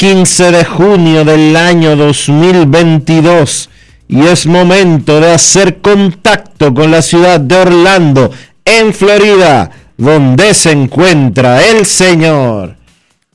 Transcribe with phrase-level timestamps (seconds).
[0.00, 3.68] 15 de junio del año 2022
[4.08, 8.30] y es momento de hacer contacto con la ciudad de Orlando,
[8.64, 12.76] en Florida, donde se encuentra el señor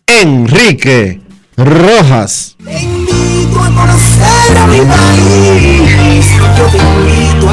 [0.08, 1.21] Enrique
[1.55, 2.55] Rojas.
[2.58, 3.70] Yo te invito a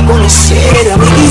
[0.06, 1.28] conocer a mi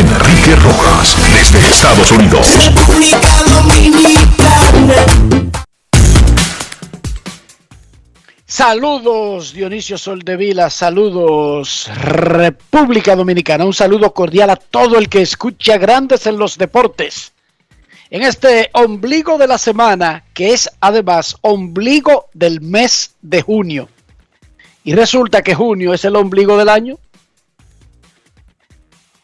[0.00, 2.46] Enrique Rojas, desde Estados Unidos.
[8.46, 16.26] Saludos Dionisio Soldevila, saludos República Dominicana, un saludo cordial a todo el que escucha Grandes
[16.26, 17.32] en los Deportes.
[18.08, 23.90] En este ombligo de la semana, que es además ombligo del mes de junio.
[24.82, 26.98] Y resulta que junio es el ombligo del año.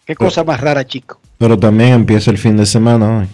[0.07, 1.21] Qué cosa más rara, chico.
[1.37, 3.27] Pero también empieza el fin de semana hoy.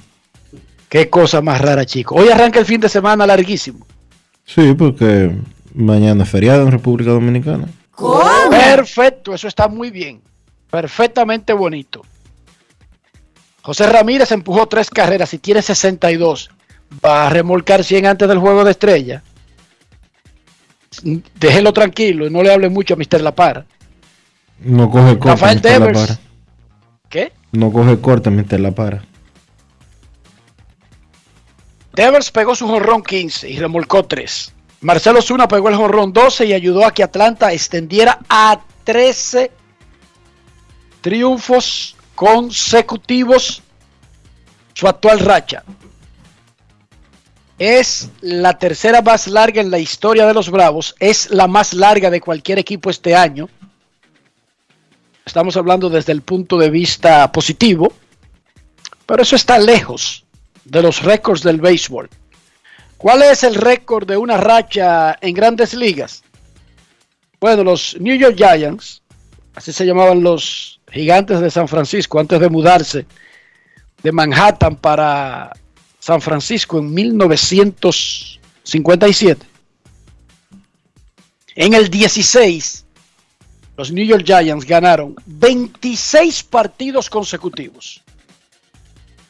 [0.88, 2.14] Qué cosa más rara, chico.
[2.14, 3.86] Hoy arranca el fin de semana larguísimo.
[4.44, 5.36] Sí, porque
[5.74, 7.68] mañana es feriado en República Dominicana.
[8.50, 10.20] Perfecto, eso está muy bien.
[10.70, 12.02] Perfectamente bonito.
[13.60, 16.50] José Ramírez empujó tres carreras y tiene 62.
[17.04, 19.22] Va a remolcar 100 antes del juego de estrella.
[21.38, 23.20] Déjelo tranquilo y no le hable mucho a Mr.
[23.20, 23.66] La Par.
[24.60, 26.18] No coge corte, Rafael Devers.
[27.52, 28.60] No coge corte, Mr.
[28.60, 29.04] La Para.
[31.94, 34.54] Devers pegó su jonrón 15 y remolcó 3.
[34.80, 39.50] Marcelo Zuna pegó el jonrón 12 y ayudó a que Atlanta extendiera a 13
[41.02, 43.62] triunfos consecutivos
[44.72, 45.62] su actual racha.
[47.58, 52.10] Es la tercera más larga en la historia de los Bravos, es la más larga
[52.10, 53.48] de cualquier equipo este año.
[55.24, 57.92] Estamos hablando desde el punto de vista positivo,
[59.06, 60.24] pero eso está lejos
[60.64, 62.10] de los récords del béisbol.
[62.96, 66.24] ¿Cuál es el récord de una racha en grandes ligas?
[67.40, 69.02] Bueno, los New York Giants,
[69.54, 73.06] así se llamaban los gigantes de San Francisco antes de mudarse
[74.02, 75.52] de Manhattan para
[75.98, 79.46] San Francisco en 1957.
[81.54, 82.81] En el 16,
[83.76, 88.02] los New York Giants ganaron 26 partidos consecutivos.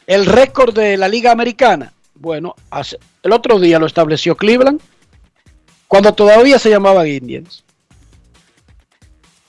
[0.07, 4.81] El récord de la Liga Americana, bueno, hace- el otro día lo estableció Cleveland,
[5.87, 7.63] cuando todavía se llamaban Indians.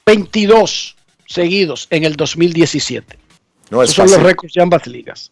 [0.06, 3.18] 22 seguidos en el 2017.
[3.72, 5.32] No es Esos son los récords de ambas ligas.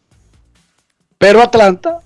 [1.17, 1.99] Pero Atlanta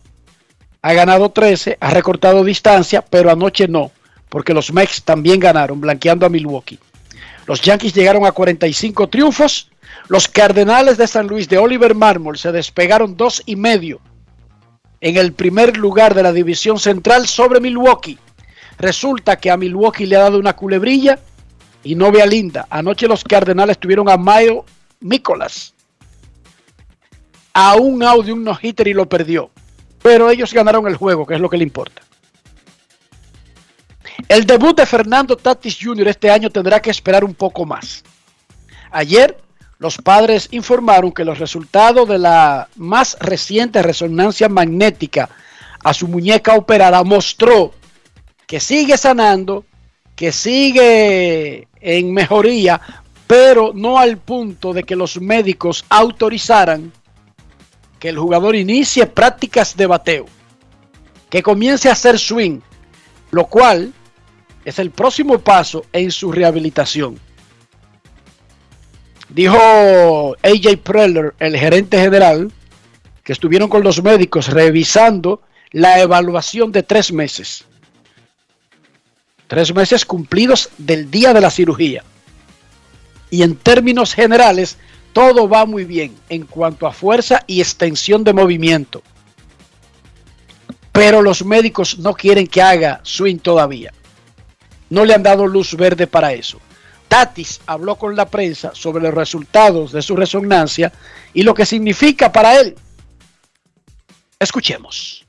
[0.81, 3.91] ha ganado 13, ha recortado distancia, pero anoche no,
[4.29, 6.79] porque los Mex también ganaron, blanqueando a Milwaukee.
[7.45, 9.69] Los Yankees llegaron a 45 triunfos.
[10.07, 14.01] Los Cardenales de San Luis de Oliver Marmol se despegaron dos y medio
[15.01, 18.17] en el primer lugar de la división central sobre Milwaukee.
[18.77, 21.19] Resulta que a Milwaukee le ha dado una culebrilla
[21.83, 22.67] y novia linda.
[22.69, 24.65] Anoche los Cardenales tuvieron a Mayo
[24.99, 25.73] Nicolas
[27.53, 29.49] a un out de un no-hitter y lo perdió.
[30.01, 32.01] Pero ellos ganaron el juego, que es lo que le importa.
[34.27, 36.07] El debut de Fernando Tatis Jr.
[36.07, 38.03] este año tendrá que esperar un poco más.
[38.91, 39.37] Ayer,
[39.77, 45.29] los padres informaron que los resultados de la más reciente resonancia magnética
[45.83, 47.73] a su muñeca operada mostró
[48.47, 49.65] que sigue sanando,
[50.15, 52.79] que sigue en mejoría,
[53.27, 56.91] pero no al punto de que los médicos autorizaran
[57.99, 60.25] que el jugador inicie prácticas de bateo,
[61.29, 62.59] que comience a hacer swing,
[63.31, 63.93] lo cual
[64.65, 67.19] es el próximo paso en su rehabilitación.
[69.29, 72.51] Dijo AJ Preller, el gerente general,
[73.23, 75.41] que estuvieron con los médicos revisando
[75.71, 77.65] la evaluación de tres meses.
[79.47, 82.03] Tres meses cumplidos del día de la cirugía.
[83.29, 84.77] Y en términos generales,
[85.13, 89.03] todo va muy bien en cuanto a fuerza y extensión de movimiento.
[90.91, 93.91] Pero los médicos no quieren que haga swing todavía.
[94.95, 96.57] No le han dado luz verde para eso.
[97.09, 100.93] Tatis habló con la prensa sobre los resultados de su resonancia
[101.33, 102.75] y lo que significa para él.
[104.39, 105.25] Escuchemos.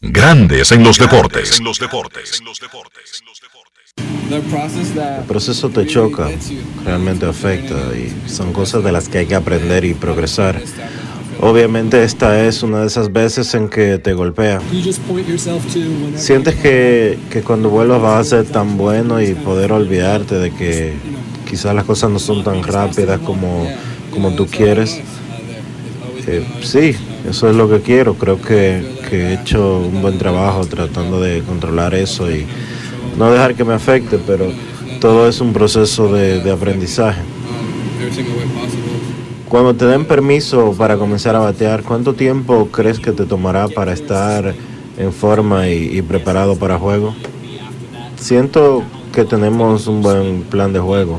[0.00, 1.60] Grandes en los deportes.
[4.30, 6.28] El proceso te choca,
[6.84, 10.62] realmente afecta y son cosas de las que hay que aprender y progresar.
[11.40, 14.60] Obviamente esta es una de esas veces en que te golpea.
[16.16, 20.94] Sientes que, que cuando vuelvas vas a ser tan bueno y poder olvidarte de que
[21.48, 23.70] quizás las cosas no son tan rápidas como,
[24.12, 25.00] como tú quieres.
[26.26, 26.96] Eh, sí,
[27.28, 28.14] eso es lo que quiero.
[28.14, 32.46] Creo que, que he hecho un buen trabajo tratando de controlar eso y
[33.16, 34.52] no dejar que me afecte, pero
[35.00, 37.20] todo es un proceso de, de aprendizaje.
[39.48, 43.92] Cuando te den permiso para comenzar a batear, ¿cuánto tiempo crees que te tomará para
[43.92, 44.54] estar
[44.98, 47.14] en forma y, y preparado para juego?
[48.16, 51.18] Siento que tenemos un buen plan de juego.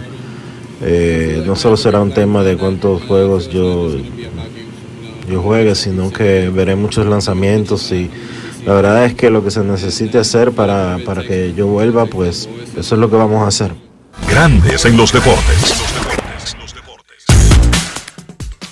[0.82, 3.90] Eh, no solo será un tema de cuántos juegos yo,
[5.30, 8.10] yo juegue, sino que veré muchos lanzamientos y
[8.66, 12.48] la verdad es que lo que se necesite hacer para, para que yo vuelva, pues
[12.78, 13.74] eso es lo que vamos a hacer.
[14.30, 15.79] Grandes en los deportes.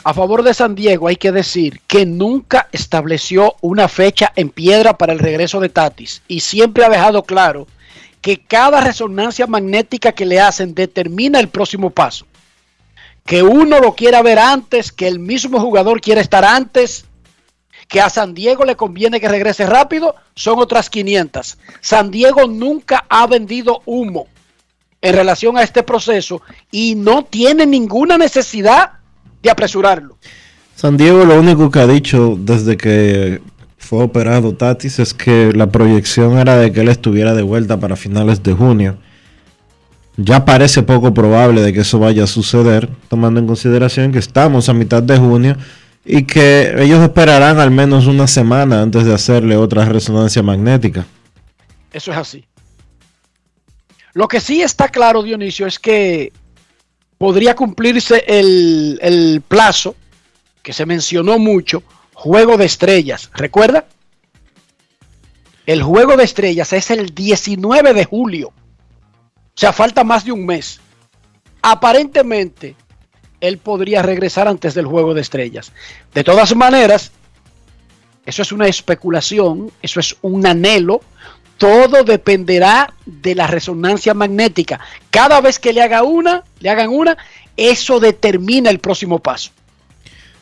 [0.08, 4.98] A favor de San Diego hay que decir que nunca estableció una fecha en piedra
[4.98, 7.68] para el regreso de Tatis y siempre ha dejado claro
[8.22, 12.26] que cada resonancia magnética que le hacen determina el próximo paso.
[13.26, 17.04] Que uno lo quiera ver antes, que el mismo jugador quiera estar antes,
[17.90, 21.58] que a San Diego le conviene que regrese rápido, son otras 500.
[21.82, 24.28] San Diego nunca ha vendido humo
[25.02, 28.97] en relación a este proceso y no tiene ninguna necesidad
[29.50, 30.18] apresurarlo.
[30.76, 33.42] San Diego lo único que ha dicho desde que
[33.78, 37.96] fue operado Tatis es que la proyección era de que él estuviera de vuelta para
[37.96, 38.98] finales de junio.
[40.18, 44.68] Ya parece poco probable de que eso vaya a suceder, tomando en consideración que estamos
[44.68, 45.56] a mitad de junio
[46.04, 51.06] y que ellos esperarán al menos una semana antes de hacerle otra resonancia magnética.
[51.92, 52.46] Eso es así.
[54.14, 56.34] Lo que sí está claro, Dionisio, es que
[57.18, 59.96] podría cumplirse el, plazo
[60.62, 61.84] que se mencionó mucho,
[62.14, 63.30] juego de estrellas.
[63.34, 63.86] ¿Recuerda?
[65.66, 68.50] El juego de estrellas es el 19 de julio.
[68.50, 70.80] O sea, falta más de un mes.
[71.62, 72.76] Aparentemente,
[73.42, 75.72] él podría regresar antes del juego de estrellas.
[76.14, 77.12] De todas maneras,
[78.26, 81.02] eso es una especulación, eso es un anhelo.
[81.58, 84.80] Todo dependerá de la resonancia magnética.
[85.10, 87.18] Cada vez que le haga una, le hagan una,
[87.56, 89.52] eso determina el próximo paso.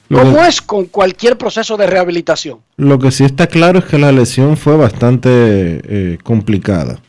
[0.10, 2.60] Lo Como que- es con cualquier proceso de rehabilitación.
[2.77, 7.00] Lo que sí está claro es que la lesión fue bastante eh, complicada.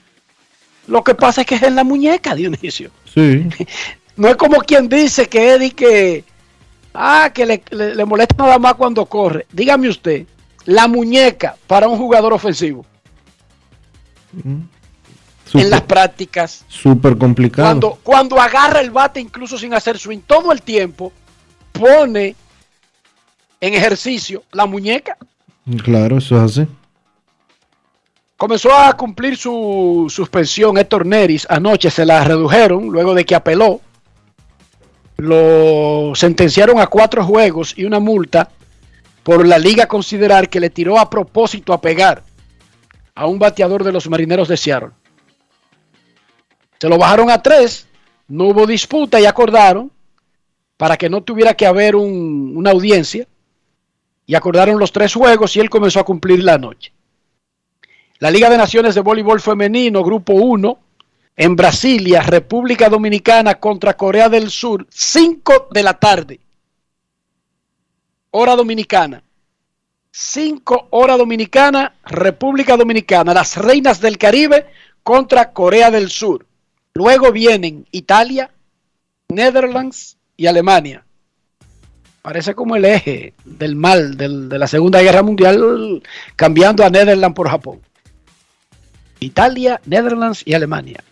[0.87, 2.91] Lo que pasa es que es en la muñeca, Dionisio.
[3.13, 3.47] Sí,
[4.17, 6.25] No es como quien dice que Eddie que,
[6.95, 9.45] ah, que le, le- le molesta nada más cuando corre.
[9.53, 10.25] Dígame usted,
[10.65, 12.87] la muñeca para un jugador ofensivo
[14.45, 17.69] en las prácticas, súper complicado.
[17.69, 21.13] cuando, cuando agarra el bate incluso sin hacer swing, todo el tiempo
[21.73, 22.35] pone
[23.61, 25.17] en ejercicio la muñeca.
[25.83, 26.69] Claro, eso es así.
[28.37, 31.47] Comenzó a cumplir su suspensión Héctor Neris.
[31.49, 33.81] Anoche se la redujeron luego de que apeló.
[35.17, 38.51] Lo sentenciaron a cuatro juegos y una multa
[39.23, 42.23] por la liga considerar que le tiró a propósito a pegar
[43.17, 44.57] a un bateador de los marineros de.
[46.79, 47.89] Se lo bajaron a tres,
[48.29, 49.91] no hubo disputa y acordaron
[50.77, 53.27] para que no tuviera que haber una audiencia
[54.27, 56.93] y acordaron los tres juegos y él comenzó a cumplir la noche.
[58.19, 60.79] La Liga de Naciones de Voleibol Femenino, Grupo 1,
[61.37, 66.41] en Brasilia, República Dominicana contra Corea del Sur, 5 de la tarde,
[68.31, 69.23] hora dominicana.
[70.19, 74.65] 5 hora dominicana, República Dominicana, las Reinas del Caribe
[75.03, 76.47] contra Corea del Sur.
[76.95, 78.51] Luego vienen Italia,
[79.29, 81.05] Netherlands y Alemania.
[82.23, 86.03] Parece como el eje del mal de la Segunda Guerra Mundial,
[86.35, 87.83] cambiando a Netherlands por Japón.
[89.21, 91.05] Italia, Netherlands y Alemania.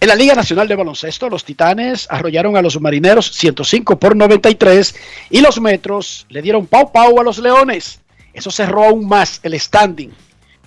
[0.00, 4.94] En la Liga Nacional de Baloncesto, los Titanes arrollaron a los Marineros 105 por 93
[5.28, 7.98] y los Metros le dieron pau pau a los Leones.
[8.32, 10.12] Eso cerró aún más el standing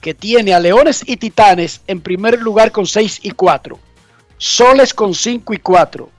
[0.01, 3.79] que tiene a Leones y Titanes en primer lugar con 6 y 4,
[4.37, 6.09] Soles con 5 y 4,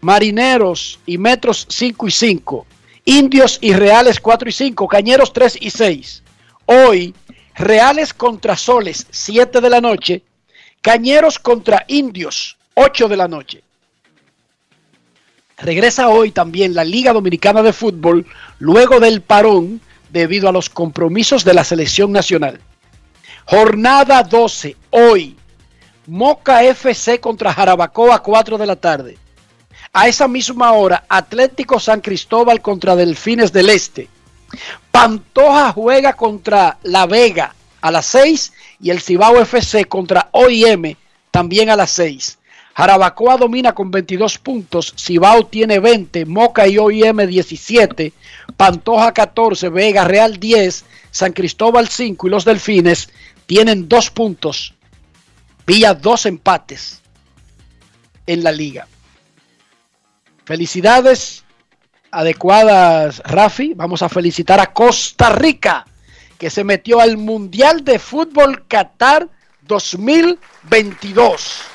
[0.00, 2.66] Marineros y Metros 5 y 5,
[3.04, 6.22] Indios y Reales 4 y 5, Cañeros 3 y 6.
[6.64, 7.14] Hoy,
[7.54, 10.22] Reales contra Soles 7 de la noche,
[10.80, 13.62] Cañeros contra Indios 8 de la noche.
[15.58, 18.26] Regresa hoy también la Liga Dominicana de Fútbol
[18.58, 22.60] luego del parón debido a los compromisos de la selección nacional.
[23.46, 25.36] Jornada 12, hoy.
[26.06, 29.18] Moca FC contra Jarabacoa, 4 de la tarde.
[29.92, 34.08] A esa misma hora, Atlético San Cristóbal contra Delfines del Este.
[34.90, 40.96] Pantoja juega contra La Vega a las 6 y el Cibao FC contra OIM
[41.30, 42.38] también a las 6.
[42.74, 48.12] Jarabacoa domina con 22 puntos, Cibao tiene 20, Moca y OIM 17,
[48.56, 53.10] Pantoja 14, Vega Real 10, San Cristóbal 5 y los Delfines
[53.46, 54.74] tienen 2 puntos,
[55.66, 57.02] Villa dos empates
[58.26, 58.86] en la liga.
[60.44, 61.44] Felicidades
[62.10, 63.74] adecuadas, Rafi.
[63.74, 65.86] Vamos a felicitar a Costa Rica,
[66.38, 69.28] que se metió al Mundial de Fútbol Qatar
[69.62, 71.71] 2022.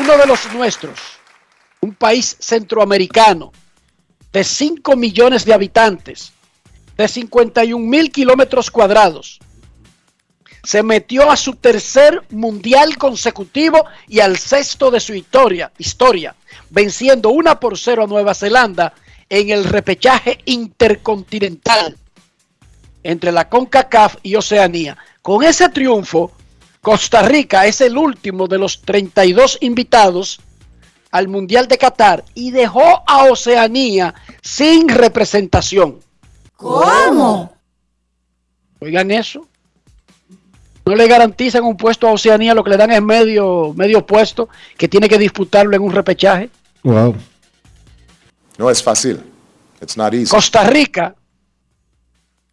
[0.00, 0.98] Uno de los nuestros,
[1.80, 3.52] un país centroamericano
[4.32, 6.32] de 5 millones de habitantes,
[6.96, 9.40] de 51 mil kilómetros cuadrados,
[10.62, 16.34] se metió a su tercer mundial consecutivo y al sexto de su historia, historia
[16.70, 18.94] venciendo una por cero a Nueva Zelanda
[19.28, 21.96] en el repechaje intercontinental
[23.02, 24.96] entre la CONCACAF y Oceanía.
[25.22, 26.32] Con ese triunfo,
[26.80, 30.40] Costa Rica es el último de los 32 invitados
[31.10, 36.00] al Mundial de Qatar y dejó a Oceanía sin representación.
[36.56, 37.54] ¿Cómo?
[38.80, 39.46] Oigan eso.
[40.86, 44.48] No le garantizan un puesto a Oceanía, lo que le dan es medio, medio puesto
[44.78, 46.50] que tiene que disputarlo en un repechaje.
[46.82, 47.14] Wow.
[48.56, 49.22] No es fácil.
[49.82, 50.30] It's not easy.
[50.30, 51.14] Costa Rica,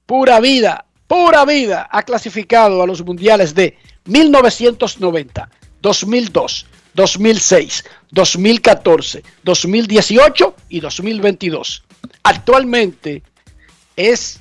[0.06, 5.50] pura vida, pura vida, ha clasificado a los mundiales de 1990,
[5.82, 11.84] 2002, 2006, 2014, 2018 y 2022.
[12.24, 13.24] Actualmente
[13.96, 14.40] es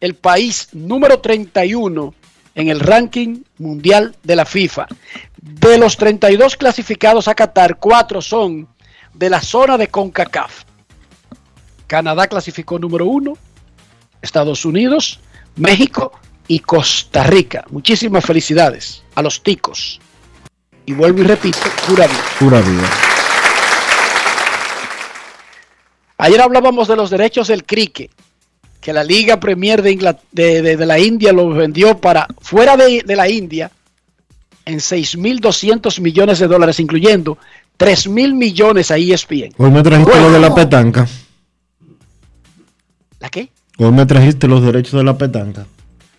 [0.00, 2.14] el país número 31
[2.54, 4.86] en el ranking mundial de la FIFA.
[5.36, 8.68] De los 32 clasificados a Qatar, cuatro son
[9.14, 10.64] de la zona de CONCACAF.
[11.86, 13.34] Canadá clasificó número uno,
[14.20, 15.20] Estados Unidos,
[15.54, 16.12] México
[16.48, 17.64] y Costa Rica.
[17.70, 20.00] Muchísimas felicidades a los ticos.
[20.84, 22.24] Y vuelvo y repito, pura vida.
[22.38, 22.90] Pura vida.
[26.18, 28.10] Ayer hablábamos de los derechos del cricket,
[28.80, 33.70] que la Liga Premier de, de, la India lo vendió para fuera de, la India
[34.64, 37.36] en 6.200 millones de dólares, incluyendo
[37.78, 39.54] 3.000 millones a ESPN.
[39.58, 41.06] Hoy me trajiste lo de la petanca.
[43.20, 43.50] ¿La qué?
[43.76, 45.66] Hoy me trajiste los derechos de la petanca.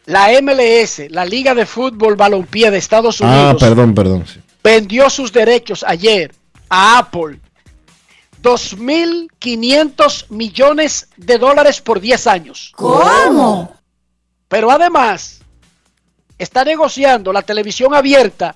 [0.08, 3.62] La MLS, la Liga de Fútbol Balompié de Estados ah, Unidos.
[3.62, 4.26] Ah, perdón, perdón.
[4.64, 6.34] Vendió sus derechos ayer
[6.70, 7.42] a Apple.
[8.42, 12.72] 2.500 millones de dólares por 10 años.
[12.78, 13.76] ¿Cómo?
[14.48, 15.42] Pero además,
[16.38, 18.56] está negociando la televisión abierta.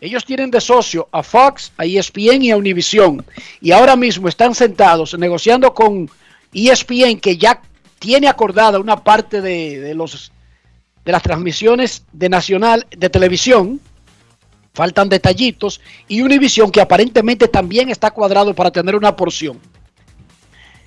[0.00, 3.24] Ellos tienen de socio a Fox, a ESPN y a Univision.
[3.60, 6.10] Y ahora mismo están sentados negociando con
[6.52, 7.62] ESPN, que ya
[8.00, 10.32] tiene acordada una parte de, de los
[11.04, 13.80] de las transmisiones de Nacional de televisión.
[14.72, 15.80] Faltan detallitos.
[16.08, 19.60] Y Univision que aparentemente también está cuadrado para tener una porción.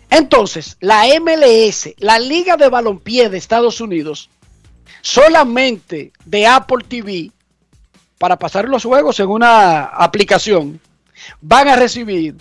[0.09, 4.29] Entonces, la MLS, la Liga de Balompié de Estados Unidos,
[5.01, 7.31] solamente de Apple TV,
[8.17, 10.79] para pasar los juegos en una aplicación,
[11.41, 12.35] van a recibir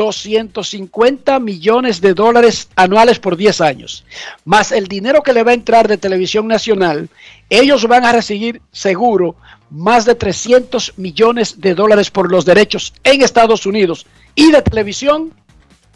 [0.00, 4.06] 250 millones de dólares anuales por 10 años,
[4.46, 7.10] más el dinero que le va a entrar de televisión nacional,
[7.50, 9.36] ellos van a recibir seguro
[9.68, 15.34] más de 300 millones de dólares por los derechos en Estados Unidos y de televisión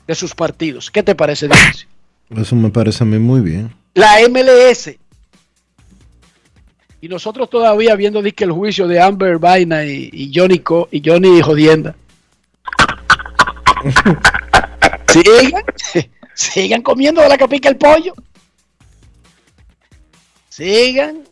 [0.07, 0.91] de sus partidos.
[0.91, 1.89] ¿Qué te parece, Dionisio?
[2.37, 3.75] Eso me parece a mí muy bien.
[3.95, 4.97] La MLS.
[7.01, 11.01] Y nosotros todavía viendo que el juicio de Amber Vaina y, y Johnny Co, y
[11.03, 11.97] Johnny Jodienda.
[15.09, 15.63] Sigan,
[16.35, 18.15] sigan comiendo de la que pica el pollo.
[20.49, 21.25] Sigan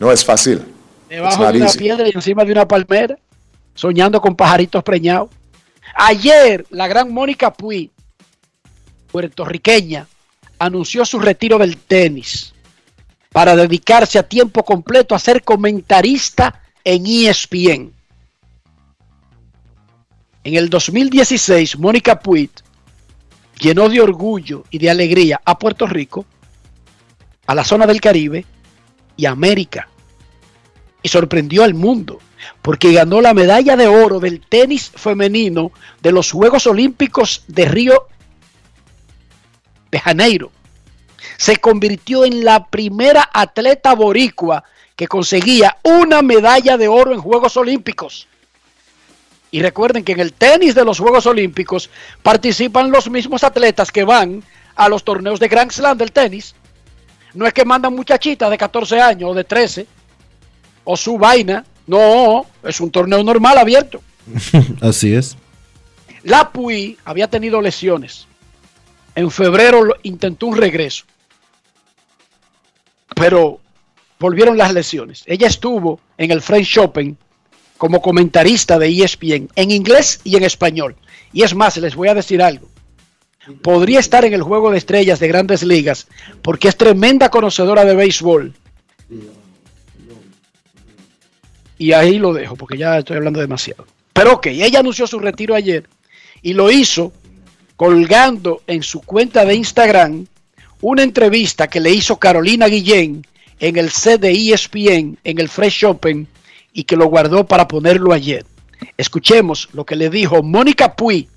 [0.00, 0.62] No es fácil.
[1.08, 3.16] debajo de una piedra y encima de una palmera,
[3.74, 5.30] soñando con pajaritos preñados.
[5.94, 7.90] Ayer, la gran Mónica Puy,
[9.12, 10.08] puertorriqueña,
[10.58, 12.52] anunció su retiro del tenis
[13.30, 17.92] para dedicarse a tiempo completo a ser comentarista en ESPN.
[20.44, 22.50] En el 2016, Mónica Puig
[23.58, 26.26] llenó de orgullo y de alegría a Puerto Rico,
[27.46, 28.44] a la zona del Caribe
[29.16, 29.88] y a América.
[31.02, 32.18] Y sorprendió al mundo
[32.60, 35.72] porque ganó la medalla de oro del tenis femenino
[36.02, 38.06] de los Juegos Olímpicos de Río
[39.90, 40.52] de Janeiro.
[41.38, 44.62] Se convirtió en la primera atleta boricua
[44.94, 48.28] que conseguía una medalla de oro en Juegos Olímpicos.
[49.54, 51.88] Y recuerden que en el tenis de los Juegos Olímpicos
[52.24, 54.42] participan los mismos atletas que van
[54.74, 56.56] a los torneos de Grand Slam del tenis.
[57.34, 59.86] No es que mandan muchachitas de 14 años o de 13
[60.82, 61.64] o su vaina.
[61.86, 64.02] No, es un torneo normal abierto.
[64.80, 65.36] Así es.
[66.24, 68.26] La Pui había tenido lesiones.
[69.14, 71.04] En febrero intentó un regreso.
[73.14, 73.60] Pero
[74.18, 75.22] volvieron las lesiones.
[75.26, 77.16] Ella estuvo en el French Open
[77.78, 80.96] como comentarista de ESPN en inglés y en español.
[81.32, 82.68] Y es más, les voy a decir algo.
[83.62, 86.06] Podría estar en el juego de estrellas de grandes ligas
[86.42, 88.54] porque es tremenda conocedora de béisbol.
[91.76, 93.86] Y ahí lo dejo porque ya estoy hablando demasiado.
[94.12, 95.88] Pero ok, ella anunció su retiro ayer
[96.40, 97.12] y lo hizo
[97.76, 100.26] colgando en su cuenta de Instagram
[100.80, 103.26] una entrevista que le hizo Carolina Guillén
[103.58, 106.28] en el set de ESPN en el Fresh Open
[106.74, 108.44] y que lo guardó para ponerlo ayer.
[108.98, 111.28] Escuchemos lo que le dijo Mónica Puy,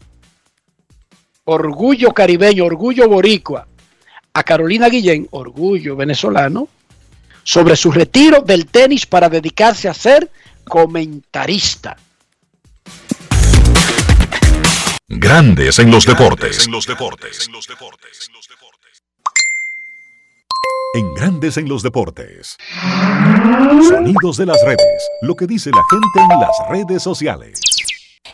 [1.46, 3.68] orgullo caribeño, orgullo boricua,
[4.34, 6.68] a Carolina Guillén, orgullo venezolano,
[7.44, 10.30] sobre su retiro del tenis para dedicarse a ser
[10.66, 11.96] comentarista.
[15.08, 16.66] Grandes en los deportes.
[16.66, 17.48] En los deportes.
[17.48, 17.54] En
[21.16, 22.58] Grandes en los deportes.
[23.88, 25.10] Sonidos de las redes.
[25.22, 27.60] Lo que dice la gente en las redes sociales.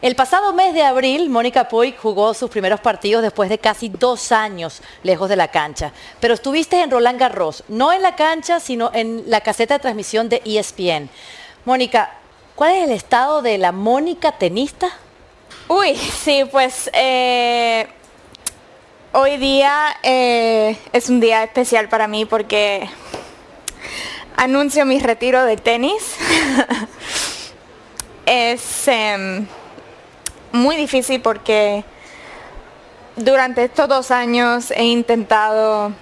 [0.01, 4.31] El pasado mes de abril, Mónica Puig jugó sus primeros partidos después de casi dos
[4.31, 5.93] años lejos de la cancha.
[6.19, 10.29] Pero estuviste en Roland Garros, no en la cancha, sino en la caseta de transmisión
[10.29, 11.09] de ESPN.
[11.65, 12.11] Mónica,
[12.55, 14.89] ¿cuál es el estado de la Mónica tenista?
[15.69, 17.87] Uy, sí, pues eh,
[19.13, 22.89] hoy día eh, es un día especial para mí porque
[24.35, 26.15] anuncio mi retiro de tenis.
[28.25, 29.45] es em,
[30.51, 31.85] muy difícil porque
[33.15, 35.93] durante estos dos años he intentado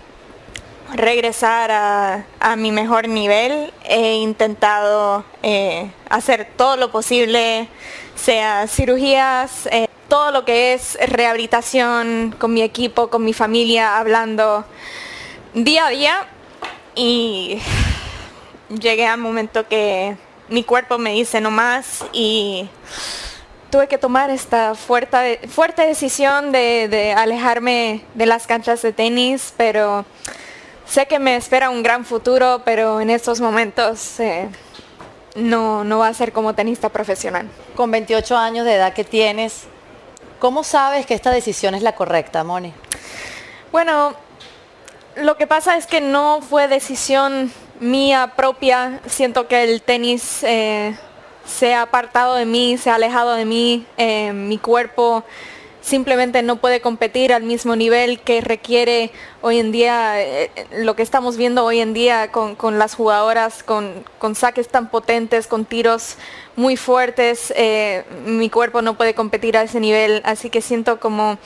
[0.93, 3.73] regresar a, mi mejor nivel.
[3.83, 7.67] He intentado eh, hacer todo lo posible,
[8.15, 14.65] sea cirugías, eh, todo lo que es rehabilitación con mi equipo, con mi familia, hablando
[15.53, 16.27] día a día.
[16.95, 17.59] Y
[18.67, 20.17] llegué al momento que
[20.49, 22.67] mi cuerpo me dice no más y
[23.69, 30.03] tuve que tomar esta fuerte, fuerte decisión de, alejarme de las canchas de tenis, pero
[30.85, 34.49] sé que me espera un gran futuro, pero en estos momentos eh,
[35.35, 37.47] no, no va a ser como tenista profesional.
[37.77, 39.70] Con 28 años de edad que tienes,
[40.41, 42.73] ¿cómo sabes que esta decisión es la correcta, Moni?
[43.71, 44.15] Bueno,
[45.15, 48.99] lo que pasa es que no fue decisión mía propia.
[49.05, 50.97] Siento que el tenis eh,
[51.45, 53.85] se ha apartado de mí, se ha alejado de mí.
[53.97, 55.23] eh, mi cuerpo
[55.81, 61.03] simplemente no puede competir al mismo nivel que requiere hoy en día, eh, lo que
[61.03, 65.65] estamos viendo hoy en día con, con las jugadoras, con, con saques tan potentes, con
[65.65, 66.17] tiros
[66.55, 67.51] muy fuertes.
[67.55, 71.37] eh, mi cuerpo no puede competir a ese nivel, así que siento como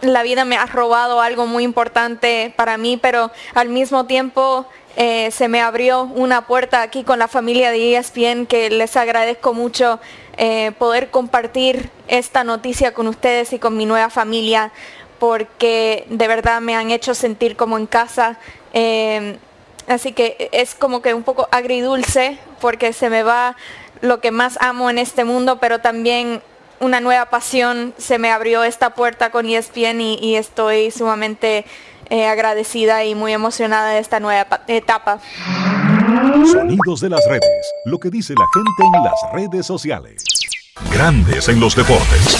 [0.00, 4.66] la vida me ha robado algo muy importante para mí, pero al mismo tiempo
[5.00, 9.54] eh, se me abrió una puerta aquí con la familia de ESPN que les agradezco
[9.54, 10.00] mucho
[10.36, 14.72] eh, poder compartir esta noticia con ustedes y con mi nueva familia
[15.20, 18.40] porque de verdad me han hecho sentir como en casa.
[18.72, 19.38] Eh,
[19.86, 23.54] así que es como que un poco agridulce porque se me va
[24.00, 26.42] lo que más amo en este mundo, pero también
[26.80, 27.94] una nueva pasión.
[27.98, 31.64] Se me abrió esta puerta con ESPN y, y estoy sumamente
[32.10, 35.20] eh, agradecida y muy emocionada de esta nueva pa- etapa.
[36.50, 37.72] Sonidos de las redes.
[37.84, 40.22] Lo que dice la gente en las redes sociales.
[40.92, 42.38] Grandes en los deportes.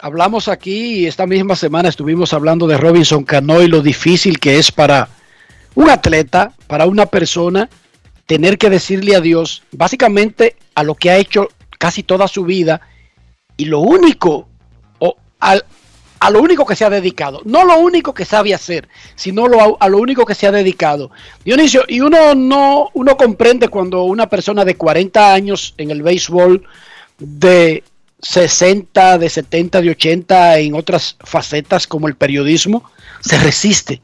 [0.00, 4.58] Hablamos aquí y esta misma semana estuvimos hablando de Robinson Cano y lo difícil que
[4.58, 5.08] es para
[5.74, 7.68] un atleta, para una persona,
[8.26, 12.80] tener que decirle adiós básicamente a lo que ha hecho casi toda su vida
[13.56, 14.46] y lo único,
[14.98, 15.64] o al-
[16.26, 19.76] a lo único que se ha dedicado, no lo único que sabe hacer, sino lo,
[19.80, 21.10] a lo único que se ha dedicado.
[21.44, 26.64] Dionisio, y uno no, uno comprende cuando una persona de 40 años en el béisbol,
[27.18, 27.84] de
[28.20, 34.00] 60, de 70, de 80 en otras facetas como el periodismo, se resiste.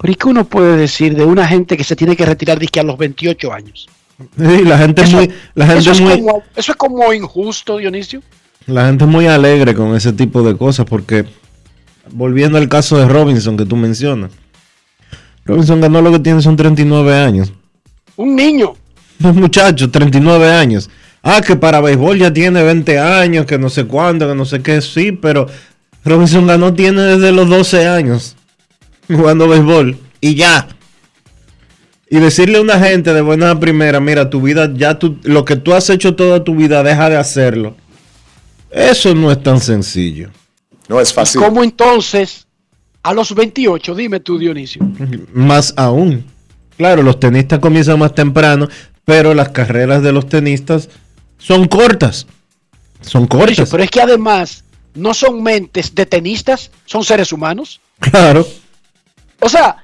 [0.00, 2.66] Pero ¿y qué uno puede decir de una gente que se tiene que retirar de
[2.66, 3.88] que a los 28 años?
[4.18, 6.76] Sí, la gente es Eso- muy, la gente eso, es es muy, como, eso es
[6.76, 8.20] como injusto, Dionisio.
[8.66, 11.24] La gente es muy alegre con ese tipo de cosas porque
[12.10, 14.32] volviendo al caso de Robinson que tú mencionas,
[15.44, 17.52] Robinson ganó lo que tiene son 39 años.
[18.16, 18.74] Un niño.
[19.22, 20.90] Un muchacho, 39 años.
[21.22, 24.62] Ah, que para béisbol ya tiene 20 años, que no sé cuánto, que no sé
[24.62, 25.46] qué, sí, pero
[26.04, 28.36] Robinson ganó tiene desde los 12 años
[29.08, 30.68] jugando béisbol y ya.
[32.08, 35.56] Y decirle a una gente de buena primera, mira, tu vida ya tú, lo que
[35.56, 37.74] tú has hecho toda tu vida, deja de hacerlo.
[38.70, 40.30] Eso no es tan sencillo.
[40.88, 41.40] No es fácil.
[41.40, 42.46] ¿Cómo entonces
[43.02, 43.94] a los 28?
[43.94, 44.82] Dime tú, Dionisio.
[45.32, 46.24] Más aún.
[46.76, 48.68] Claro, los tenistas comienzan más temprano,
[49.04, 50.88] pero las carreras de los tenistas
[51.38, 52.26] son cortas.
[53.00, 53.70] Son cortas.
[53.70, 57.80] pero es que además no son mentes de tenistas, son seres humanos.
[58.00, 58.46] Claro.
[59.40, 59.76] O sea,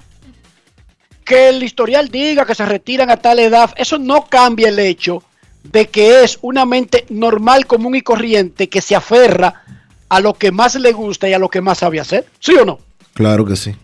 [1.25, 5.23] que el historial diga que se retiran a tal edad, eso no cambia el hecho
[5.64, 9.62] de que es una mente normal, común y corriente que se aferra
[10.09, 12.27] a lo que más le gusta y a lo que más sabe hacer.
[12.38, 12.79] ¿Sí o no?
[13.14, 13.75] Claro que sí.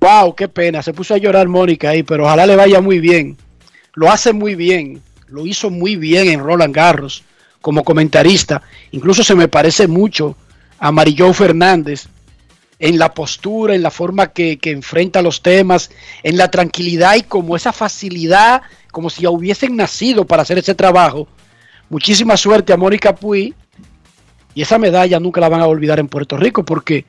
[0.00, 0.82] Wow, qué pena.
[0.82, 3.36] Se puso a llorar Mónica ahí, pero ojalá le vaya muy bien.
[3.94, 5.02] Lo hace muy bien.
[5.26, 7.24] Lo hizo muy bien en Roland Garros
[7.60, 8.62] como comentarista.
[8.92, 10.36] Incluso se me parece mucho
[10.78, 12.08] a Marillón Fernández
[12.78, 15.90] en la postura, en la forma que, que enfrenta los temas,
[16.22, 18.62] en la tranquilidad y como esa facilidad,
[18.92, 21.28] como si ya hubiesen nacido para hacer ese trabajo.
[21.90, 23.54] Muchísima suerte a Mónica Puy.
[24.54, 27.04] Y esa medalla nunca la van a olvidar en Puerto Rico porque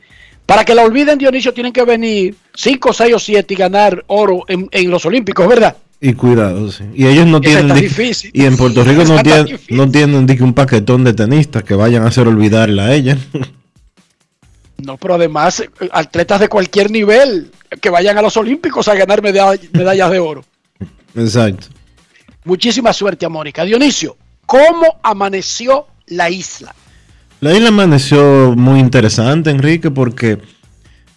[0.46, 4.46] para que la olviden, Dionisio, tienen que venir 5, 6 o 7 y ganar oro
[4.48, 5.76] en, en los Olímpicos, ¿verdad?
[6.02, 6.86] Y cuidado, sí.
[6.96, 7.76] Y ellos no tienen.
[7.76, 8.32] difícil.
[8.34, 12.08] Y en Puerto Rico no, tienen, no tienen un paquetón de tenistas que vayan a
[12.08, 13.18] hacer olvidarla a ella.
[14.90, 19.70] No, pero además, atletas de cualquier nivel que vayan a los Olímpicos a ganar medall-
[19.72, 20.44] medallas de oro.
[21.14, 21.68] Exacto.
[22.44, 23.64] Muchísima suerte a Mónica.
[23.66, 26.74] Dionisio, ¿cómo amaneció la isla?
[27.40, 30.40] La isla amaneció muy interesante, Enrique, porque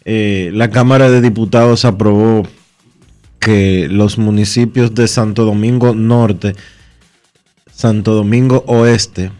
[0.04, 2.42] eh, la Cámara de Diputados aprobó
[3.38, 6.54] que los municipios de Santo Domingo Norte,
[7.72, 9.32] Santo Domingo Oeste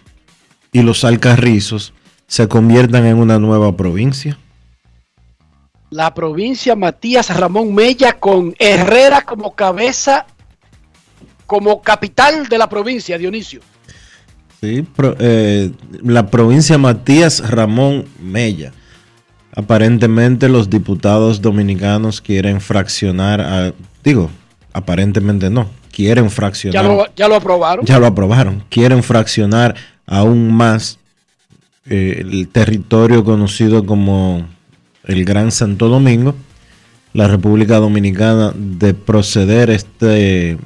[0.73, 1.92] y los Alcarrizos
[2.33, 4.38] se conviertan en una nueva provincia.
[5.90, 10.25] La provincia Matías Ramón Mella con Herrera como cabeza,
[11.47, 13.61] como capital de la provincia, Dionisio.
[14.62, 18.73] Sí, pro- eh, la provincia Matías Ramón Mella.
[19.55, 24.31] Aparentemente los diputados dominicanos quieren fraccionar, a- digo,
[24.73, 26.83] aparentemente no, quieren fraccionar.
[26.83, 27.85] Ya lo, ya lo aprobaron.
[27.85, 28.64] Ya lo aprobaron.
[28.71, 29.75] Quieren fraccionar
[30.07, 30.99] aún más
[31.87, 34.47] eh, el territorio conocido como
[35.05, 36.35] el Gran Santo Domingo.
[37.12, 40.59] La República Dominicana de proceder este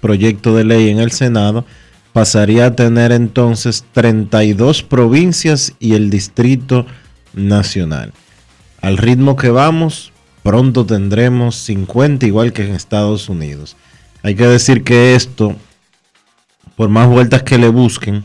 [0.00, 1.64] proyecto de ley en el Senado
[2.12, 6.86] pasaría a tener entonces 32 provincias y el Distrito
[7.34, 8.12] Nacional.
[8.80, 13.76] Al ritmo que vamos, pronto tendremos 50 igual que en Estados Unidos.
[14.22, 15.56] Hay que decir que esto,
[16.76, 18.24] por más vueltas que le busquen,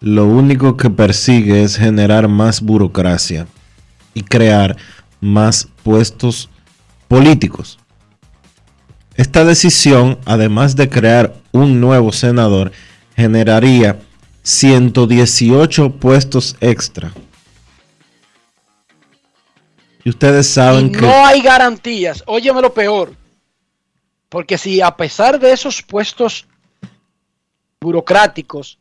[0.00, 3.46] lo único que persigue es generar más burocracia
[4.14, 4.76] y crear
[5.20, 6.50] más puestos
[7.08, 7.78] políticos.
[9.14, 12.72] Esta decisión, además de crear un nuevo senador,
[13.16, 13.98] generaría
[14.42, 17.12] 118 puestos extra.
[20.04, 21.00] Y ustedes saben Y que...
[21.00, 22.22] no hay garantías.
[22.26, 23.16] Óyeme lo peor.
[24.28, 26.46] Porque si a pesar de esos puestos
[27.80, 28.78] burocráticos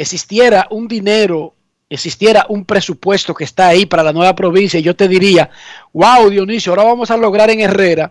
[0.00, 1.54] existiera un dinero,
[1.90, 5.50] existiera un presupuesto que está ahí para la nueva provincia, yo te diría,
[5.92, 8.10] wow, Dionisio, ahora vamos a lograr en Herrera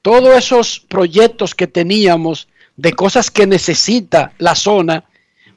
[0.00, 5.04] todos esos proyectos que teníamos de cosas que necesita la zona,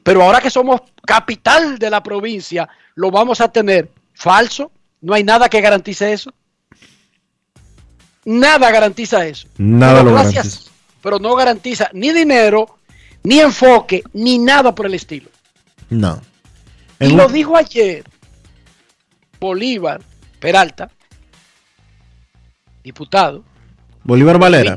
[0.02, 4.70] pero ahora que somos capital de la provincia, lo vamos a tener falso.
[5.00, 6.32] No hay nada que garantice eso.
[8.26, 9.48] Nada garantiza eso.
[9.56, 10.70] Nada Pero lo gracias, garantiza.
[11.02, 12.76] Pero no garantiza ni dinero,
[13.22, 15.30] ni enfoque, ni nada por el estilo.
[15.90, 16.20] No.
[16.98, 18.04] Y En lo un- dijo ayer
[19.38, 20.00] Bolívar
[20.38, 20.90] Peralta,
[22.82, 23.44] diputado,
[24.04, 24.76] Bolívar Valera.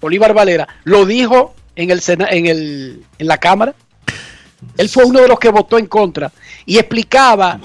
[0.00, 3.74] Bolívar Valera, lo dijo en, el, Sena- en, el, en la Cámara.
[4.78, 6.32] Él fue uno de los que votó en contra
[6.64, 7.60] y explicaba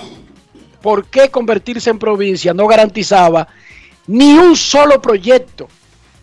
[0.82, 3.48] por qué convertirse en provincia no garantizaba
[4.08, 5.70] ni un solo proyecto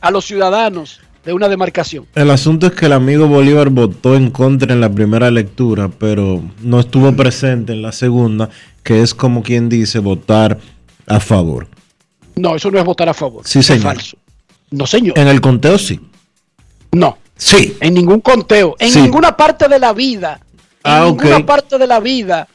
[0.01, 2.07] a los ciudadanos de una demarcación.
[2.15, 6.41] El asunto es que el amigo Bolívar votó en contra en la primera lectura, pero
[6.63, 8.49] no estuvo presente en la segunda,
[8.85, 10.59] que es como quien dice votar
[11.07, 11.67] a favor.
[12.37, 13.43] No, eso no es votar a favor.
[13.45, 13.83] Sí, es señor.
[13.83, 14.17] falso.
[14.71, 15.19] No, señor.
[15.19, 16.01] En el conteo sí.
[16.93, 17.19] No.
[17.37, 17.77] Sí.
[17.81, 18.77] En ningún conteo.
[18.79, 19.03] En Sí.
[19.03, 20.41] ninguna parte de la vida.
[20.85, 22.47] En Ah, ninguna parte de la vida.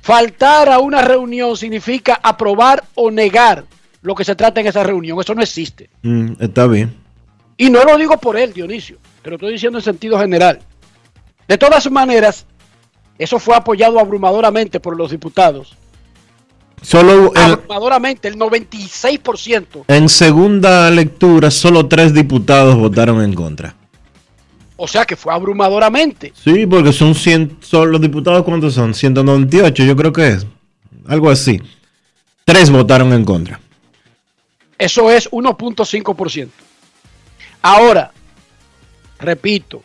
[0.00, 3.64] Faltar a una reunión significa aprobar o negar
[4.00, 5.20] lo que se trata en esa reunión.
[5.20, 5.90] Eso no existe.
[6.02, 6.94] Mm, está bien.
[7.58, 8.96] Y no lo digo por él, Dionisio.
[9.22, 10.60] Te lo estoy diciendo en sentido general.
[11.48, 12.46] De todas maneras,
[13.18, 15.76] eso fue apoyado abrumadoramente por los diputados.
[16.80, 19.84] Solo en, Abrumadoramente, el 96%.
[19.88, 23.74] en segunda lectura, solo tres diputados votaron en contra.
[24.76, 26.32] O sea que fue abrumadoramente.
[26.40, 28.94] Sí, porque son 100, son los diputados, ¿cuántos son?
[28.94, 30.46] 198, yo creo que es.
[31.08, 31.60] Algo así.
[32.44, 33.58] Tres votaron en contra.
[34.78, 36.48] Eso es 1.5%.
[37.62, 38.12] Ahora,
[39.18, 39.82] repito,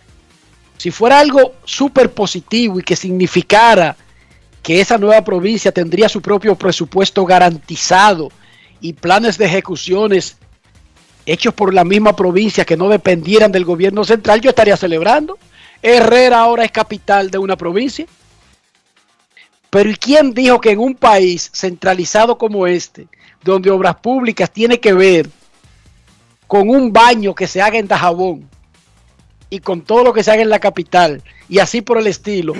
[0.77, 3.95] si fuera algo súper positivo y que significara
[4.61, 8.31] que esa nueva provincia tendría su propio presupuesto garantizado
[8.79, 10.37] y planes de ejecuciones
[11.25, 15.37] hechos por la misma provincia que no dependieran del gobierno central, yo estaría celebrando.
[15.81, 18.05] Herrera ahora es capital de una provincia.
[19.69, 23.07] Pero ¿y quién dijo que en un país centralizado como este,
[23.43, 25.29] donde obras públicas tiene que ver
[26.53, 28.47] con un baño que se haga en Dajabón
[29.49, 32.53] y con todo lo que se haga en la capital y así por el estilo,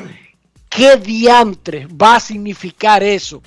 [0.67, 3.43] ¿qué diantres va a significar eso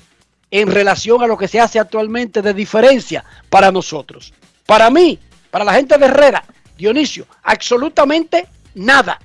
[0.49, 4.33] en relación a lo que se hace actualmente de diferencia para nosotros?
[4.65, 5.19] Para mí,
[5.51, 6.45] para la gente de Herrera,
[6.77, 9.19] Dionisio, absolutamente nada.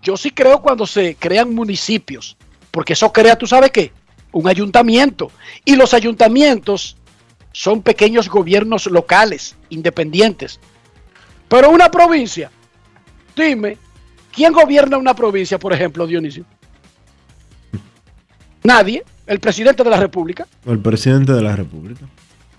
[0.00, 2.34] Yo sí creo cuando se crean municipios,
[2.70, 3.92] porque eso crea, tú sabes qué,
[4.32, 5.30] un ayuntamiento.
[5.66, 6.96] Y los ayuntamientos
[7.52, 10.60] son pequeños gobiernos locales, independientes.
[11.48, 12.50] Pero una provincia,
[13.36, 13.76] dime,
[14.32, 16.44] ¿quién gobierna una provincia, por ejemplo, Dionisio?
[18.62, 20.46] Nadie, el presidente de la República.
[20.64, 22.06] El presidente de la República.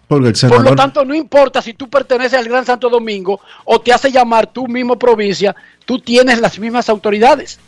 [0.08, 0.65] Porque el Por senador.
[0.65, 4.51] lo tanto, no importa si tú perteneces al Gran Santo Domingo o te hace llamar
[4.51, 7.60] tú mismo provincia, tú tienes las mismas autoridades.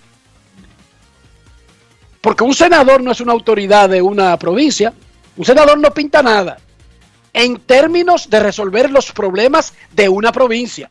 [2.19, 4.93] Porque un senador no es una autoridad de una provincia.
[5.37, 6.57] Un senador no pinta nada
[7.33, 10.89] en términos de resolver los problemas de una provincia.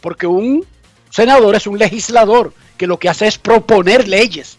[0.00, 0.64] Porque un
[1.10, 4.58] senador es un legislador que lo que hace es proponer leyes.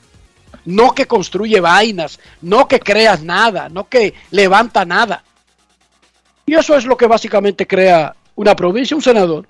[0.65, 5.23] No que construye vainas, no que creas nada, no que levanta nada.
[6.45, 9.47] Y eso es lo que básicamente crea una provincia, un senador.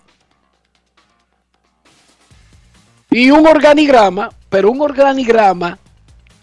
[3.09, 5.77] Y un organigrama, pero un organigrama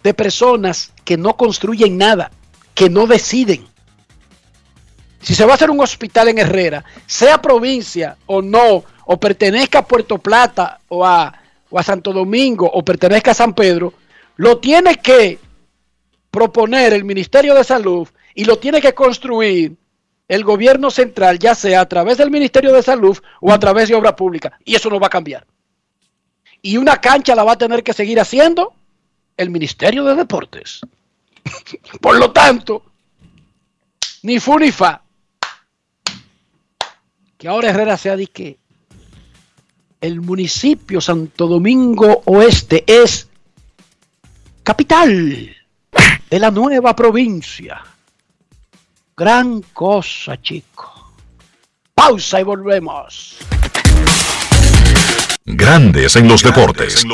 [0.02, 2.30] de personas que no construyen nada,
[2.74, 3.69] que no deciden.
[5.20, 9.80] Si se va a hacer un hospital en Herrera, sea provincia o no, o pertenezca
[9.80, 11.34] a Puerto Plata o a,
[11.82, 13.92] Santo Domingo o pertenezca a San Pedro,
[14.36, 15.40] lo tiene que
[16.30, 19.74] proponer el Ministerio de Salud y lo tiene que construir
[20.28, 23.96] el gobierno central, ya sea a través del Ministerio de Salud o a través de
[23.96, 24.56] obra pública.
[24.64, 25.44] Y eso no va a cambiar.
[26.62, 28.74] Y una cancha la va a tener que seguir haciendo
[29.36, 30.82] el Ministerio de Deportes.
[32.00, 32.84] Por lo tanto,
[34.22, 35.02] ni fu ni fa.
[37.40, 38.58] Que ahora Herrera sea de que
[39.98, 43.30] el municipio Santo Domingo Oeste es
[44.62, 45.56] capital
[46.28, 47.82] de la nueva provincia.
[49.16, 51.14] Gran cosa, chico.
[51.94, 53.38] Pausa y volvemos.
[55.46, 57.06] Grandes en los deportes.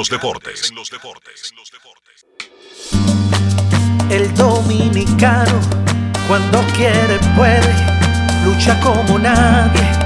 [4.10, 5.60] El dominicano,
[6.26, 7.72] cuando quiere, puede,
[8.44, 10.05] lucha como nadie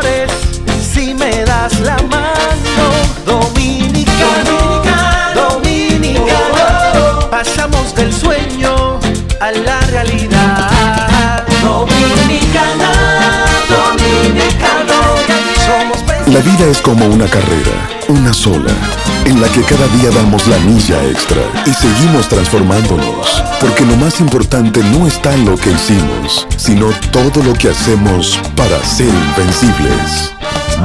[16.41, 18.73] vida es como una carrera, una sola,
[19.25, 24.19] en la que cada día damos la milla extra y seguimos transformándonos, porque lo más
[24.19, 30.33] importante no está en lo que hicimos, sino todo lo que hacemos para ser invencibles.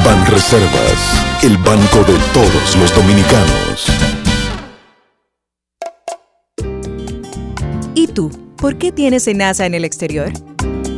[0.04, 3.86] Ban Reservas, el banco de todos los dominicanos.
[7.94, 8.30] ¿Y tú?
[8.56, 10.32] ¿Por qué tienes enaza en el exterior?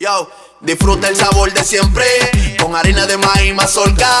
[0.00, 0.28] Yo,
[0.62, 2.04] disfruta el sabor de siempre
[2.60, 4.20] con harina de maíz mazorca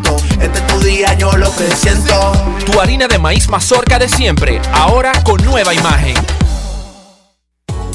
[0.41, 2.31] Este es tu día, yo lo que siento.
[2.65, 6.15] Tu harina de maíz mazorca de siempre, ahora con nueva imagen.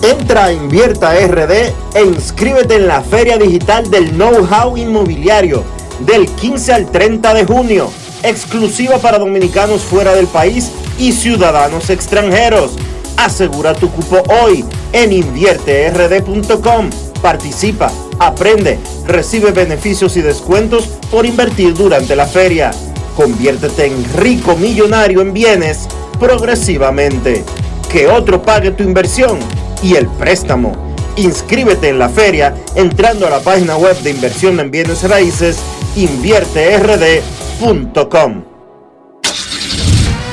[0.02, 1.50] Entra a Invierta RD
[1.94, 5.64] e inscríbete en la Feria Digital del Know-How Inmobiliario
[6.00, 7.90] del 15 al 30 de junio,
[8.22, 12.72] exclusiva para dominicanos fuera del país y ciudadanos extranjeros.
[13.16, 16.90] Asegura tu cupo hoy en invierterd.com.
[17.22, 22.70] Participa, aprende, recibe beneficios y descuentos por invertir durante la feria.
[23.16, 27.44] Conviértete en rico millonario en bienes progresivamente.
[27.90, 29.38] Que otro pague tu inversión
[29.82, 30.72] y el préstamo.
[31.16, 35.58] Inscríbete en la feria entrando a la página web de inversión en bienes raíces
[35.96, 38.55] invierterd.com.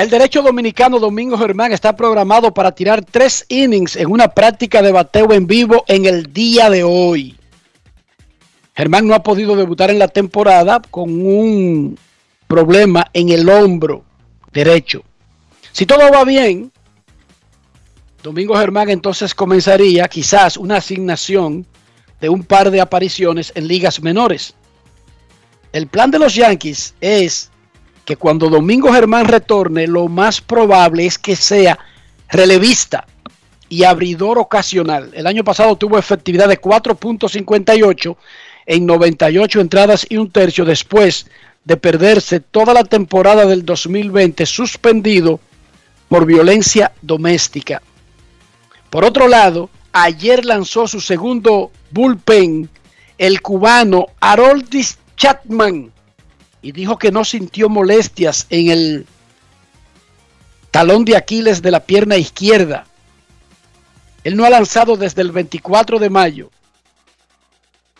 [0.00, 4.92] El derecho dominicano Domingo Germán está programado para tirar tres innings en una práctica de
[4.92, 7.36] bateo en vivo en el día de hoy.
[8.74, 11.98] Germán no ha podido debutar en la temporada con un
[12.46, 14.02] problema en el hombro
[14.54, 15.02] derecho.
[15.70, 16.72] Si todo va bien,
[18.22, 21.66] Domingo Germán entonces comenzaría quizás una asignación
[22.22, 24.54] de un par de apariciones en ligas menores.
[25.74, 27.49] El plan de los Yankees es
[28.10, 31.78] que cuando Domingo Germán retorne, lo más probable es que sea
[32.28, 33.06] relevista
[33.68, 35.12] y abridor ocasional.
[35.14, 38.16] El año pasado tuvo efectividad de 4.58
[38.66, 41.28] en 98 entradas y un tercio después
[41.64, 45.38] de perderse toda la temporada del 2020 suspendido
[46.08, 47.80] por violencia doméstica.
[48.90, 52.68] Por otro lado, ayer lanzó su segundo bullpen
[53.18, 55.92] el cubano Haroldis Chapman
[56.62, 59.06] y dijo que no sintió molestias en el
[60.70, 62.86] talón de Aquiles de la pierna izquierda.
[64.24, 66.50] Él no ha lanzado desde el 24 de mayo.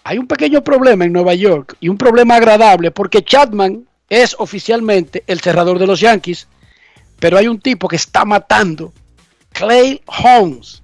[0.05, 5.25] Hay un pequeño problema en Nueva York y un problema agradable porque Chapman es oficialmente
[5.27, 6.49] el cerrador de los Yankees,
[7.19, 8.93] pero hay un tipo que está matando,
[9.53, 10.83] Clay Holmes.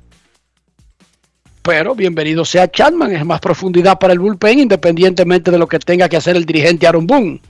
[1.63, 6.09] Pero bienvenido sea Chapman, es más profundidad para el bullpen independientemente de lo que tenga
[6.09, 7.41] que hacer el dirigente Aaron Boone.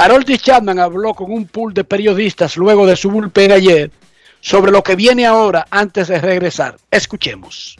[0.00, 3.90] Harold Chapman habló con un pool de periodistas luego de su bullpen ayer
[4.40, 6.76] sobre lo que viene ahora antes de regresar.
[6.88, 7.76] Escuchemos.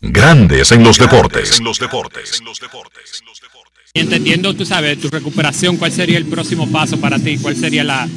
[0.00, 1.58] Grandes en los deportes.
[1.58, 2.42] En los deportes.
[3.92, 7.36] Entendiendo, tú sabes, tu recuperación, ¿cuál sería el próximo paso para ti?
[7.36, 8.08] ¿Cuál sería la,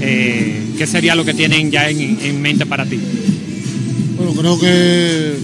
[0.00, 3.00] eh, qué sería lo que tienen ya en, en mente para ti?
[4.16, 5.34] Bueno, creo que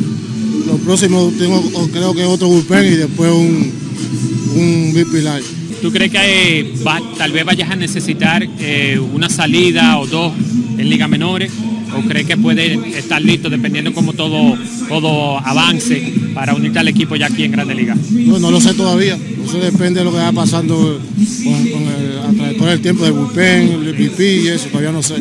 [0.65, 1.61] lo próximo tengo,
[1.91, 3.73] creo que otro bullpen y después un,
[4.55, 5.70] un VIP Live.
[5.83, 6.19] ¿Tú crees que
[6.61, 10.33] eh, va- tal vez vayas a necesitar eh, una salida o dos
[10.79, 11.51] en liga menores?
[11.97, 14.57] ¿O crees que puede estar listo dependiendo cómo todo,
[14.89, 17.97] todo avance para unirte al equipo ya aquí en Grande Liga?
[18.13, 19.19] No, no lo sé todavía.
[19.45, 21.01] Eso depende de lo que vaya pasando
[21.43, 25.15] con, con el, a del tiempo del bullpen, el VIP y eso, todavía no sé.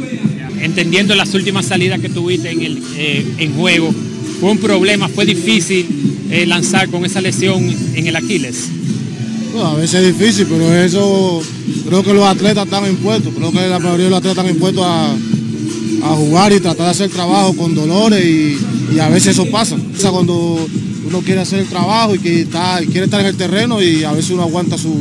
[0.62, 3.92] Entendiendo las últimas salidas que tuviste en, el, eh, en juego,
[4.40, 5.88] fue un problema, fue difícil
[6.30, 8.70] eh, lanzar con esa lesión en el Aquiles.
[9.64, 11.42] A veces es difícil, pero eso
[11.88, 13.34] creo que los atletas están impuestos.
[13.36, 15.12] Creo que la mayoría de los atletas están impuestos a,
[16.04, 18.58] a jugar y tratar de hacer trabajo con dolores y,
[18.94, 19.76] y a veces eso pasa.
[19.76, 20.68] O sea, cuando
[21.08, 24.04] uno quiere hacer el trabajo y que está, y quiere estar en el terreno y
[24.04, 24.96] a veces uno aguanta su,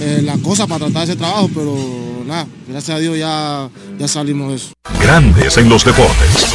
[0.00, 1.76] eh, las cosas para tratar ese trabajo, pero
[2.26, 3.68] nada, gracias a Dios ya,
[3.98, 4.72] ya salimos de eso.
[5.00, 6.46] Grandes en los deportes.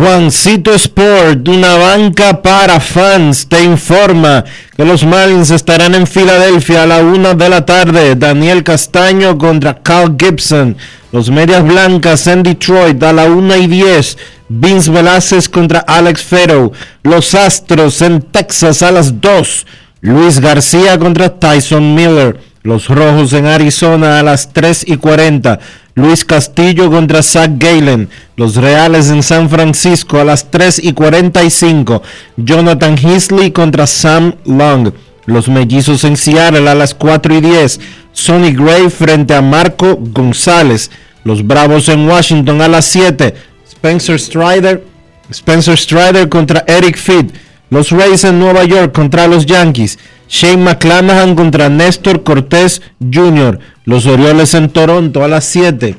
[0.00, 4.42] Juancito Sport, una banca para fans, te informa
[4.74, 8.16] que los Marlins estarán en Filadelfia a la una de la tarde.
[8.16, 10.74] Daniel Castaño contra Carl Gibson.
[11.12, 14.16] Los Medias Blancas en Detroit a la una y 10.
[14.48, 16.72] Vince Velázquez contra Alex Fero.
[17.02, 19.66] Los Astros en Texas a las 2.
[20.00, 22.40] Luis García contra Tyson Miller.
[22.62, 25.60] Los Rojos en Arizona a las 3 y 40.
[25.94, 28.10] Luis Castillo contra Zach Galen.
[28.36, 32.02] Los Reales en San Francisco a las 3 y 45.
[32.36, 34.92] Jonathan Heasley contra Sam Long.
[35.24, 37.80] Los Mellizos en Seattle a las 4 y 10.
[38.12, 40.90] Sonny Gray frente a Marco González.
[41.24, 43.34] Los Bravos en Washington a las 7.
[43.70, 44.84] Spencer Strider.
[45.30, 47.32] Spencer Strider contra Eric Fitt.
[47.70, 49.98] Los Rays en Nueva York contra los Yankees.
[50.30, 53.58] Shane McClanahan contra Néstor Cortés Jr.
[53.84, 55.96] Los Orioles en Toronto a las 7.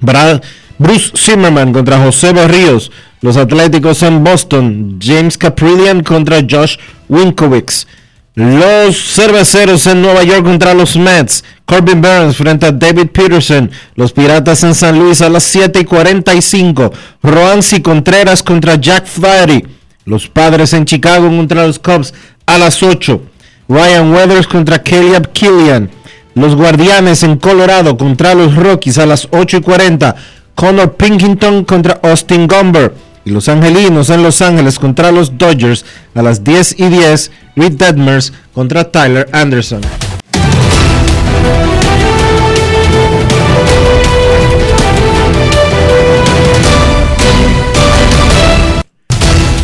[0.00, 0.42] Brad-
[0.78, 2.90] Bruce Zimmerman contra José Berríos.
[3.22, 4.98] Los Atléticos en Boston.
[5.00, 6.76] James Caprillian contra Josh
[7.08, 7.86] Winkowicz.
[8.34, 11.42] Los Cerveceros en Nueva York contra los Mets.
[11.64, 13.70] Corbin Burns frente a David Peterson.
[13.94, 16.92] Los Piratas en San Luis a las 7 y 45.
[17.22, 19.64] Roansi Contreras contra Jack Flaherty.
[20.04, 22.12] Los Padres en Chicago contra los Cubs
[22.44, 23.22] a las 8.
[23.68, 25.90] Ryan Weathers contra Caleb Killian.
[26.34, 30.16] Los Guardianes en Colorado contra los Rockies a las 8 y 40.
[30.54, 32.94] Connor Pinkington contra Austin Gumber.
[33.24, 37.30] Y los Angelinos en Los Ángeles contra los Dodgers a las 10 y 10.
[37.56, 39.80] Reed Detmers contra Tyler Anderson.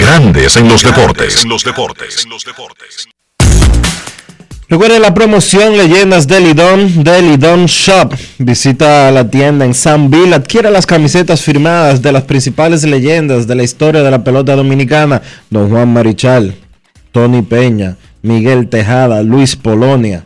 [0.00, 1.44] Grandes en los deportes.
[1.44, 2.26] En los deportes.
[4.66, 8.14] Recuerda la promoción Leyendas del Lidón del Lidón Shop.
[8.38, 13.62] Visita la tienda en Sanville, adquiere las camisetas firmadas de las principales leyendas de la
[13.62, 15.20] historia de la pelota dominicana.
[15.50, 16.54] Don Juan Marichal,
[17.12, 20.24] Tony Peña, Miguel Tejada, Luis Polonia,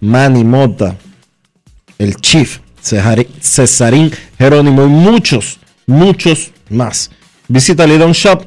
[0.00, 0.94] Manny Mota,
[1.98, 2.60] el Chief,
[3.40, 7.10] Cesarín Jerónimo y muchos, muchos más.
[7.48, 8.46] Visita Lidón Shop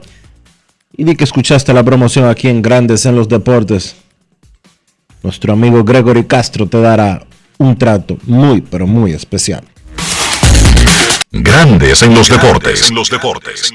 [0.96, 3.96] y di que escuchaste la promoción aquí en Grandes en los Deportes.
[5.24, 7.26] Nuestro amigo Gregory Castro te dará
[7.58, 9.64] un trato muy, pero muy especial.
[11.32, 12.90] Grandes en los deportes.
[12.90, 13.72] En los deportes.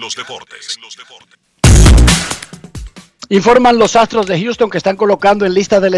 [3.29, 5.89] Informan los Astros de Houston que están colocando en lista de,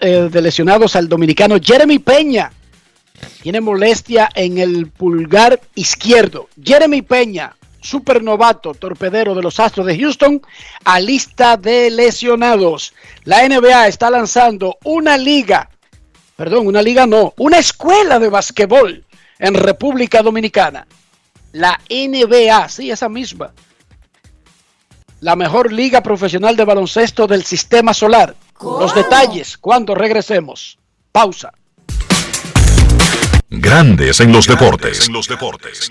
[0.00, 2.52] eh, de lesionados al dominicano Jeremy Peña.
[3.42, 6.48] Tiene molestia en el pulgar izquierdo.
[6.62, 10.42] Jeremy Peña, supernovato torpedero de los Astros de Houston
[10.84, 12.94] a lista de lesionados.
[13.24, 15.70] La NBA está lanzando una liga,
[16.36, 19.04] perdón, una liga no, una escuela de basquetbol
[19.38, 20.86] en República Dominicana.
[21.52, 23.52] La NBA, sí, esa misma.
[25.20, 28.34] La mejor liga profesional de baloncesto del sistema solar.
[28.60, 30.78] Los detalles cuando regresemos.
[31.12, 31.52] Pausa.
[33.52, 35.08] Grandes en los deportes.
[35.08, 35.90] En los deportes.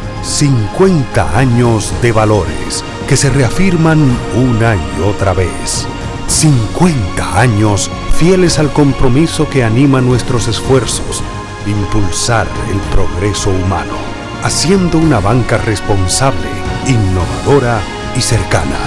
[0.23, 3.99] 50 años de valores que se reafirman
[4.35, 5.87] una y otra vez.
[6.27, 11.23] 50 años fieles al compromiso que anima nuestros esfuerzos,
[11.65, 13.95] impulsar el progreso humano,
[14.43, 16.47] haciendo una banca responsable,
[16.87, 17.81] innovadora
[18.15, 18.77] y cercana.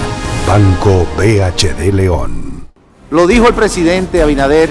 [0.47, 2.66] Banco BHD León.
[3.11, 4.70] Lo dijo el presidente Abinader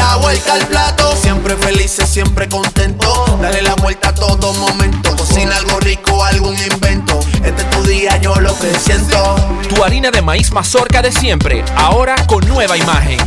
[0.00, 3.38] La vuelta al plato, siempre felices, siempre contento.
[3.42, 5.14] Dale la vuelta a todo momento.
[5.14, 7.20] Cocina algo rico, algún invento.
[7.44, 9.36] Este es tu día, yo lo que siento.
[9.68, 13.18] Tu harina de maíz mazorca de siempre, ahora con nueva imagen.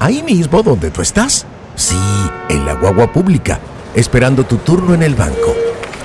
[0.00, 1.44] Ahí mismo donde tú estás.
[1.76, 2.00] Sí,
[2.48, 3.60] en la guagua pública,
[3.94, 5.54] esperando tu turno en el banco.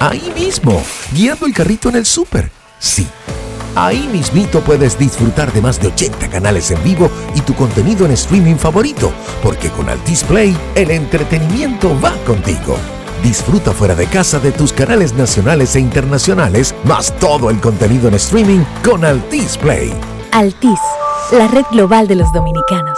[0.01, 0.83] Ahí mismo,
[1.13, 2.51] guiando el carrito en el súper.
[2.79, 3.07] Sí.
[3.75, 8.11] Ahí mismito puedes disfrutar de más de 80 canales en vivo y tu contenido en
[8.11, 9.11] streaming favorito,
[9.41, 12.77] porque con Altis Play el entretenimiento va contigo.
[13.23, 18.13] Disfruta fuera de casa de tus canales nacionales e internacionales, más todo el contenido en
[18.15, 19.93] streaming con Altis Play.
[20.31, 20.79] Altis,
[21.31, 22.97] la red global de los dominicanos.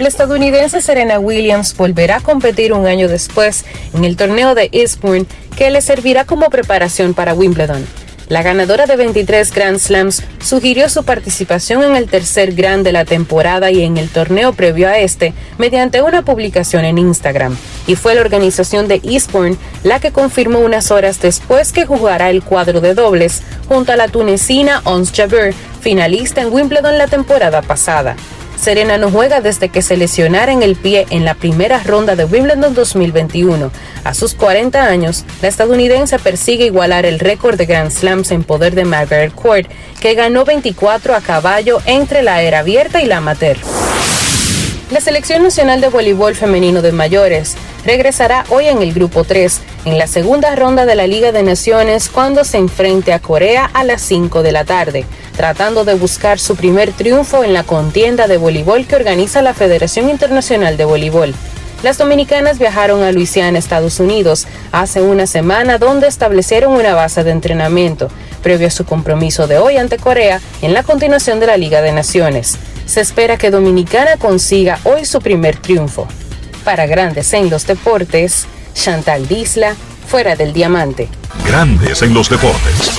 [0.00, 5.26] La estadounidense Serena Williams volverá a competir un año después en el torneo de Eastbourne
[5.56, 7.84] que le servirá como preparación para Wimbledon.
[8.28, 13.04] La ganadora de 23 Grand Slams sugirió su participación en el tercer Grand de la
[13.04, 17.56] temporada y en el torneo previo a este mediante una publicación en Instagram.
[17.86, 22.42] Y fue la organización de Eastbourne la que confirmó unas horas después que jugará el
[22.42, 28.16] cuadro de dobles junto a la tunecina Ons Jabeur, finalista en Wimbledon la temporada pasada.
[28.56, 32.24] Serena no juega desde que se lesionara en el pie en la primera ronda de
[32.24, 33.70] Wimbledon 2021.
[34.04, 38.74] A sus 40 años, la estadounidense persigue igualar el récord de Grand Slams en poder
[38.74, 43.56] de Margaret Court, que ganó 24 a caballo entre la era abierta y la amateur.
[44.90, 49.96] La Selección Nacional de Voleibol Femenino de Mayores regresará hoy en el Grupo 3, en
[49.96, 54.02] la segunda ronda de la Liga de Naciones, cuando se enfrente a Corea a las
[54.02, 55.06] 5 de la tarde,
[55.36, 60.10] tratando de buscar su primer triunfo en la contienda de voleibol que organiza la Federación
[60.10, 61.32] Internacional de Voleibol.
[61.84, 67.30] Las dominicanas viajaron a Luisiana, Estados Unidos, hace una semana donde establecieron una base de
[67.30, 68.08] entrenamiento,
[68.42, 71.92] previo a su compromiso de hoy ante Corea en la continuación de la Liga de
[71.92, 72.56] Naciones.
[72.86, 76.08] Se espera que Dominicana consiga hoy su primer triunfo.
[76.66, 78.44] Para Grandes en los Deportes,
[78.74, 79.76] Chantal Disla,
[80.08, 81.08] fuera del diamante.
[81.46, 82.90] Grandes en los deportes.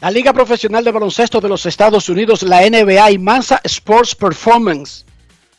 [0.00, 5.04] La Liga Profesional de Baloncesto de los Estados Unidos, la NBA y Mansa Sports Performance,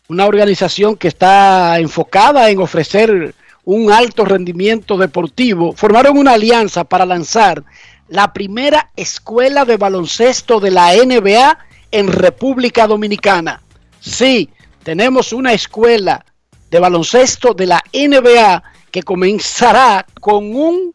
[0.10, 7.06] una organización que está enfocada en ofrecer un alto rendimiento deportivo, formaron una alianza para
[7.06, 7.64] lanzar
[8.10, 11.60] la primera escuela de baloncesto de la NBA
[11.92, 13.62] en República Dominicana.
[14.00, 14.50] Sí,
[14.84, 16.26] tenemos una escuela
[16.70, 20.94] de baloncesto de la NBA que comenzará con un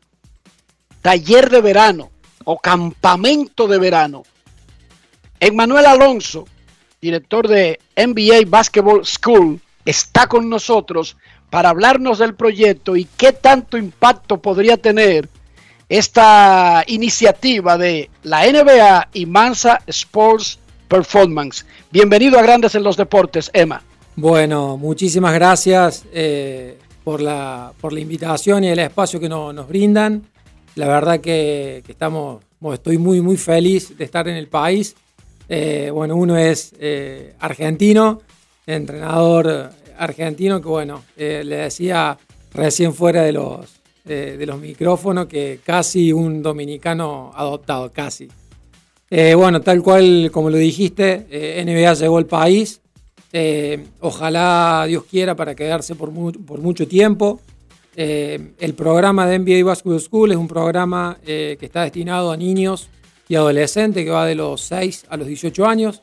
[1.00, 2.10] taller de verano
[2.44, 4.22] o campamento de verano.
[5.40, 6.46] Emmanuel Alonso,
[7.00, 11.16] director de NBA Basketball School, está con nosotros
[11.50, 15.28] para hablarnos del proyecto y qué tanto impacto podría tener
[15.88, 20.58] esta iniciativa de la NBA y Mansa Sports
[20.92, 21.64] Performance.
[21.90, 23.82] Bienvenido a Grandes en los Deportes, Emma.
[24.14, 30.22] Bueno, muchísimas gracias eh, por, la, por la invitación y el espacio que nos brindan.
[30.74, 32.42] La verdad que, estamos,
[32.74, 34.94] estoy muy, muy feliz de estar en el país.
[35.48, 38.20] Eh, bueno, uno es eh, argentino,
[38.66, 42.18] entrenador argentino, que bueno, le decía
[42.52, 48.28] recién fuera de los, de los micrófonos que casi un dominicano adoptado, casi.
[49.14, 52.80] Eh, bueno, tal cual como lo dijiste, eh, NBA llegó al país.
[53.30, 57.38] Eh, ojalá Dios quiera para quedarse por, mucho tiempo.
[57.94, 62.88] el programa de NBA Basketball School es un programa que está destinado a niños
[63.28, 66.00] y adolescentes que va de los 6 a los 18 años.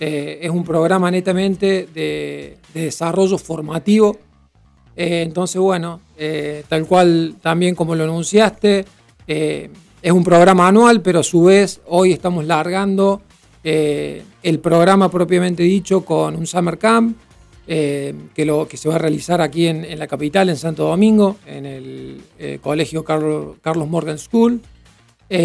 [0.00, 4.18] es un programa netamente de, de desarrollo formativo
[4.96, 6.00] entonces, bueno,
[6.68, 8.84] tal cual también como lo anunciaste,
[10.02, 13.22] es un programa anual, pero a su vez hoy estamos largando
[13.62, 17.16] el programa propiamente dicho con un Summer Camp
[17.66, 21.66] que, lo, que se va a realizar aquí en, la capital, en Santo Domingo, en
[21.66, 22.22] el
[22.62, 24.62] Colegio Carlos, Carlos Morgan School.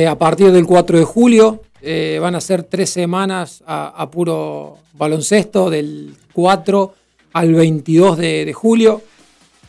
[0.08, 1.62] a partir del 4 de julio
[2.22, 6.94] van a ser tres semanas a, puro baloncesto, del 4
[7.34, 9.02] al 22 de julio.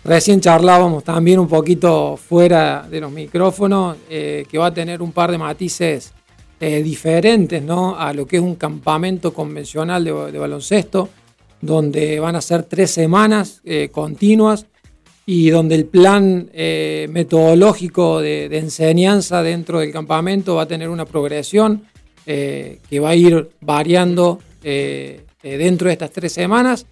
[0.07, 5.11] Recién charlábamos también un poquito fuera de los micrófonos, eh, que va a tener un
[5.11, 6.13] par de matices
[6.61, 7.99] eh, diferentes ¿no?
[7.99, 11.09] a lo que es un campamento convencional de, baloncesto,
[11.61, 14.67] donde van a ser tres semanas eh, continuas
[15.27, 21.83] y donde el plan metodológico de, enseñanza dentro del campamento va a tener una progresión
[22.25, 26.87] que va a ir variando dentro de estas tres semanas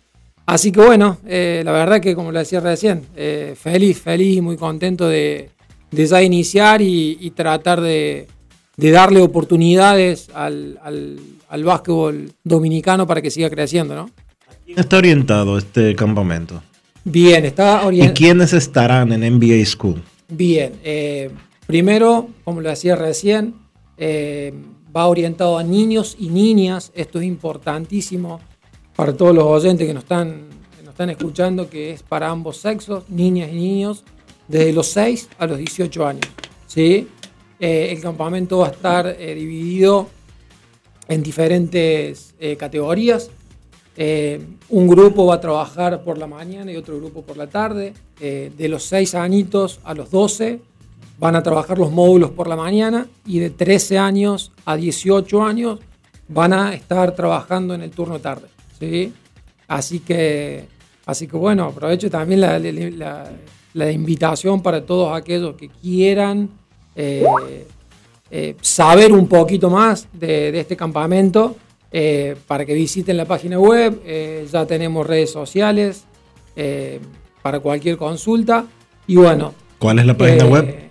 [0.46, 4.40] Así que bueno, eh, la verdad que como lo decía recién, eh, feliz, feliz y
[4.42, 5.50] muy contento de,
[5.90, 8.26] ya iniciar y, tratar de,
[8.76, 14.10] darle oportunidades al, al, básquetbol dominicano para que siga creciendo, ¿no?
[14.66, 16.62] quién está orientado este campamento?
[17.04, 18.12] Bien, está orientado.
[18.12, 20.02] ¿Y quiénes estarán en NBA School?
[20.28, 21.30] Bien, eh,
[21.66, 23.54] primero, como lo decía recién,
[24.94, 28.40] va orientado a niños y niñas, esto es importantísimo
[28.96, 33.56] para todos los oyentes que nos están, escuchando, que es para ambos sexos, niñas y
[33.56, 34.04] niños,
[34.46, 36.26] desde los 6 a los 18 años.
[36.66, 37.08] ¿sí?
[37.58, 40.08] Eh, el campamento va a estar eh, dividido
[41.08, 43.30] en diferentes eh, categorías.
[44.68, 47.92] Un grupo va a trabajar por la mañana y otro grupo por la tarde.
[48.18, 50.60] De los 6 añitos a los 12
[51.18, 55.78] van a trabajar los módulos por la mañana y de 13 años a 18 años
[56.26, 58.53] van a estar trabajando en el turno tarde.
[58.78, 59.12] ¿Sí?
[59.68, 60.66] Así, que,
[61.06, 63.30] así que bueno, aprovecho también la, la-
[63.74, 66.48] la invitación para todos aquellos que quieran
[66.94, 67.24] eh,
[68.30, 71.56] eh, saber un poquito más de, de este campamento
[71.90, 74.00] eh, para que visiten la página web.
[74.50, 76.04] ya tenemos redes sociales
[77.42, 78.64] para cualquier consulta.
[79.08, 80.90] Y bueno, ¿Cuál es la página web?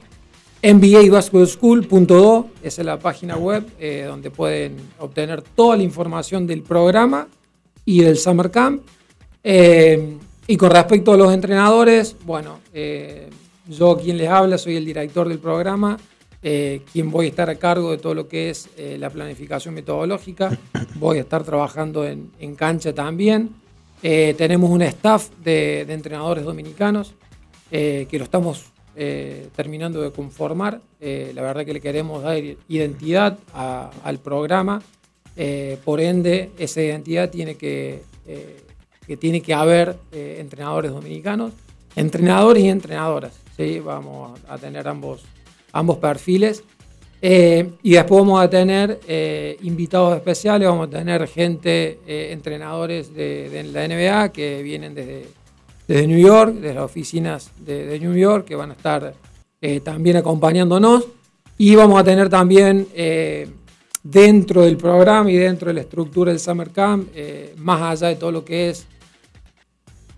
[0.62, 3.66] MBABasketballSchool.do esa es la página web
[4.08, 7.28] donde pueden obtener toda la información del programa
[7.86, 8.84] y del Summer Camp.
[9.44, 10.18] Eh,
[10.48, 13.30] y con respecto a los entrenadores, bueno, eh,
[13.68, 15.98] yo quien les habla soy el director del programa,
[16.46, 19.74] eh, quien voy a estar a cargo de todo lo que es eh, la planificación
[19.74, 20.58] metodológica.
[20.96, 23.52] Voy a estar trabajando en, en cancha también.
[24.02, 27.14] Eh, tenemos un staff de, entrenadores dominicanos
[27.72, 28.66] que lo estamos
[29.56, 30.80] terminando de conformar.
[31.02, 34.80] La verdad que le queremos dar identidad al programa.
[35.36, 41.54] Eh, por ende, esa identidad tiene que, eh, tiene que haber eh, entrenadores dominicanos,
[41.96, 43.34] entrenadores y entrenadoras.
[43.58, 43.80] ¿sí?
[43.80, 45.24] Vamos a tener ambos,
[45.72, 46.64] ambos perfiles.
[47.26, 49.00] Y después vamos a tener
[49.62, 52.00] invitados especiales, vamos a tener gente,
[52.34, 55.28] entrenadores de, la NBA que vienen desde,
[55.88, 59.14] desde New York, desde las oficinas de, de New York, que van a estar
[59.86, 61.06] también acompañándonos.
[61.58, 62.88] Y vamos a tener también
[64.04, 68.18] dentro del programa y dentro de la estructura del Summer Camp, eh, más allá de
[68.18, 68.86] todo lo que es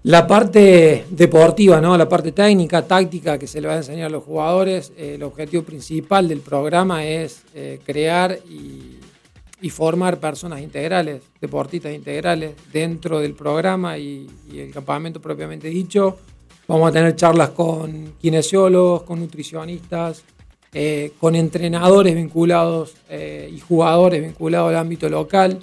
[0.02, 1.98] la parte deportiva, ¿no?
[1.98, 5.24] la parte técnica, táctica que se le va a enseñar a los jugadores, eh, el
[5.24, 8.98] objetivo principal del programa es eh, crear y,
[9.62, 16.18] y formar personas integrales, deportistas integrales dentro del programa y, y el campamento propiamente dicho.
[16.68, 20.24] Vamos a tener charlas con kinesiólogos, con nutricionistas,
[20.78, 25.58] eh, con entrenadores vinculados eh, y jugadores vinculados al ámbito local.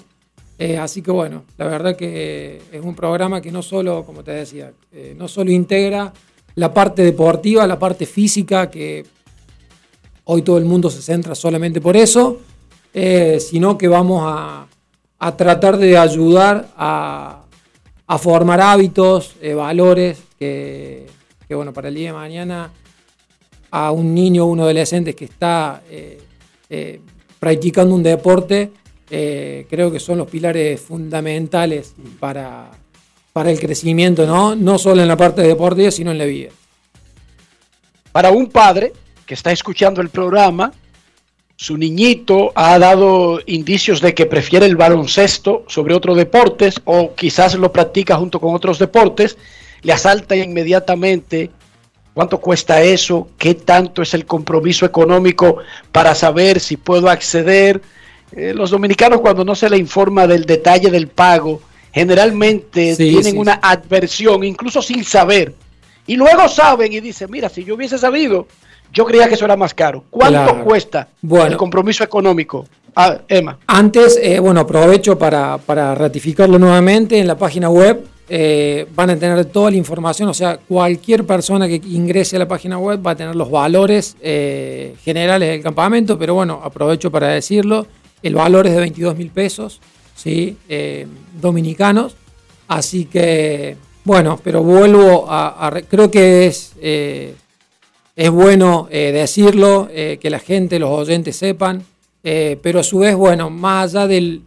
[0.57, 4.31] Eh, así que bueno, la verdad que es un programa que no solo, como te
[4.31, 4.73] decía,
[5.15, 6.11] no solo integra
[6.55, 9.05] la parte deportiva, la parte física, que
[10.23, 12.39] hoy todo el mundo se centra solamente por eso,
[13.37, 14.65] sino que vamos a,
[15.37, 17.43] tratar de ayudar a,
[18.17, 21.05] formar hábitos, valores, que,
[21.47, 22.71] que, bueno, para el día de mañana
[23.73, 26.21] a un niño o un adolescente que está eh,
[26.69, 27.01] eh,
[27.39, 28.69] practicando un deporte,
[29.09, 32.69] eh, creo que son los pilares fundamentales para,
[33.33, 34.55] para el crecimiento, ¿no?
[34.55, 36.51] no solo en la parte deportiva, sino en la vida.
[38.11, 38.93] Para un padre
[39.25, 40.71] que está escuchando el programa,
[41.55, 47.55] su niñito ha dado indicios de que prefiere el baloncesto sobre otros deportes o quizás
[47.55, 49.35] lo practica junto con otros deportes,
[49.81, 51.49] le asalta inmediatamente
[52.13, 55.57] cuánto cuesta eso, qué tanto es el compromiso económico
[55.91, 57.81] para saber si puedo acceder.
[58.35, 61.61] Eh, los dominicanos cuando no se le informa del detalle del pago,
[61.91, 65.53] generalmente Sí, tienen sí, una adversión, incluso sin saber.
[66.05, 68.47] Y luego saben y dicen, mira, si yo hubiese sabido,
[68.91, 70.03] yo creía que eso era más caro.
[70.09, 70.63] ¿Cuánto Claro.
[70.63, 71.47] cuesta Bueno.
[71.47, 72.65] el compromiso económico?
[72.95, 73.57] Ah, Emma.
[73.65, 78.05] Antes, eh, bueno, aprovecho para, para ratificarlo nuevamente en la página web.
[78.29, 82.47] Eh, van a tener toda la información, o sea, cualquier persona que ingrese a la
[82.47, 87.27] página web va a tener los valores eh, generales del campamento, pero bueno, aprovecho para
[87.27, 87.85] decirlo,
[88.21, 89.81] el valor es de 22 mil pesos,
[90.15, 90.55] ¿sí?
[90.69, 91.05] Eh,
[91.41, 92.15] dominicanos,
[92.69, 100.29] así que, bueno, pero vuelvo a, a re- creo que es, es bueno decirlo, que
[100.29, 101.83] la gente, los oyentes sepan,
[102.21, 104.41] pero a su vez, bueno, más allá del,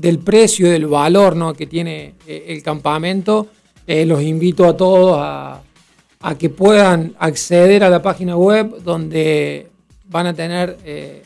[0.00, 1.54] del precio, del valor ¿no?
[1.54, 3.48] que tiene eh, el campamento,
[3.86, 5.62] eh, los invito a todos a,
[6.20, 9.68] a que puedan acceder a la página web donde
[10.08, 11.22] van a tener eh,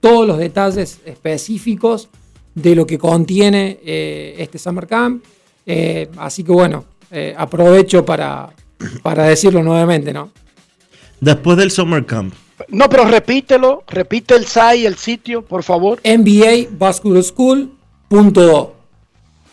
[0.00, 2.08] todos los detalles específicos
[2.54, 5.24] de lo que contiene eh, este Summer Camp.
[5.66, 8.50] Eh, así que bueno, eh, aprovecho para,
[9.02, 10.30] para decirlo nuevamente, ¿no?
[11.20, 12.34] Después del Summer Camp.
[12.68, 16.00] No, pero repítelo, repite el SAI, el sitio, por favor.
[18.10, 18.74] NBABasketballSchool.do.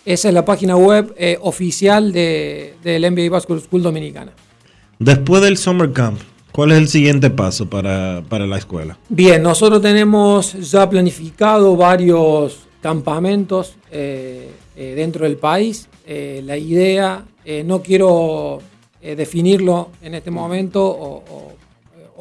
[0.04, 4.32] Esa es la página web eh, oficial de, del NBA Basketball School Dominicana.
[4.98, 6.20] Después del Summer Camp,
[6.52, 8.98] ¿cuál es el siguiente paso para, para la escuela?
[9.10, 15.88] Bien, nosotros tenemos ya planificado varios campamentos eh, eh, dentro del país.
[16.44, 17.24] La idea,
[17.64, 18.60] no quiero
[19.02, 21.52] definirlo en este momento o, o-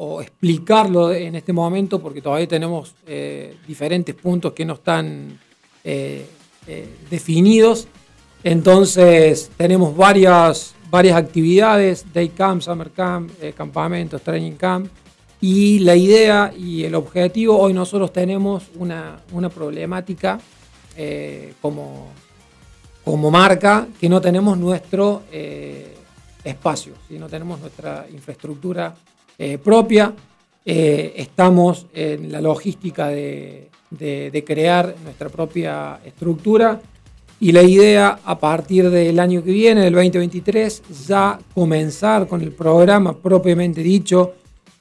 [0.03, 5.37] o explicarlo en este momento porque todavía tenemos eh, diferentes puntos que no están
[5.83, 6.27] eh,
[6.67, 7.87] eh, definidos.
[8.43, 14.87] Entonces tenemos varias, varias actividades, day camp, summer camp, eh, campamentos, training camp.
[15.39, 20.39] Y la idea y el objetivo, hoy nosotros tenemos una, una problemática
[21.61, 22.09] como,
[23.03, 25.23] como marca que no tenemos nuestro
[26.43, 27.17] espacio, ¿sí?
[27.17, 28.93] no tenemos nuestra infraestructura
[29.63, 30.13] propia.
[30.63, 36.81] Estamos en la logística de, de- crear nuestra propia estructura
[37.39, 42.51] y la idea a partir del año que viene, del 2023, ya comenzar con el
[42.51, 44.33] programa propiamente dicho,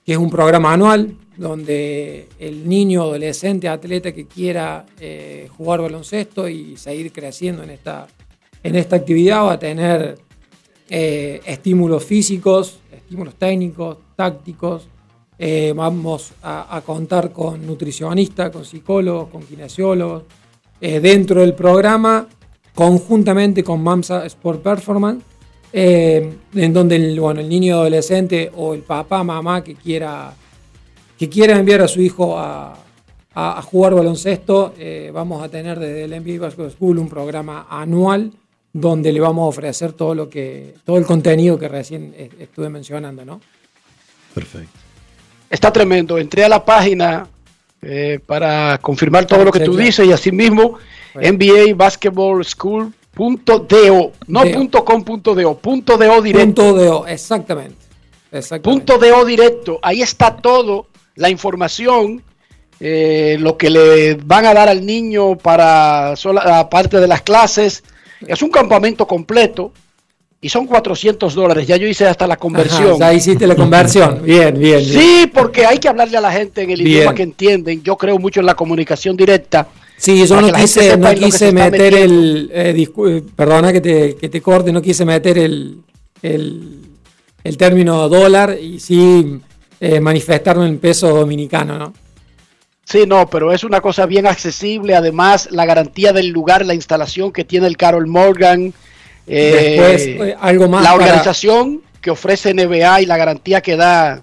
[0.05, 6.49] que es un programa anual donde el niño, adolescente, atleta que quiera eh, jugar baloncesto
[6.49, 8.07] y seguir creciendo en esta,
[8.63, 10.19] en esta actividad va a tener
[10.91, 14.87] eh, estímulos físicos, estímulos técnicos, tácticos.
[15.43, 20.25] Eh, vamos a, contar con nutricionistas, con psicólogos, con kinesiólogos.
[20.83, 22.27] eh, dentro del programa,
[22.75, 25.25] conjuntamente con MAMSA Sport Performance,
[25.73, 30.35] eh, en donde el, bueno, el niño adolescente o el papá, mamá que quiera,
[31.19, 32.77] que quiera enviar a su hijo a,
[33.65, 34.75] jugar baloncesto,
[35.15, 38.33] vamos a tener desde el NBA Basketball School un programa anual
[38.71, 43.25] donde le vamos a ofrecer todo lo que todo el contenido que recién estuve mencionando,
[43.25, 43.41] ¿no?
[44.35, 44.90] Perfecto.
[45.51, 46.17] Está tremendo.
[46.17, 47.29] Entré a la página
[47.83, 50.79] eh, para confirmar todo lo que tú dices y asimismo
[51.15, 56.63] NBA Basketball School punto .do, no punto .com punto .do, punto .do directo.
[56.63, 57.77] Punto de O, exactamente.
[58.31, 58.95] exactamente.
[58.95, 59.79] Punto .do directo.
[59.83, 60.87] Ahí está todo,
[61.17, 62.23] la información,
[62.79, 67.83] eh, lo que le van a dar al niño para sola, aparte de las clases.
[68.27, 69.73] Es un campamento completo
[70.41, 71.67] y son 400 dólares.
[71.67, 72.99] Ya yo hice hasta la conversión.
[72.99, 74.23] Ya hiciste la conversión.
[74.25, 74.79] Bien, bien.
[74.79, 74.85] bien.
[74.85, 76.99] Sí, porque hay que hablarle a la gente en el Bien.
[76.99, 77.83] idioma que entienden.
[77.83, 79.69] Yo creo mucho en la comunicación directa.
[79.97, 82.51] Sí, yo no quise, no quise meter el.
[82.55, 85.83] eh, eh, perdona que te, que te corte, no quise meter el,
[86.23, 86.79] el,
[87.45, 89.41] el término dólar y sí
[89.79, 91.93] eh, manifestarlo en peso dominicano, ¿no?
[92.85, 94.95] Sí, no, pero es una cosa bien accesible.
[94.95, 98.73] Además, la garantía del lugar, la instalación que tiene el Carol Morgan.
[99.31, 103.77] Eh, Después, eh, algo más La para- organización que ofrece NBA y la garantía que
[103.77, 104.23] da,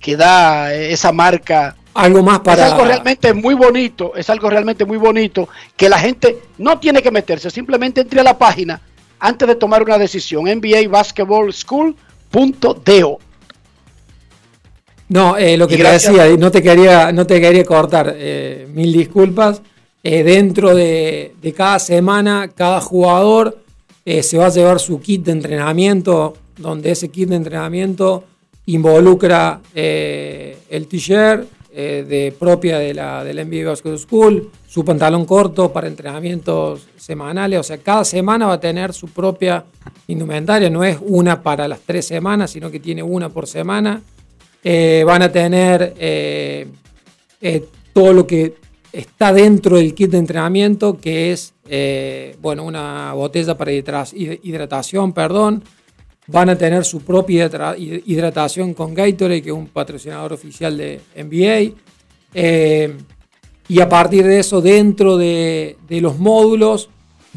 [0.00, 1.76] que da eh, esa marca.
[1.94, 2.66] Algo más para.
[2.66, 7.02] Es algo realmente muy bonito, es algo realmente muy bonito que la gente no tiene
[7.02, 8.80] que meterse, simplemente entre a la página
[9.18, 10.44] antes de tomar una decisión.
[10.44, 13.18] NBA Basketball School.do.
[15.08, 18.66] No, eh, lo que te decía, y no te quería, no te quería cortar, eh,
[18.72, 19.62] mil disculpas.
[20.02, 23.58] Eh, dentro de, de cada semana, cada jugador
[24.08, 28.22] eh, se va a llevar su kit de entrenamiento, donde ese kit de entrenamiento
[28.66, 35.24] involucra eh, el t-shirt eh, de propia de la, del NBA Basketball School, su pantalón
[35.24, 39.64] corto para entrenamientos semanales, o sea, cada semana va a tener su propia
[40.06, 44.00] indumentaria, no es una para las tres semanas, sino que tiene una por semana.
[45.04, 45.94] Van a tener
[47.92, 48.54] todo lo que
[48.92, 54.40] está dentro del kit de entrenamiento, que es eh, bueno, una botella para hidra- hid-
[54.42, 55.62] hidratación, perdón.
[56.28, 60.76] Van a tener su propia hidra- hid- hidratación con Gatorade, que es un patrocinador oficial
[60.76, 61.72] de NBA.
[62.34, 62.96] Eh,
[63.68, 66.88] y a partir de eso, dentro de, los módulos,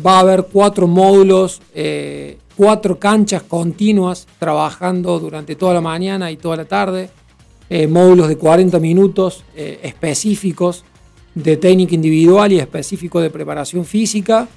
[0.05, 6.37] va a haber cuatro módulos, eh, cuatro canchas continuas trabajando durante toda la mañana y
[6.37, 7.09] toda la tarde.
[7.87, 10.83] módulos de 40 minutos específicos
[11.35, 14.47] de técnica individual y específico de preparación física.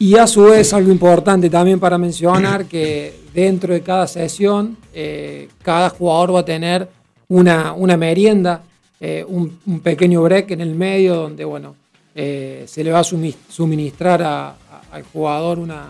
[0.00, 5.48] Y a su vez, algo importante también para mencionar, que dentro de cada sesión, eh,
[5.62, 6.88] cada jugador va a tener
[7.28, 8.62] una, una merienda,
[9.00, 11.74] eh, un, pequeño break en el medio donde, bueno,
[12.14, 15.86] eh, se le va a sumi- suministrar al jugador una,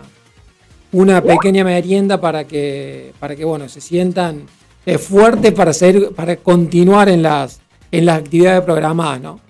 [0.93, 4.45] una pequeña merienda para que, para que bueno, se sientan
[4.99, 7.61] fuertes para, seguir- para continuar en las,
[7.93, 9.41] en las actividades programadas, ¿no?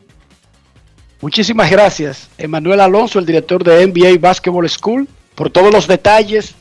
[1.21, 6.55] Muchísimas gracias, Emanuel Alonso, el director de NBA Basketball School, por todos los detalles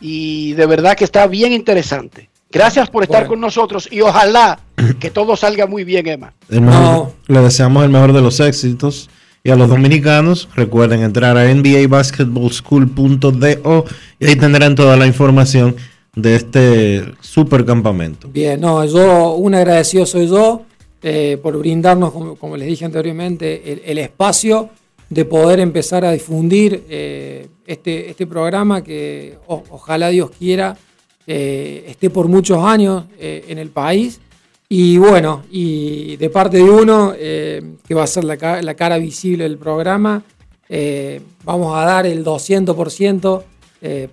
[0.00, 2.28] y de verdad que está bien interesante.
[2.50, 3.28] Gracias por estar Bueno.
[3.30, 4.58] con nosotros y ojalá
[5.00, 6.32] que todo salga muy bien, Emma.
[6.48, 9.10] Mejor- Le deseamos el mejor de los éxitos.
[9.44, 13.84] Y a los dominicanos, recuerden entrar a nbabasketballschool.do
[14.18, 15.76] y ahí tendrán toda la información
[16.14, 18.28] de este super campamento.
[18.28, 20.64] Bien, no, yo, un agradecido soy yo
[21.02, 24.70] eh, por brindarnos, como, les dije anteriormente, el, el espacio
[25.10, 30.76] de poder empezar a difundir eh, este, este programa que ojalá Dios quiera
[31.26, 34.20] eh, esté por muchos años eh, en el país.
[34.70, 39.44] Y bueno, y de parte de uno, que va a ser la, la, cara visible
[39.44, 40.22] del programa,
[41.42, 43.42] vamos a dar el 200%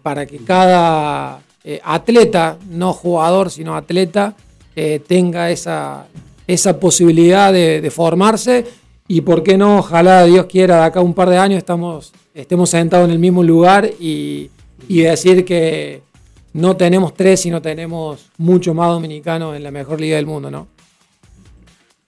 [0.02, 1.42] para que cada
[1.84, 4.34] atleta, no jugador, sino atleta,
[5.06, 6.08] tenga esa,
[6.48, 8.66] esa posibilidad de, de formarse
[9.08, 12.70] y por qué no, ojalá Dios quiera, de acá un par de años estamos, estemos
[12.70, 14.50] sentados en el mismo lugar y,
[14.88, 16.02] decir que
[16.54, 20.68] no tenemos tres, sino tenemos mucho más dominicanos en la mejor liga del mundo, ¿no?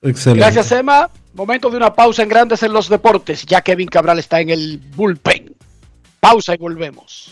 [0.01, 0.39] Excelente.
[0.39, 1.09] Gracias, Emma.
[1.33, 3.45] Momento de una pausa en Grandes en los Deportes.
[3.45, 5.55] Ya Kevin Cabral está en el bullpen.
[6.19, 7.31] Pausa y volvemos.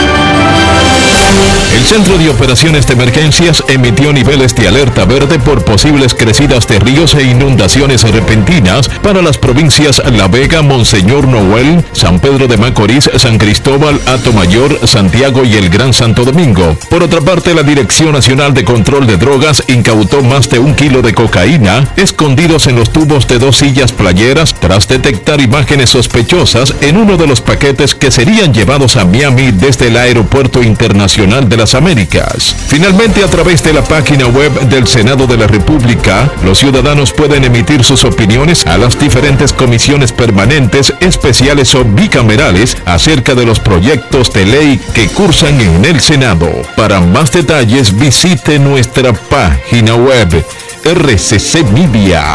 [1.81, 6.77] El Centro de Operaciones de Emergencias emitió niveles de alerta verde por posibles crecidas de
[6.77, 13.09] ríos e inundaciones repentinas para las provincias La Vega, Monseñor Noel, San Pedro de Macorís,
[13.17, 13.99] San Cristóbal,
[14.35, 16.77] Mayor, Santiago y el Gran Santo Domingo.
[16.87, 21.01] Por otra parte, la Dirección Nacional de Control de Drogas incautó más de un kilo
[21.01, 26.97] de cocaína escondidos en los tubos de dos sillas playeras tras detectar imágenes sospechosas en
[26.97, 31.70] uno de los paquetes que serían llevados a Miami desde el Aeropuerto Internacional de las
[31.73, 32.55] Américas.
[32.67, 37.43] Finalmente, a través de la página web del Senado de la República, los ciudadanos pueden
[37.43, 44.33] emitir sus opiniones a las diferentes comisiones permanentes, especiales o bicamerales acerca de los proyectos
[44.33, 46.49] de ley que cursan en el Senado.
[46.75, 50.43] Para más detalles, visite nuestra página web
[50.83, 52.31] rccmedia.com.do.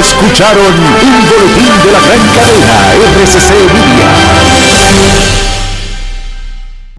[0.00, 2.76] Escucharon un boletín de la gran cadena
[3.14, 4.10] RCC Media.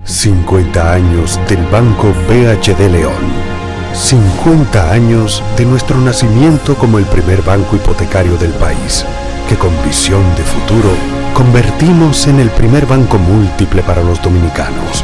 [0.05, 3.51] 50 años del Banco BHD León.
[3.93, 9.05] 50 años de nuestro nacimiento como el primer banco hipotecario del país,
[9.49, 10.95] que con visión de futuro
[11.33, 15.03] convertimos en el primer banco múltiple para los dominicanos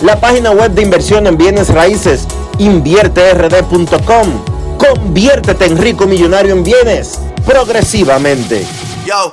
[0.00, 2.26] la página web de inversión en bienes raíces,
[2.58, 4.44] invierterd.com.
[4.78, 8.66] Conviértete en rico millonario en bienes progresivamente.
[9.06, 9.32] Yo,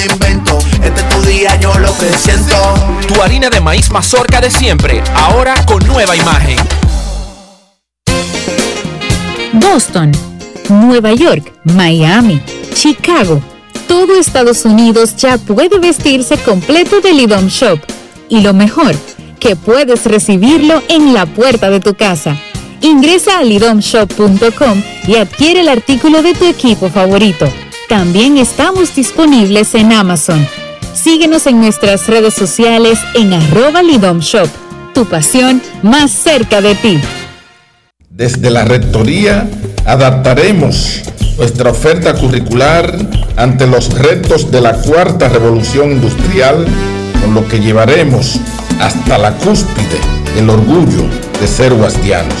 [0.00, 0.58] invento.
[0.82, 2.56] Este es tu día, yo lo que siento.
[3.06, 6.56] Tu harina de maíz mazorca de siempre, ahora con nueva imagen.
[9.52, 10.12] Boston,
[10.68, 12.40] Nueva York, Miami,
[12.74, 13.42] Chicago.
[13.86, 17.78] Todo Estados Unidos ya puede vestirse completo del IDOM Shop.
[18.28, 18.96] Y lo mejor,
[19.38, 22.36] que puedes recibirlo en la puerta de tu casa.
[22.80, 27.46] Ingresa a lidomshop.com y adquiere el artículo de tu equipo favorito.
[27.88, 30.46] También estamos disponibles en Amazon.
[30.94, 34.48] Síguenos en nuestras redes sociales en arroba lidomshop.
[34.94, 37.00] Tu pasión más cerca de ti.
[38.08, 39.48] Desde la Rectoría
[39.84, 41.02] adaptaremos
[41.38, 42.94] nuestra oferta curricular
[43.36, 46.66] ante los retos de la cuarta revolución industrial,
[47.20, 48.38] con lo que llevaremos
[48.80, 50.00] hasta la cúspide
[50.36, 51.04] el orgullo
[51.40, 52.34] de ser guastianos.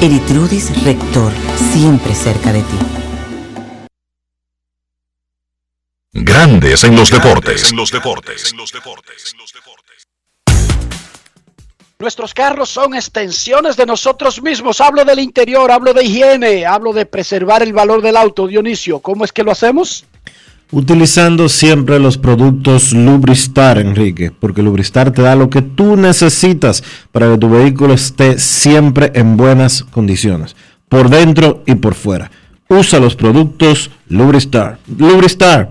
[0.00, 1.32] Eritrudis Rector,
[1.72, 2.99] siempre cerca de ti.
[6.12, 7.70] Grandes en los deportes.
[7.70, 8.52] En los deportes.
[12.00, 14.80] Nuestros carros son extensiones de nosotros mismos.
[14.80, 18.98] Hablo del interior, hablo de higiene, hablo de preservar el valor del auto, Dionisio.
[18.98, 20.04] ¿Cómo es que lo hacemos?
[20.72, 26.82] Utilizando siempre los productos Lubristar, Enrique, porque Lubristar te da lo que tú necesitas
[27.12, 30.56] para que tu vehículo esté siempre en buenas condiciones,
[30.88, 32.32] por dentro y por fuera.
[32.68, 34.78] Usa los productos Lubristar.
[34.96, 35.70] Lubristar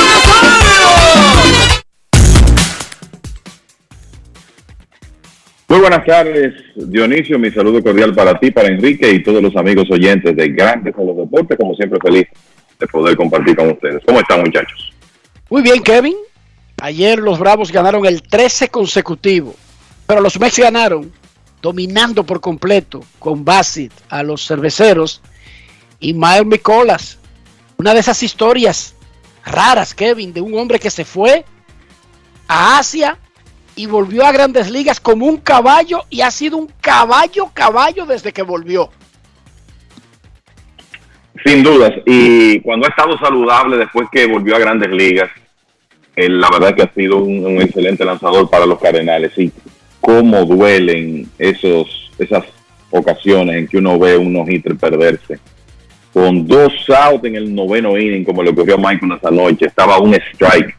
[5.71, 7.39] Muy buenas tardes, Dionisio.
[7.39, 11.01] Mi saludo cordial para ti, para Enrique y todos los amigos oyentes de Grandes a
[11.01, 11.57] los Deportes.
[11.57, 12.27] Como siempre, feliz
[12.77, 14.03] de poder compartir con ustedes.
[14.05, 14.91] ¿Cómo están, muchachos?
[15.49, 16.17] Muy bien, Kevin.
[16.81, 19.55] Ayer los Bravos ganaron el 13 consecutivo,
[20.05, 21.09] pero los Mex ganaron
[21.61, 25.21] dominando por completo con Bassett a los cerveceros
[26.01, 27.17] y Miles Micolas.
[27.77, 28.93] Una de esas historias
[29.45, 31.45] raras, Kevin, de un hombre que se fue
[32.49, 33.17] a Asia
[33.81, 38.31] y volvió a grandes ligas como un caballo y ha sido un caballo, caballo desde
[38.31, 38.91] que volvió.
[41.43, 45.31] Sin dudas, y cuando ha estado saludable después que volvió a grandes ligas,
[46.15, 49.51] la verdad que ha sido un, excelente lanzador para los Cardenales y
[49.99, 52.43] cómo duelen esos, esas
[52.91, 55.39] ocasiones en que uno ve unos hitters perderse.
[56.13, 59.97] Con dos outs en el noveno inning, como le ocurrió a Michael esa noche, estaba
[59.97, 60.75] un strike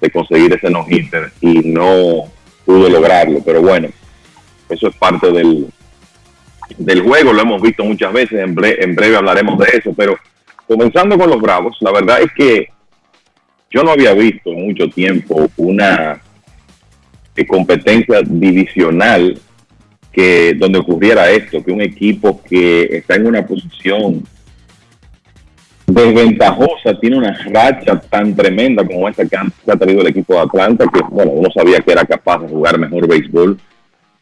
[0.00, 2.24] de conseguir ese no-hitter y no
[2.64, 3.40] pudo lograrlo.
[3.44, 3.88] Pero bueno,
[4.68, 5.66] eso es parte del,
[6.76, 9.92] del juego, lo hemos visto muchas veces, en, en breve hablaremos de eso.
[9.96, 10.18] Pero
[10.66, 12.68] comenzando con los Bravos, la verdad es que
[13.70, 16.20] yo no había visto en mucho tiempo una
[17.36, 19.38] eh, competencia divisional
[20.12, 24.22] que donde ocurriera esto, que un equipo que está en una posición
[25.88, 30.84] desventajosa, tiene una racha tan tremenda como esta que ha, tenido el equipo de Atlanta,
[30.92, 33.58] que bueno, uno sabía que era capaz de jugar mejor béisbol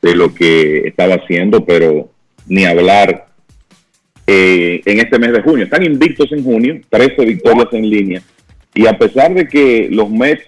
[0.00, 2.08] de lo que estaba haciendo, pero
[2.46, 3.26] ni hablar
[4.28, 5.64] eh, en este mes de junio.
[5.64, 8.22] Están invictos en junio, 13 victorias en línea,
[8.72, 10.44] y a pesar de que los Mets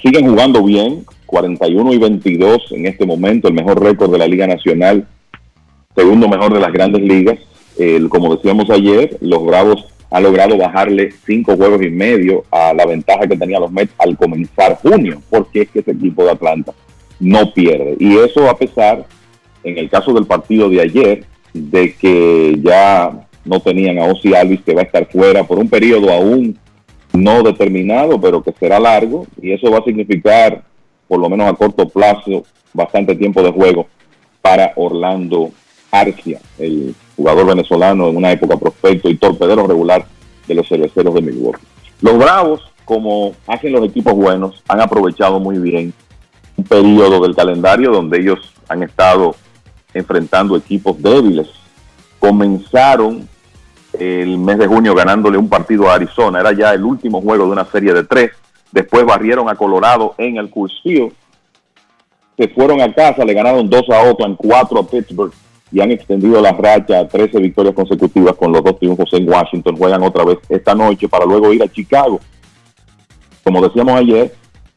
[0.00, 4.46] siguen jugando bien, 41 y 22 en este momento, el mejor récord de la Liga
[4.46, 5.08] Nacional,
[5.96, 7.38] segundo mejor de las grandes ligas,
[8.08, 13.26] como decíamos ayer, los Bravos han logrado bajarle cinco juegos y medio a la ventaja
[13.26, 16.72] que tenía los Mets al comenzar junio, porque es que ese equipo de Atlanta
[17.20, 17.96] no pierde.
[18.00, 19.06] Y eso a pesar,
[19.62, 24.62] en el caso del partido de ayer, de que ya no tenían a Ozzy Alvis
[24.62, 26.58] que va a estar fuera por un periodo aún
[27.12, 30.62] no determinado, pero que será largo, y eso va a significar,
[31.08, 33.88] por lo menos a corto plazo, bastante tiempo de juego
[34.40, 35.50] para Orlando
[35.90, 40.06] Arcia, el jugador venezolano en una época prospecto y torpedero regular
[40.48, 41.60] de los cerveceros de Milwaukee.
[42.00, 45.92] Los Bravos, como hacen los equipos buenos, han aprovechado muy bien
[46.56, 49.34] un periodo del calendario donde ellos han estado
[49.92, 51.48] enfrentando equipos débiles.
[52.18, 53.28] Comenzaron
[53.98, 57.52] el mes de junio ganándole un partido a Arizona, era ya el último juego de
[57.52, 58.30] una serie de tres.
[58.72, 64.04] Después barrieron a Colorado en el Coors Se fueron a casa, le ganaron dos a
[64.04, 65.34] Oakland, cuatro a Pittsburgh
[65.72, 69.76] y han extendido la racha a 13 victorias consecutivas con los dos triunfos en Washington.
[69.76, 72.20] Juegan otra vez esta noche para luego ir a Chicago.
[73.44, 74.34] Como decíamos ayer,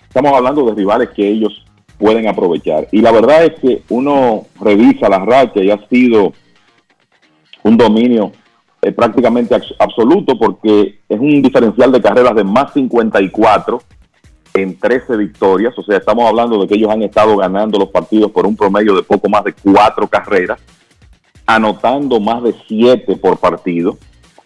[0.07, 1.65] estamos hablando de rivales que ellos
[1.97, 2.87] pueden aprovechar.
[2.91, 6.33] Y la verdad es que uno revisa la racha y ha sido
[7.63, 8.31] un dominio
[8.81, 13.81] eh, prácticamente absoluto porque es un diferencial de carreras de más 54
[14.53, 15.73] en 13 victorias.
[15.77, 18.95] O sea, estamos hablando de que ellos han estado ganando los partidos por un promedio
[18.95, 20.59] de poco más de cuatro carreras
[21.45, 23.97] anotando más de siete por partido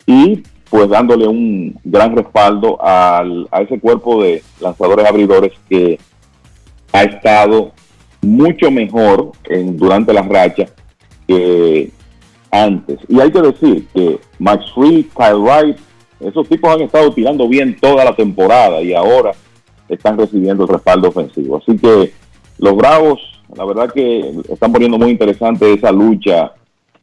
[0.06, 6.00] y pues dándole un gran respaldo al, a ese cuerpo de lanzadores abridores que
[6.92, 7.72] ha estado
[8.22, 10.66] mucho mejor en, durante la racha
[11.28, 11.92] que
[12.52, 13.00] antes.
[13.08, 15.78] Y hay que decir que Max Fried, Kyle Wright,
[16.20, 19.32] esos tipos han estado tirando bien toda la temporada y ahora
[19.88, 21.58] están recibiendo el respaldo ofensivo.
[21.58, 22.14] Así que
[22.58, 23.20] los Bravos,
[23.56, 26.54] la verdad que están poniendo muy interesante esa lucha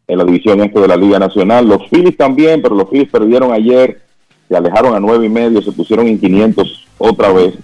[0.07, 1.69] en la división este de la Liga Nacional.
[1.69, 4.03] Los Phillies también, pero los Phillies perdieron ayer,
[4.49, 7.55] se alejaron a nueve y medio, se pusieron en 500 otra vez.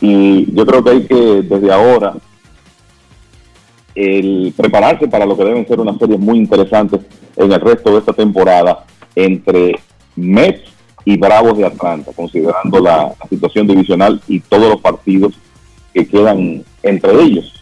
[0.00, 2.14] Y yo creo que hay que desde ahora
[3.94, 7.00] el prepararse para lo que deben ser unas series muy interesantes
[7.36, 8.84] en el resto de esta temporada
[9.14, 9.78] entre
[10.16, 10.62] Mets
[11.04, 15.34] y Bravos de Atlanta, considerando la, situación divisional y todos los partidos
[15.92, 17.52] que quedan entre ellos.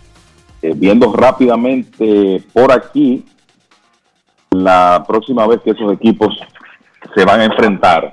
[0.62, 3.24] Eh, viendo rápidamente por aquí,
[4.56, 6.34] la próxima vez que esos equipos
[7.14, 8.12] se van a enfrentar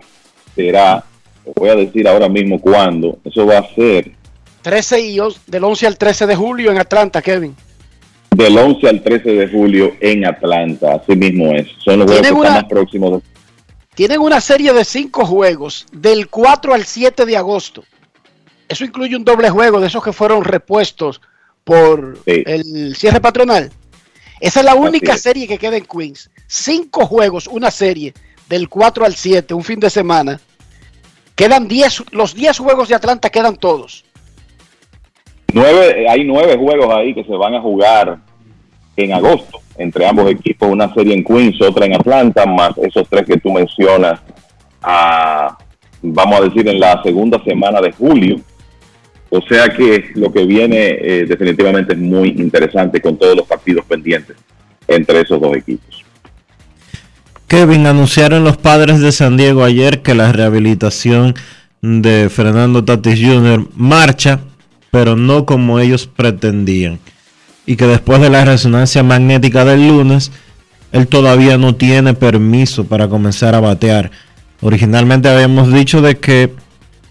[0.56, 1.04] será,
[1.56, 4.12] voy a decir ahora mismo cuándo, eso va a ser
[4.62, 5.18] 13 y
[5.48, 7.56] del 11 al 13 de julio en Atlanta, Kevin.
[8.32, 11.68] del 11 al 13 de julio en Atlanta, así mismo es.
[11.84, 13.24] Son los juegos que Tienen están una- más próximos.
[13.96, 17.84] Tienen una serie de cinco juegos del 4 al 7 de agosto.
[18.68, 21.20] Eso incluye un doble juego de esos que fueron repuestos
[21.64, 23.72] por el cierre patronal.
[24.40, 25.22] Esa es la única es.
[25.22, 26.30] serie que queda en Queens.
[26.48, 28.14] Cinco juegos, una serie
[28.48, 30.40] del 4 al 7, un fin de semana.
[31.36, 34.04] Quedan 10, los 10 juegos de Atlanta quedan todos.
[35.54, 38.20] Nueve, hay nueve juegos ahí que se van a jugar
[38.96, 43.26] en agosto entre ambos equipos, una serie en Queens, otra en Atlanta, más esos tres
[43.26, 44.20] que tú mencionas,
[44.82, 45.58] a,
[46.02, 48.36] vamos a decir, en la segunda semana de julio.
[49.30, 53.86] O sea que lo que viene eh, definitivamente es muy interesante con todos los partidos
[53.86, 54.36] pendientes
[54.88, 56.04] entre esos dos equipos.
[57.48, 61.36] Kevin, anunciaron los padres de San Diego ayer que la rehabilitación
[61.82, 63.68] de Fernando Tatis Jr.
[63.76, 64.42] marcha,
[64.92, 67.00] pero no como ellos pretendían.
[67.66, 70.32] Y que después de la resonancia magnética del lunes,
[70.92, 74.12] él todavía no tiene permiso para comenzar a batear.
[74.62, 76.54] Originalmente habíamos dicho de que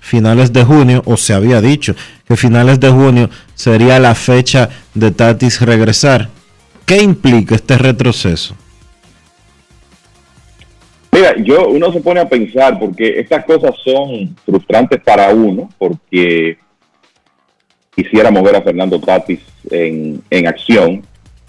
[0.09, 1.95] finales de junio, o se había dicho
[2.27, 6.29] que finales de junio sería la fecha de Tatis regresar.
[6.87, 8.55] ¿Qué implica este retroceso?
[11.13, 16.59] Mira, yo uno se pone a pensar porque estas cosas son frustrantes para uno porque
[17.95, 19.41] quisiéramos ver a Fernando Tatis
[19.71, 21.03] en, en acción.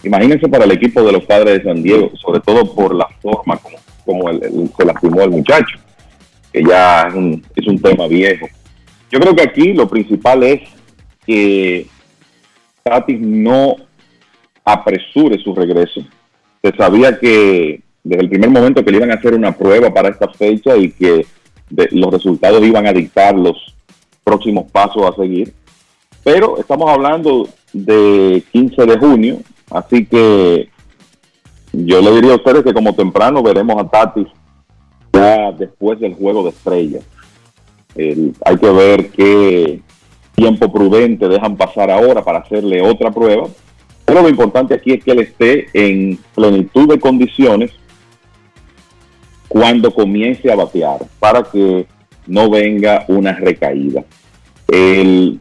[0.04, 3.58] Imagínense para el equipo de los padres de San Diego, sobre todo por la forma
[3.58, 5.78] como, como el- el- se lastimó el muchacho,
[6.52, 8.48] que ya es un, es un tema viejo.
[9.12, 10.62] Yo creo que aquí lo principal es
[11.26, 11.88] que
[12.84, 13.76] Tatis no
[14.64, 16.02] apresure su regreso.
[16.62, 20.10] Se sabía que desde el primer momento que le iban a hacer una prueba para
[20.10, 21.26] esta fecha y que
[21.70, 23.58] de- los resultados iban a dictar los
[24.24, 25.54] próximos pasos a seguir.
[26.24, 29.38] Pero estamos hablando de 15 de junio,
[29.72, 30.70] así que
[31.72, 34.28] yo le diría a ustedes que como temprano veremos a Tatis
[35.14, 37.04] ya después del juego de estrellas.
[37.96, 39.82] El- hay que ver qué
[40.36, 43.48] tiempo prudente dejan pasar ahora para hacerle otra prueba.
[44.06, 47.72] Pero lo importante aquí es que él esté en plenitud de condiciones
[49.48, 51.86] cuando comience a batear para que
[52.26, 54.04] no venga una recaída.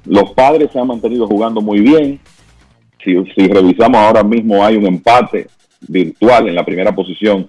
[0.05, 2.20] Los padres se han mantenido jugando muy bien.
[3.05, 5.47] Si revisamos ahora mismo hay un empate
[5.86, 7.47] virtual en la primera posición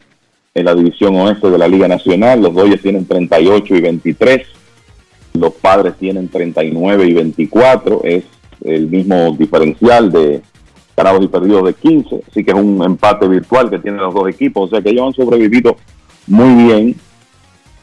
[0.54, 2.42] en la división oeste de la Liga Nacional.
[2.42, 4.48] Los Dodgers tienen 38 y 23.
[5.34, 8.02] Los padres tienen 39 y 24.
[8.04, 8.24] Es
[8.64, 10.42] el mismo diferencial de
[10.98, 12.22] ganados y perdidos de 15.
[12.30, 14.68] Así que es un empate virtual que tienen los dos equipos.
[14.68, 15.78] O sea que ellos han sobrevivido
[16.28, 16.96] muy bien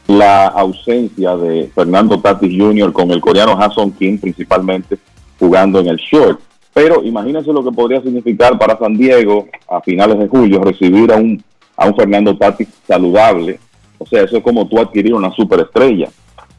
[0.07, 2.93] la ausencia de Fernando Tatis Jr.
[2.93, 4.97] con el coreano Hasson Kim principalmente
[5.37, 6.39] jugando en el short.
[6.73, 11.17] Pero imagínense lo que podría significar para San Diego a finales de julio recibir a
[11.17, 11.43] un,
[11.77, 13.59] a un Fernando Tatis saludable.
[13.99, 16.09] O sea, eso es como tú adquirir una superestrella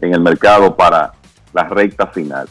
[0.00, 1.12] en el mercado para
[1.52, 2.48] la recta final.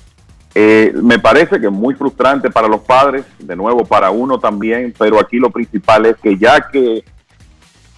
[0.53, 4.93] Eh, me parece que es muy frustrante para los padres, de nuevo para uno también,
[4.97, 7.03] pero aquí lo principal es que ya que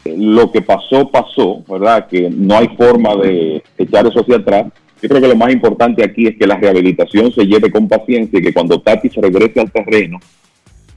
[0.06, 2.08] eh, lo que pasó, pasó, ¿verdad?
[2.08, 4.68] Que no hay forma de echar eso hacia atrás.
[5.02, 8.40] Yo creo que lo más importante aquí es que la rehabilitación se lleve con paciencia
[8.40, 10.20] y que cuando Tati se regrese al terreno,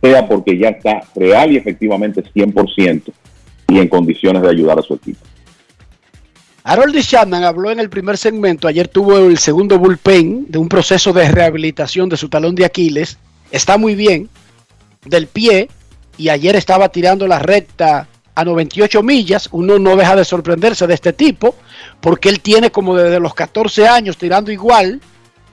[0.00, 3.12] sea porque ya está real y efectivamente 100%
[3.68, 5.20] y en condiciones de ayudar a su equipo.
[6.64, 11.12] Harold Chapman habló en el primer segmento, ayer tuvo el segundo bullpen de un proceso
[11.12, 13.18] de rehabilitación de su talón de Aquiles,
[13.50, 14.28] está muy bien
[15.04, 15.68] del pie
[16.16, 20.94] y ayer estaba tirando la recta a 98 millas, uno no deja de sorprenderse de
[20.94, 21.56] este tipo,
[22.00, 25.00] porque él tiene como desde los 14 años tirando igual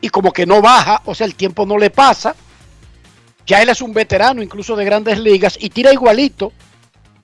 [0.01, 2.35] y como que no baja, o sea, el tiempo no le pasa,
[3.45, 6.53] ya él es un veterano incluso de grandes ligas y tira igualito,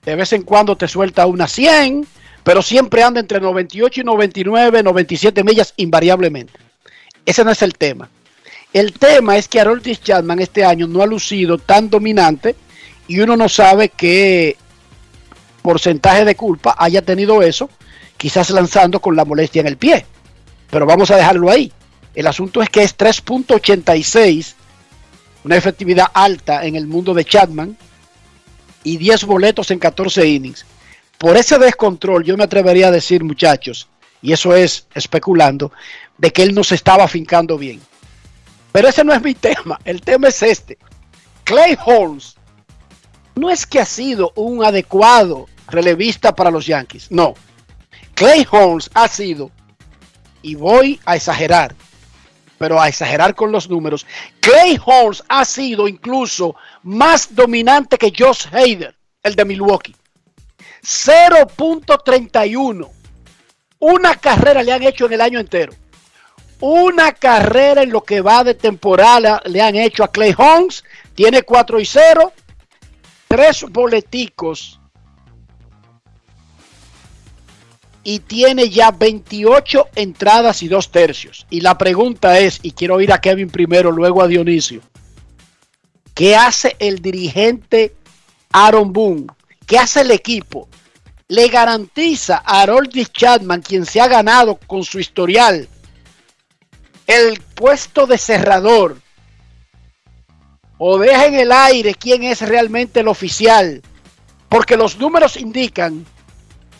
[0.05, 2.05] de vez en cuando te suelta una 100,
[2.43, 6.53] pero siempre anda entre 98 y 99, 97 millas invariablemente.
[7.25, 8.09] Ese no es el tema.
[8.71, 12.55] El tema es que Harold Chapman este año no ha lucido tan dominante
[13.07, 14.57] y uno no sabe qué
[15.61, 17.69] porcentaje de culpa haya tenido eso,
[18.17, 20.05] quizás lanzando con la molestia en el pie.
[20.69, 21.71] Pero vamos a dejarlo ahí.
[22.13, 24.53] El asunto es que es 3.86,
[25.43, 27.75] una efectividad alta en el mundo de Chapman,
[28.85, 30.65] y 10 boletos en 14 innings.
[31.17, 33.89] Por ese descontrol, yo me atrevería a decir, muchachos,
[34.21, 35.71] y eso es especulando,
[36.17, 37.81] de que él no se estaba afincando bien.
[38.71, 40.77] Pero ese no es mi tema, el tema es este.
[41.43, 42.35] Clay Holmes
[43.35, 47.33] no es que ha sido un adecuado relevista para los Yankees, no.
[48.13, 49.51] Clay Holmes ha sido,
[50.41, 51.75] y voy a exagerar,
[52.57, 54.05] pero a exagerar con los números,
[54.39, 59.95] Clay Holmes ha sido incluso más dominante que Josh Hader, el de Milwaukee.
[60.83, 62.89] 0.31.
[63.79, 65.73] Una carrera le han hecho en el año entero.
[66.61, 70.83] Una carrera en lo que va de temporada le han hecho a Clay Holmes.
[71.13, 72.33] Tiene 4 y 0.
[73.27, 74.79] Tres boleticos
[78.07, 81.47] y tiene ya 28 entradas y dos tercios.
[81.49, 84.81] Y la pregunta es, y quiero ir a Kevin primero, luego a Dionisio,
[86.13, 87.95] ¿qué hace el dirigente
[88.51, 89.25] Aaron Boone?
[89.65, 90.69] ¿Qué hace el equipo?
[91.27, 95.67] ¿Le garantiza a Harold Chapman, quien se ha ganado con su historial,
[97.07, 99.01] el puesto de cerrador?
[100.77, 103.81] ¿O deja en el aire quién es realmente el oficial?
[104.47, 106.05] Porque los números indican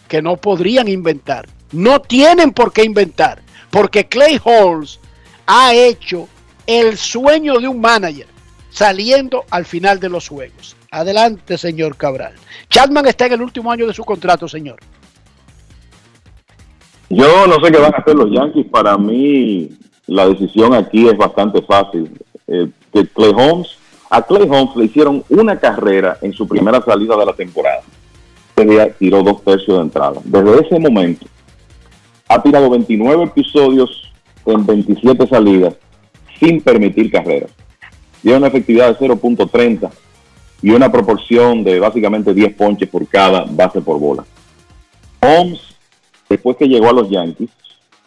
[0.07, 1.47] que no podrían inventar.
[1.71, 3.41] No tienen por qué inventar.
[3.69, 4.99] Porque Clay Holmes
[5.45, 6.27] ha hecho
[6.65, 8.27] el sueño de un manager
[8.69, 10.75] saliendo al final de los juegos.
[10.91, 12.33] Adelante, señor Cabral.
[12.69, 14.77] Chapman está en el último año de su contrato, señor.
[17.09, 18.67] Yo no sé qué van a hacer los Yankees.
[18.71, 19.69] Para mí,
[20.07, 22.09] la decisión aquí es bastante fácil.
[22.47, 22.69] Eh,
[23.13, 23.77] Clay Holmes,
[24.09, 27.81] a Clay Holmes le hicieron una carrera en su primera salida de la temporada
[28.63, 30.21] día tiró dos tercios de entrada.
[30.23, 31.25] Desde ese momento
[32.29, 34.11] ha tirado 29 episodios
[34.45, 35.75] en 27 salidas
[36.39, 37.51] sin permitir carreras.
[38.21, 39.89] Tiene una efectividad de 0.30
[40.61, 44.25] y una proporción de básicamente 10 ponches por cada base por bola.
[45.21, 45.61] Holmes,
[46.29, 47.49] después que llegó a los Yankees,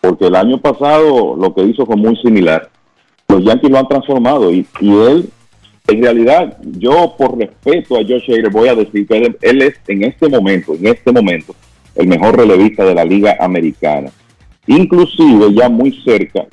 [0.00, 2.70] porque el año pasado lo que hizo fue muy similar,
[3.28, 5.30] los Yankees lo han transformado y, y él
[5.88, 10.04] en realidad, yo por respeto a Josh Hader voy a decir que él, es en
[10.04, 11.54] este momento, en este momento,
[11.94, 14.10] el mejor relevista de la Liga Americana.
[14.66, 16.46] Inclusive ya muy cerca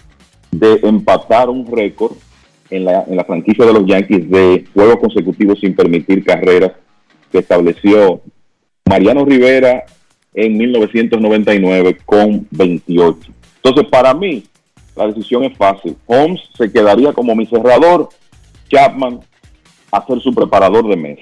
[0.51, 2.13] de empatar un récord
[2.69, 6.71] en la, en la franquicia de los Yankees de juegos consecutivos sin permitir carreras
[7.29, 8.21] que estableció
[8.85, 9.83] Mariano Rivera
[10.33, 13.19] en 1999 con 28.
[13.57, 14.45] Entonces, para mí,
[14.95, 15.97] la decisión es fácil.
[16.05, 18.07] Holmes se quedaría como mi cerrador
[18.69, 19.19] Chapman
[19.91, 21.19] a ser su preparador de mes.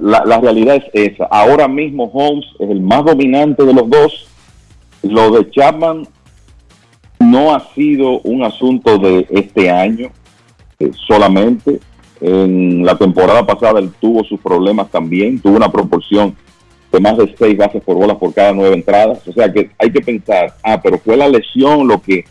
[0.00, 1.24] La, la, realidad es esa.
[1.26, 4.26] Ahora mismo Holmes es el más dominante de los dos.
[5.02, 6.06] Lo de Chapman
[7.18, 10.10] no ha sido un asunto de este año
[10.78, 11.80] eh, solamente.
[12.20, 15.40] En la temporada pasada él tuvo sus problemas también.
[15.40, 16.36] Tuvo una proporción
[16.90, 19.26] de más de seis bases por bolas por cada nueve entradas.
[19.26, 22.24] O sea que hay que pensar, ah, pero fue la lesión lo que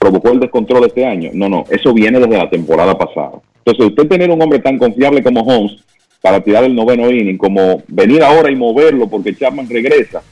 [0.00, 1.30] provocó el descontrol este año.
[1.34, 3.32] No, no, eso viene desde la temporada pasada.
[3.64, 5.76] Entonces, usted tener un hombre tan confiable como Holmes
[6.22, 10.22] para tirar el noveno inning, como venir ahora y moverlo porque Chapman regresa,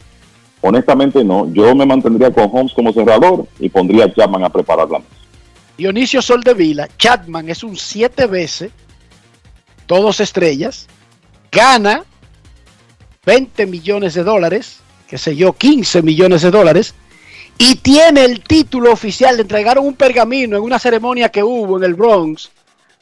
[0.63, 1.53] honestamente no.
[1.53, 5.11] Yo me mantendría con Holmes como cerrador y pondría a Chapman a preparar la mesa.
[5.77, 8.73] Dionisio Soldevila, Chapman es un siete veces,
[9.87, 10.89] todos estrellas,
[11.53, 12.05] gana
[13.25, 16.95] 20 millones de dólares, que sé yo, 15 millones de dólares,
[17.59, 19.37] y tiene el título oficial.
[19.37, 22.51] Le entregaron un pergamino en una ceremonia que hubo en el Bronx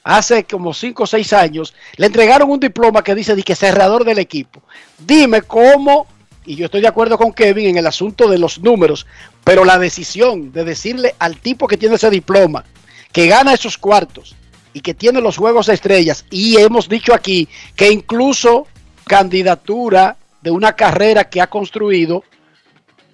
[0.03, 1.75] hace como 5 o 6 años.
[1.97, 4.63] Le entregaron un diploma que dice que cerrador del equipo.
[4.99, 6.07] Dime cómo,
[6.47, 9.07] y yo estoy de acuerdo con Kevin en el asunto de los números,
[9.45, 12.65] pero la decisión de decirle al tipo que tiene ese diploma,
[13.13, 14.37] que gana esos cuartos
[14.73, 18.67] y que tiene los juegos de estrellas, y hemos dicho aquí que incluso
[19.07, 22.23] candidatura de una carrera que ha construido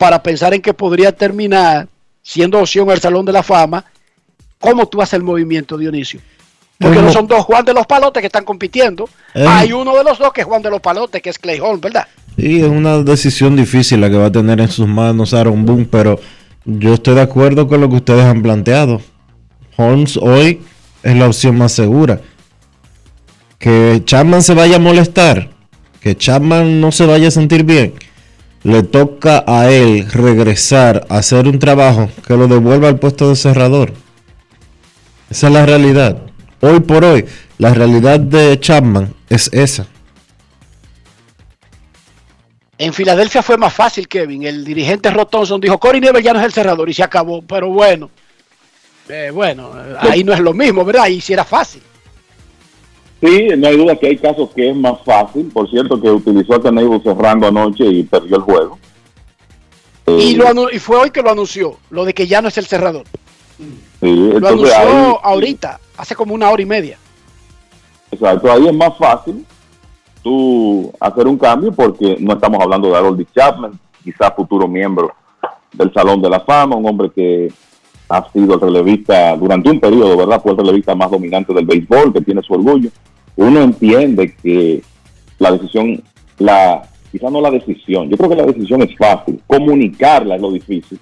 [0.02, 1.86] para pensar en que podría terminar
[2.24, 3.84] siendo opción al Salón de la Fama,
[4.58, 6.18] ¿cómo tú haces el movimiento, Dionisio?
[6.76, 9.08] Porque no son dos Juan de los Palotes que están compitiendo.
[9.32, 11.82] Hay uno de los dos que es Juan de los Palotes, que es Clay Holmes,
[11.82, 12.08] ¿verdad?
[12.36, 15.86] Sí, es una decisión difícil la que va a tener en sus manos Aaron Boone,
[15.88, 16.18] pero
[16.64, 19.00] yo estoy de acuerdo con lo que ustedes han planteado.
[19.76, 20.62] Holmes hoy
[21.04, 22.20] es la opción más segura.
[23.56, 25.50] Que Chapman se vaya a molestar,
[26.00, 27.94] que Chapman no se vaya a sentir bien
[28.64, 33.36] le toca a él regresar a hacer un trabajo que lo devuelva al puesto de
[33.36, 33.92] cerrador.
[35.30, 36.18] Esa es la realidad.
[36.60, 37.24] Hoy por hoy,
[37.58, 39.86] la realidad de Chapman es esa.
[42.78, 44.44] En Filadelfia fue más fácil, Kevin.
[44.44, 47.42] El dirigente Rotonson dijo, Cory Never ya no es el cerrador y se acabó.
[47.42, 48.10] Pero bueno,
[49.08, 51.04] eh, bueno, ahí no es lo mismo, ¿verdad?
[51.04, 51.82] Ahí sí era fácil.
[53.22, 55.48] Sí, no hay duda que hay casos que es más fácil.
[55.52, 58.78] Por cierto, que utilizó a Canelo cerrando anoche y perdió el juego.
[60.06, 62.58] Y, lo anu- y fue hoy que lo anunció, lo de que ya no es
[62.58, 63.04] el cerrador.
[64.00, 66.98] Sí, Lo anunció ahí, ahorita, hace como una hora y media.
[68.10, 69.46] exacto, ahí es más fácil
[70.24, 75.12] tú hacer un cambio porque no estamos hablando de Harold Chapman, quizás futuro miembro
[75.72, 77.52] del Salón de la Fama, un hombre que
[78.12, 80.42] ha sido el relevista durante un periodo, ¿verdad?
[80.42, 82.90] Fue el relevista más dominante del béisbol, que tiene su orgullo.
[83.36, 84.82] Uno entiende que
[85.38, 86.02] la decisión,
[86.38, 90.52] la quizás no la decisión, yo creo que la decisión es fácil, comunicarla es lo
[90.52, 90.98] difícil.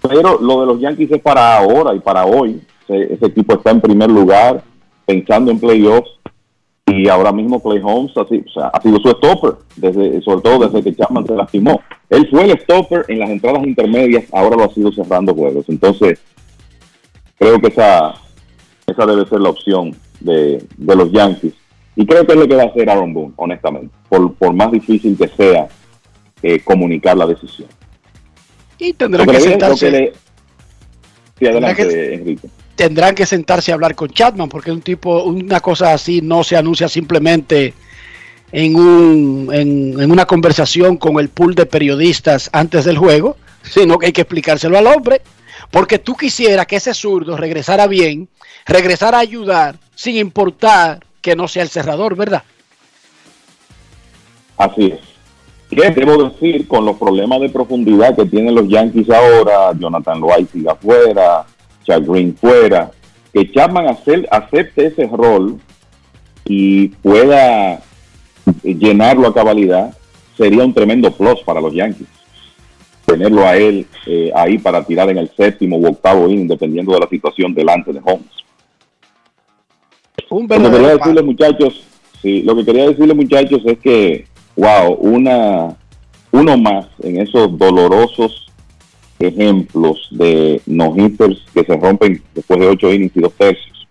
[0.00, 2.60] Pero lo de los Yankees es para ahora y para hoy.
[2.88, 4.64] Ese, ese equipo está en primer lugar,
[5.06, 6.10] pensando en playoffs.
[6.86, 10.40] Y ahora mismo Clay Holmes ha, sido- o sea, ha sido su stopper, desde, sobre
[10.42, 11.80] todo desde que Chapman se lastimó.
[12.10, 15.64] Él fue el stopper en las entradas intermedias, ahora lo ha sido cerrando juegos.
[15.68, 16.20] Entonces,
[17.38, 18.14] creo que esa,
[18.86, 21.54] esa debe ser la opción de, de los Yankees.
[21.94, 24.72] Y creo que es lo que va a hacer Aaron Boone, honestamente, por, por más
[24.72, 25.68] difícil que sea
[26.42, 27.68] eh, comunicar la decisión.
[28.78, 29.86] Y tendrán Lo que sentarse.
[29.86, 30.12] que le-
[31.38, 32.48] Sí, adelante, que- Enrique.
[32.82, 36.56] Tendrán que sentarse a hablar con Chapman, porque un tipo, una cosa así no se
[36.56, 37.74] anuncia simplemente
[38.50, 44.06] en, un, en, una conversación con el pool de periodistas antes del juego, sino que
[44.06, 45.22] hay que explicárselo al hombre,
[45.70, 48.28] porque tú quisieras que ese zurdo regresara bien,
[48.66, 52.42] regresara a ayudar, sin importar que no sea el cerrador, ¿verdad?
[54.56, 54.98] Así es.
[55.70, 59.70] ¿Qué debo decir con los problemas de profundidad que tienen los Yankees ahora?
[59.78, 61.46] Jonathan Loaiz sigue afuera,
[61.84, 62.90] Chad Green fuera.
[63.32, 65.58] Que Chapman ace- acepte ese rol
[66.44, 67.82] y pueda
[68.62, 69.96] llenarlo a cabalidad
[70.36, 72.08] sería un tremendo plus para los Yankees.
[73.06, 77.00] Tenerlo a él eh, ahí para tirar en el séptimo u octavo inning, dependiendo de
[77.00, 78.30] la situación delante de Holmes.
[80.30, 81.84] Un Lo que quería decirle, muchachos,
[82.22, 84.26] sí, lo que quería decirle, muchachos, es que,
[84.56, 85.76] wow, una,
[86.30, 88.46] uno más en esos dolorosos
[89.28, 93.86] ejemplos de no-hitters que se rompen después de ocho innings y dos tercios.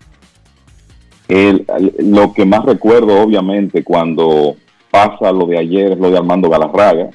[1.28, 1.66] El-
[2.00, 4.56] lo que más recuerdo, obviamente, cuando
[4.90, 7.10] pasa lo de ayer es lo de Armando Galarraga,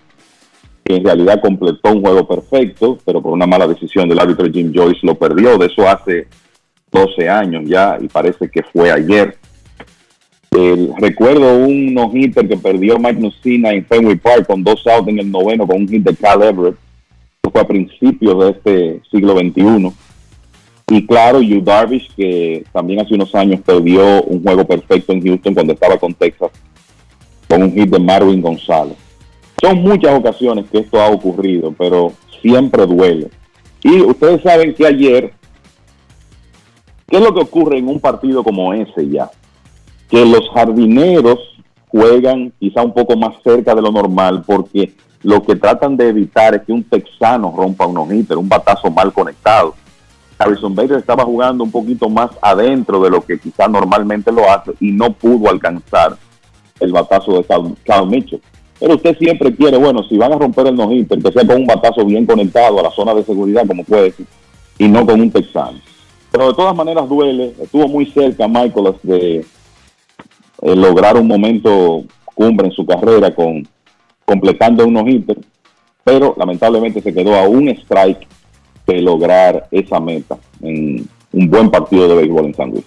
[0.85, 4.73] que en realidad completó un juego perfecto, pero por una mala decisión del árbitro Jim
[4.75, 5.59] Joyce lo perdió.
[5.59, 6.27] De eso hace
[6.91, 9.37] 12 años ya y parece que fue ayer.
[10.53, 15.19] El- recuerdo un no-hitter que perdió Mike Nucina en Fenway Park con dos outs en
[15.19, 16.77] el noveno con un hit de Cal Everett.
[17.51, 19.93] Fue a principios de este siglo XXI.
[20.89, 25.55] Y claro, Yu Darvish, que también hace unos años perdió un juego perfecto en Houston
[25.55, 26.51] cuando estaba con Texas,
[27.49, 28.97] con un hit de Marvin González.
[29.61, 33.29] Son muchas ocasiones que esto ha ocurrido, pero siempre duele.
[33.83, 35.33] Y ustedes saben que ayer
[37.09, 39.31] ¿Qué es lo que ocurre en un partido como ese ya?
[40.09, 41.39] Que los jardineros
[41.89, 44.93] juegan quizá un poco más cerca de lo normal porque
[45.27, 49.13] lo que tratan de evitar es que un texano rompa un hitter, un batazo mal
[49.13, 49.75] conectado.
[50.39, 54.71] Harrison Bader estaba jugando un poquito más adentro de lo que quizá normalmente lo hace
[54.79, 56.17] y no pudo alcanzar
[56.79, 58.41] el batazo de Cal, Mitchell.
[58.79, 61.67] Pero usted siempre quiere, bueno, si van a romper el no-hitter, que sea con un
[61.67, 64.27] batazo bien conectado a la zona de seguridad, como puede ser,
[64.79, 65.81] y no con un texano.
[66.31, 67.53] Pero de todas maneras duele.
[67.61, 69.45] Estuvo muy cerca Michaelas de
[70.63, 73.67] eh, lograr un momento cumbre en su carrera con
[74.27, 75.41] completando unos hitters,
[76.05, 78.27] pero lamentablemente se quedó a un strike
[78.87, 82.85] de lograr esa meta en un buen partido de béisbol en San Luis.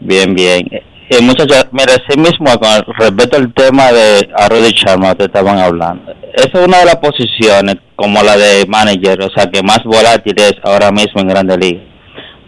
[0.00, 0.68] Bien, bien.
[1.10, 6.12] Eh, muchachos, mira, sí mismo, con respecto al tema de Arroyo Charma que estaban hablando,
[6.34, 10.34] esa es una de las posiciones, como la de manager, o sea, que más volátil
[10.36, 11.80] es ahora mismo en Grande Liga.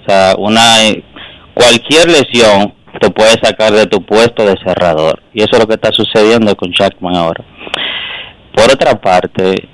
[0.03, 0.63] O sea, una
[1.55, 5.23] cualquier lesión te puede sacar de tu puesto de cerrador.
[5.33, 7.45] Y eso es lo que está sucediendo con Chapman ahora.
[8.55, 9.69] Por otra parte,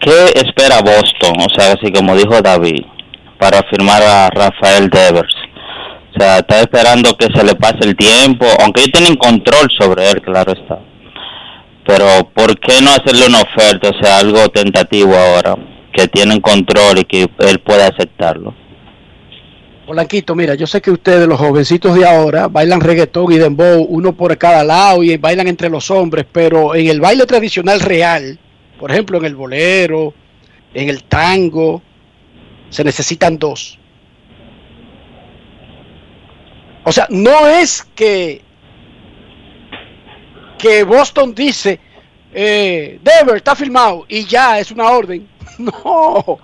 [0.00, 1.34] ¿qué espera Boston?
[1.44, 2.84] O sea, así como dijo David,
[3.38, 5.34] para firmar a Rafael Devers.
[6.14, 10.10] O sea, está esperando que se le pase el tiempo, aunque ellos tienen control sobre
[10.10, 10.78] él, claro está.
[11.86, 13.90] Pero, ¿por qué no hacerle una oferta?
[13.90, 15.56] O sea, algo tentativo ahora,
[15.92, 18.54] que tienen control y que él pueda aceptarlo.
[19.86, 24.12] Polanquito, mira, yo sé que ustedes, los jovencitos de ahora, bailan reggaetón y dembow, uno
[24.12, 28.38] por cada lado y bailan entre los hombres, pero en el baile tradicional real,
[28.78, 30.12] por ejemplo, en el bolero,
[30.74, 31.80] en el tango,
[32.68, 33.78] se necesitan dos.
[36.88, 38.40] O sea, no es que,
[40.58, 41.78] que Boston dice,
[42.32, 45.28] eh, Dever está firmado y ya es una orden.
[45.58, 46.38] No,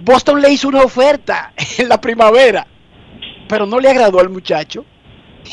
[0.00, 2.66] Boston le hizo una oferta en la primavera,
[3.46, 4.84] pero no le agradó al muchacho.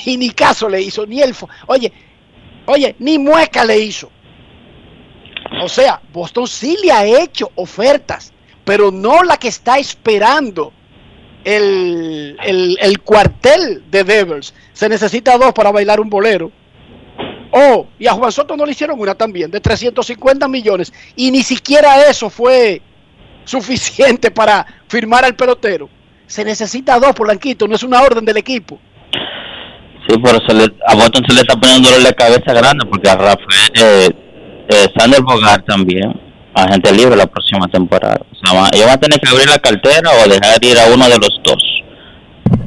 [0.06, 1.36] Y ni caso le hizo, ni él.
[1.68, 1.94] Oye,
[2.66, 4.10] oye, ni mueca le hizo.
[5.62, 8.34] O sea, Boston sí le ha hecho ofertas,
[8.66, 10.74] pero no la que está esperando
[11.44, 14.54] el, el, el cuartel de Devers.
[14.74, 16.52] Se necesita dos para bailar un bolero.
[17.52, 20.94] Oh, y a Juan Soto no le hicieron una también, de 350 millones.
[21.16, 22.82] Y ni siquiera eso fue
[23.44, 25.90] suficiente para firmar al pelotero.
[26.28, 28.80] Se necesita dos, Polanquito, no es una orden del equipo.
[30.08, 33.16] Sí, pero se le, a Boston se le está poniendo de cabeza grande porque a
[33.16, 34.10] Rafael, eh,
[34.70, 36.14] eh, Sander Bogart también,
[36.54, 38.20] agente libre la próxima temporada.
[38.32, 40.88] O sea, va- ellos van a tener que abrir la cartera o dejar ir a
[40.94, 41.64] uno de los dos.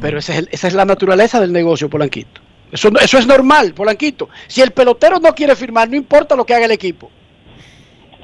[0.01, 2.41] Pero esa es, el- esa es la naturaleza del negocio, Polanquito.
[2.71, 4.29] Eso, no- eso es normal, Polanquito.
[4.49, 7.11] Si el pelotero no quiere firmar, no importa lo que haga el equipo.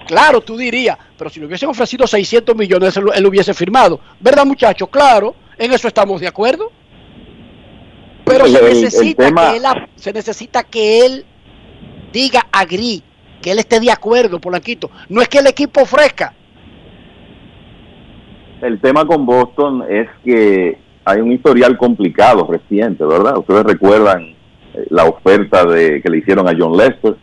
[0.06, 4.00] Claro, tú dirías, pero si le hubiesen ofrecido 600 millones, él, él hubiese firmado.
[4.18, 4.88] ¿Verdad, muchachos?
[4.90, 6.72] Claro, en eso estamos de acuerdo.
[8.24, 9.62] Pero El- se, el- el necesita tema- que él,
[9.96, 11.26] se necesita que él
[12.12, 13.02] diga agree,
[13.40, 14.90] que él esté de acuerdo, Polanquito.
[15.08, 16.34] No es que el equipo ofrezca.
[18.60, 23.38] El tema con Boston es que hay un historial complicado reciente, ¿verdad?
[23.38, 24.34] Ustedes recuerdan
[24.74, 27.16] eh, la oferta de que le hicieron a John Lester,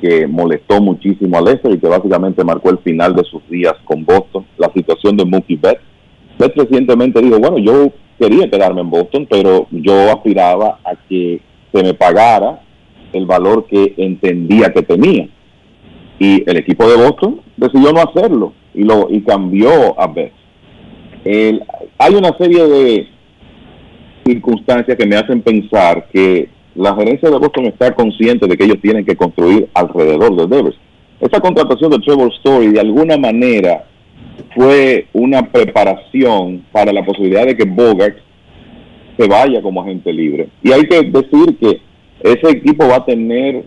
[0.00, 4.04] que molestó muchísimo a Lester y que básicamente marcó el final de sus días con
[4.04, 4.46] Boston.
[4.56, 5.82] La situación de Mookie Betts.
[6.38, 11.40] Betts recientemente dijo, bueno, yo quería quedarme en Boston, pero yo aspiraba a que
[11.72, 12.60] se me pagara
[13.12, 15.28] el valor que entendía que tenía.
[16.18, 20.12] Y el equipo de Boston decidió no hacerlo y lo y cambió a.
[21.24, 21.62] El-
[21.98, 23.08] hay una serie de
[24.26, 28.80] circunstancias que me hacen pensar que la gerencia de Boston está consciente de que ellos
[28.80, 30.76] tienen que construir alrededor de Devers.
[31.20, 33.84] Esta contratación de Trevor Story de alguna manera
[34.54, 38.18] fue una preparación para la posibilidad de que Bogart
[39.16, 40.48] se vaya como agente libre.
[40.62, 41.80] Y hay que decir que
[42.20, 43.64] ese equipo va a tener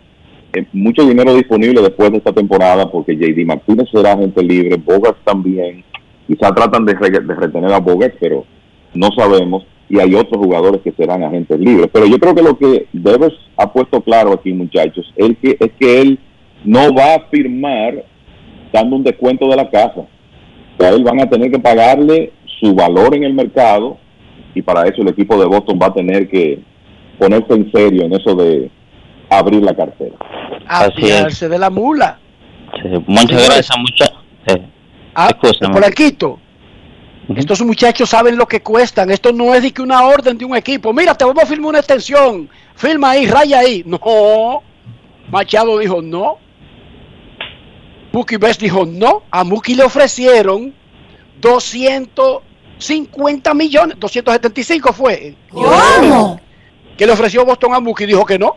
[0.54, 5.18] eh, mucho dinero disponible después de esta temporada porque JD Martínez será agente libre, Bogart
[5.24, 5.84] también.
[6.28, 8.46] Quizá tratan de, re- de retener a Bogart, pero
[8.94, 9.66] no sabemos.
[9.90, 11.90] Y hay otros jugadores que serán agentes libres.
[11.92, 15.72] Pero yo creo que lo que Devers ha puesto claro aquí, muchachos, es que, es
[15.78, 16.20] que él
[16.64, 18.06] no va a firmar
[18.72, 20.06] dando un descuento de la casa.
[20.80, 23.98] O él van a tener que pagarle su valor en el mercado
[24.56, 26.60] y para eso el equipo de Boston va a tener que
[27.20, 28.70] ponerse en serio en eso de
[29.30, 30.16] abrir la cartera.
[30.68, 31.02] Así
[31.48, 32.18] de la mula.
[32.82, 34.12] Sí, muchas gracias, muchas.
[34.48, 34.62] eh,
[35.14, 35.74] Ah, Escúchame.
[35.74, 36.40] Polanquito,
[37.36, 39.12] estos muchachos saben lo que cuestan.
[39.12, 40.94] Esto no es de que una orden de un equipo.
[40.94, 42.50] Mira, te vamos a firmar una extensión.
[42.76, 43.84] Firma ahí, raya ahí.
[43.86, 44.64] No.
[45.30, 46.38] Machado dijo no.
[48.14, 49.24] Mookie Betts dijo no.
[49.32, 50.74] A Mookie le ofrecieron
[51.42, 53.98] 250 millones.
[54.00, 55.36] 275 fue.
[55.50, 56.40] ¿Cómo?
[56.98, 58.56] Que le ofreció Boston a Mookie dijo que no.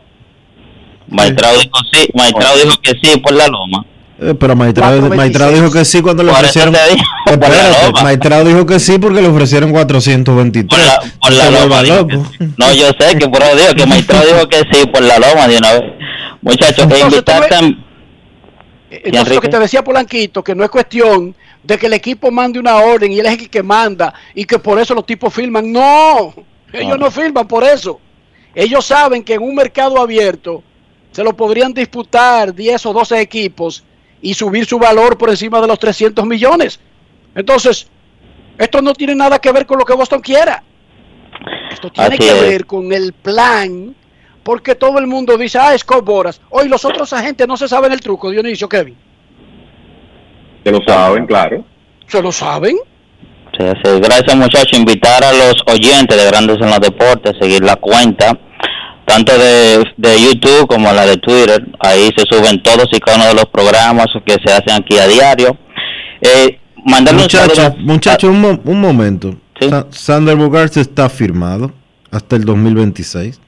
[1.09, 3.85] Maestrado dijo sí, Maestrado dijo que sí por la loma.
[4.21, 5.17] Eh, pero Maitrao, 4.26.
[5.17, 6.73] Maitrao dijo que sí cuando le ofrecieron.
[7.25, 8.03] por Espérate.
[8.03, 10.69] Maitrao dijo que sí porque le ofrecieron 423.
[10.69, 11.83] Por la, por la loma.
[11.83, 12.47] sí.
[12.57, 15.49] No, yo sé que por eso digo que Maestrado dijo que sí por la loma
[15.49, 15.83] de una vez.
[16.43, 17.85] Muchachos, que Entonces, invitar tú ves- tam-
[18.91, 22.31] Eh, Entonces lo que te decía Polanquito, que no es cuestión de que el equipo
[22.31, 25.33] mande una orden y él es el que manda y que por eso los tipos
[25.35, 25.73] firman.
[25.73, 26.33] No,
[26.73, 26.99] ellos Ah.
[26.99, 28.01] no firman por eso.
[28.55, 30.63] Ellos saben que en un mercado abierto
[31.11, 33.85] se lo podrían disputar 10 o 12 equipos
[34.21, 36.81] y subir su valor por encima de los 300 millones.
[37.35, 37.89] Entonces,
[38.59, 40.63] esto no tiene nada que ver con lo que Boston quiera.
[41.71, 42.41] Esto tiene Así que es.
[42.41, 43.95] ver con el plan,
[44.43, 46.41] porque todo el mundo dice, ah, Scott Boras.
[46.51, 48.97] Hoy los otros agentes no se saben el truco, Dionisio, Kevin.
[50.63, 51.65] Que lo saben, claro.
[52.07, 52.79] ¿Se lo saben?
[53.59, 53.91] Sí, sí.
[54.01, 54.79] Gracias muchachos.
[54.79, 58.37] Invitar a los oyentes de Grandes en los Deportes a seguir la cuenta,
[59.07, 61.65] tanto de, de YouTube como la de Twitter.
[61.81, 65.07] Ahí se suben todos y cada uno de los programas que se hacen aquí a
[65.07, 65.57] diario.
[66.21, 69.37] Eh, mandarle un Muchachos, muchacho, un, mo- un momento.
[69.61, 71.73] Sa- Sander Bogarts está firmado
[72.11, 73.41] hasta el 2026.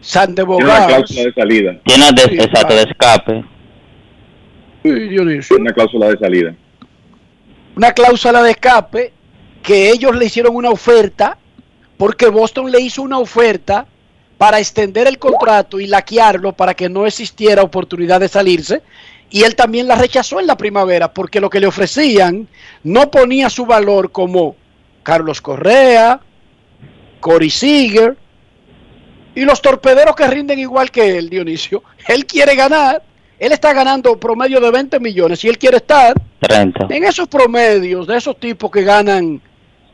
[0.00, 1.72] Sander Tiene una cláusula de salida.
[1.84, 3.44] Tiene de, Sí, exacto de escape.
[4.82, 6.54] Tiene una cláusula de salida.
[7.76, 9.12] una cláusula de escape
[9.62, 11.38] que ellos le hicieron una oferta
[11.96, 13.86] porque Boston le hizo una oferta
[14.38, 18.82] para extender el contrato y laquearlo para que no existiera oportunidad de salirse
[19.30, 22.48] y él también la rechazó en la primavera porque lo que le ofrecían
[22.84, 24.56] no ponía su valor como
[25.02, 26.20] Carlos Correa,
[27.20, 28.16] Cory Seager
[29.34, 31.82] y los torpederos que rinden igual que él, Dionisio.
[32.06, 33.02] Él quiere ganar,
[33.38, 36.88] él está ganando promedio de 20 millones y él quiere estar 30.
[36.90, 39.40] en esos promedios de esos tipos que ganan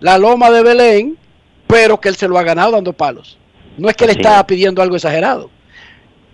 [0.01, 1.19] la loma de Belén,
[1.66, 3.39] pero que él se lo ha ganado dando palos.
[3.77, 4.45] No es que le está es.
[4.45, 5.51] pidiendo algo exagerado.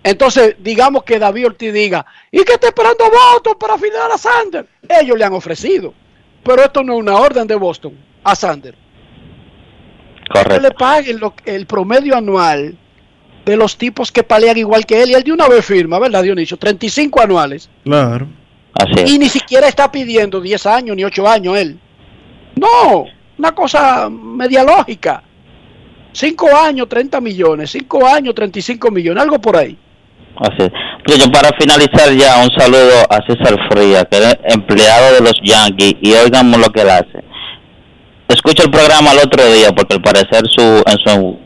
[0.03, 4.67] Entonces, digamos que David Ortiz diga, ¿y qué está esperando Boston para afinar a Sander?
[4.87, 5.93] Ellos le han ofrecido.
[6.43, 8.75] Pero esto no es una orden de Boston a Sander.
[10.25, 10.59] Que Correcto.
[10.59, 12.77] le paguen lo- el promedio anual
[13.45, 15.09] de los tipos que palean igual que él.
[15.11, 16.57] Y él de una vez firma, ¿verdad, Dionisio?
[16.57, 17.69] 35 anuales.
[17.83, 18.27] Claro.
[18.73, 19.11] Así es.
[19.11, 21.79] Y ni siquiera está pidiendo 10 años ni 8 años él.
[22.55, 23.05] No,
[23.37, 25.21] una cosa media lógica.
[26.13, 27.71] 5 años, 30 millones.
[27.71, 29.21] 5 años, 35 millones.
[29.23, 29.77] Algo por ahí.
[30.37, 30.71] Así es.
[31.07, 35.95] Muchachos, para finalizar ya, un saludo a César Fría, que es empleado de los Yankees,
[36.01, 37.23] y oigamos lo que él hace.
[38.27, 41.39] Escucha el programa el otro día, porque al parecer su, en su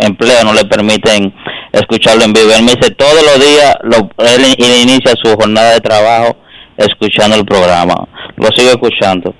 [0.00, 1.32] empleo no le permiten
[1.72, 2.50] escucharlo en vivo.
[2.56, 6.36] Él me dice todos los días, lo, él in- inicia su jornada de trabajo
[6.76, 7.94] escuchando el programa.
[8.36, 9.34] Lo sigo escuchando.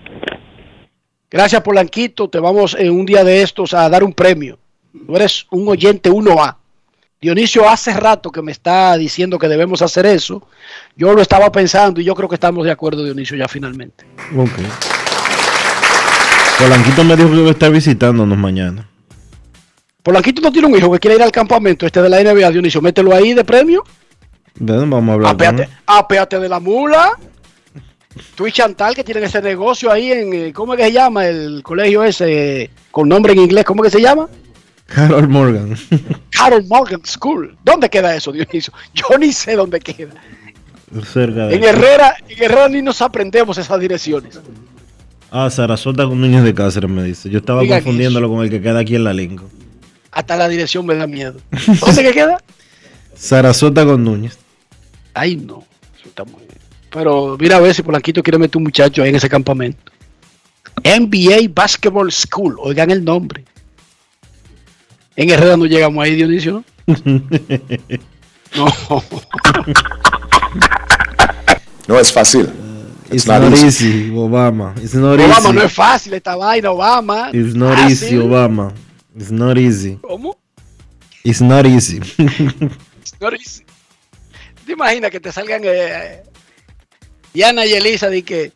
[1.36, 2.30] Gracias, Polanquito.
[2.30, 4.58] Te vamos en un día de estos a dar un premio.
[5.06, 6.56] Tú eres un oyente 1A.
[7.20, 10.48] Dionisio hace rato que me está diciendo que debemos hacer eso.
[10.96, 14.06] Yo lo estaba pensando y yo creo que estamos de acuerdo, Dionisio, ya finalmente.
[14.34, 14.48] Ok.
[16.58, 18.88] Polanquito me dijo que iba a estar visitándonos mañana.
[20.02, 22.80] Polanquito no tiene un hijo que quiere ir al campamento este de la NBA, Dionisio.
[22.80, 23.84] Mételo ahí de premio.
[24.58, 25.68] Bueno, vamos a hablar Apéate, él.
[25.86, 27.12] apéate de la mula.
[28.34, 31.26] Tú y Chantal que tienen ese negocio ahí en, eh, ¿cómo es que se llama?
[31.26, 34.28] El colegio ese, eh, con nombre en inglés, ¿cómo es que se llama?
[34.94, 35.76] Harold Morgan.
[36.38, 37.56] Harold Morgan School.
[37.64, 38.72] ¿Dónde queda eso, Dionisio?
[38.94, 40.14] Yo ni sé dónde queda.
[41.12, 44.38] Cerca de En Herrera, en Herrera ni nos aprendemos esas direcciones.
[45.30, 47.28] Ah, Sarasota con Núñez de Cáceres me dice.
[47.28, 49.50] Yo estaba Digan confundiéndolo con el que queda aquí en la Lincoln.
[50.12, 51.34] Hasta la dirección me da miedo.
[51.80, 52.38] ¿Dónde que queda?
[53.14, 54.38] Sarasota con Núñez.
[55.12, 55.64] Ay, no.
[55.98, 56.45] Eso está muy bien.
[56.90, 59.92] Pero mira a ver si Polanquito quiere meter un muchacho ahí en ese campamento.
[60.84, 62.56] NBA Basketball School.
[62.60, 63.44] Oigan el nombre.
[65.16, 66.94] En Herrera no llegamos ahí, Dionisio, ¿no?
[68.56, 68.66] No.
[71.88, 72.48] No es fácil.
[73.10, 73.86] It's not not easy.
[73.86, 74.74] easy, Obama.
[74.82, 75.52] It's not Obama easy.
[75.52, 77.30] no es fácil esta vaina, Obama.
[77.32, 77.92] It's not Fácil.
[77.92, 78.72] easy, Obama.
[79.16, 79.98] It's not easy.
[80.02, 80.36] ¿Cómo?
[81.24, 82.00] It's not easy.
[83.20, 83.62] No easy.
[84.66, 86.22] ¿Te imaginas que te salgan eh,
[87.36, 88.52] Diana y Elisa de que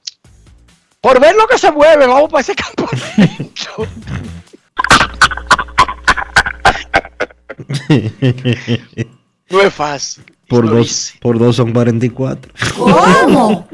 [1.03, 3.87] por ver lo que se mueve, vamos para ese campamento?
[9.51, 10.25] no es fácil.
[10.49, 12.55] por, No dos, por dos son 44.
[12.75, 13.69] ¿Cómo?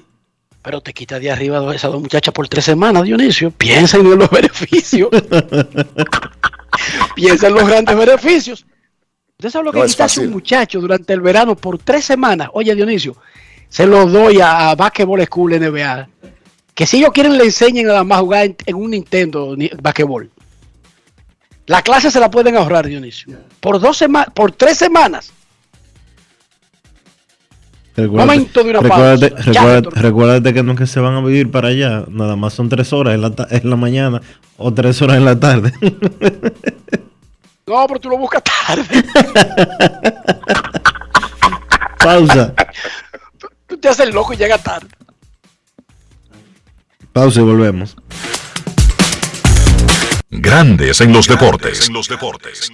[0.62, 3.52] Pero te quita de arriba a esas dos muchachas por tres semanas, Dionisio.
[3.52, 5.08] Piensa en los beneficios.
[7.16, 8.66] Piensa en los grandes beneficios.
[9.38, 12.50] ¿Usted sabe lo que No un muchacho durante el verano por tres semanas?
[12.52, 13.16] Oye, Dionisio,
[13.72, 16.06] se lo doy a, a Basketball School NBA.
[16.74, 19.70] Que si ellos quieren le enseñen nada más a jugar en, en un Nintendo ni-
[19.80, 20.30] Basketball.
[21.66, 23.38] La clase se la pueden ahorrar, Dionisio.
[23.60, 25.32] Por dos semanas, por tres semanas.
[27.96, 29.44] Momento de una recuérdate, pausa.
[29.52, 32.04] Recuérdate- recuérdate que no es que se van a vivir para allá.
[32.08, 34.20] Nada más son tres horas en la, en la mañana
[34.58, 35.72] o tres horas en la tarde.
[37.64, 38.82] No, pero tú lo buscas tarde.
[41.98, 42.52] Pausa.
[43.82, 44.86] Te haces loco y llega tarde.
[47.12, 47.96] Pausa y volvemos.
[50.30, 51.88] Grandes en los deportes.
[51.88, 52.70] En los deportes.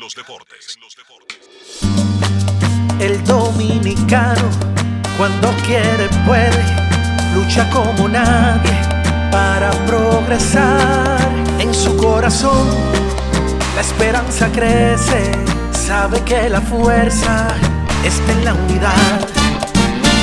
[3.01, 4.51] El dominicano,
[5.17, 6.63] cuando quiere, puede,
[7.35, 8.79] lucha como nadie
[9.33, 11.27] para progresar.
[11.59, 12.69] En su corazón,
[13.75, 15.33] la esperanza crece,
[15.73, 17.49] sabe que la fuerza
[18.05, 19.29] está en la unidad.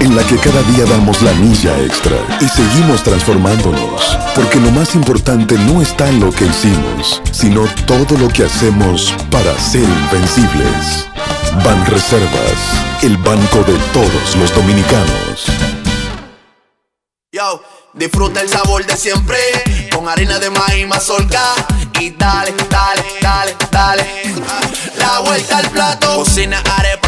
[0.00, 4.94] en la que cada día damos la milla extra y seguimos transformándonos, porque lo más
[4.94, 11.08] importante no está en lo que hicimos, sino todo lo que hacemos para ser invencibles.
[11.64, 15.46] Ban Reservas, el banco de todos los dominicanos.
[17.32, 17.62] Yo,
[17.94, 19.38] disfruta el sabor de siempre
[19.92, 21.42] con harina de maíz mazorca
[22.00, 24.06] y dale, dale, dale, dale.
[24.96, 27.07] La vuelta al plato, cocina arepa,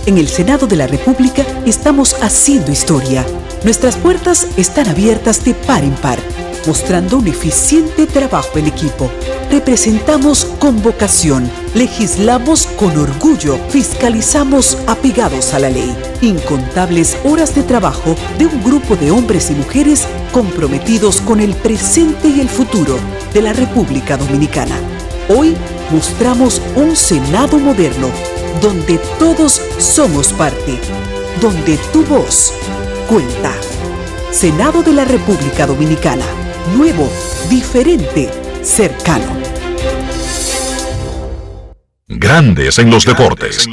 [0.05, 3.25] En el Senado de la República estamos haciendo historia.
[3.65, 6.19] Nuestras puertas están abiertas de par en par,
[6.65, 9.11] mostrando un eficiente trabajo en equipo.
[9.49, 15.95] Representamos con vocación, legislamos con orgullo, fiscalizamos apegados a la ley.
[16.21, 22.29] Incontables horas de trabajo de un grupo de hombres y mujeres comprometidos con el presente
[22.29, 22.97] y el futuro
[23.33, 24.77] de la República Dominicana.
[25.29, 25.55] Hoy
[25.91, 28.09] mostramos un Senado moderno,
[28.61, 30.79] donde todos somos parte,
[31.41, 32.53] donde tu voz
[33.07, 33.53] cuenta.
[34.31, 36.25] Senado de la República Dominicana.
[36.75, 37.09] Nuevo,
[37.49, 38.29] diferente,
[38.63, 39.37] cercano.
[42.07, 43.67] Grandes en los deportes.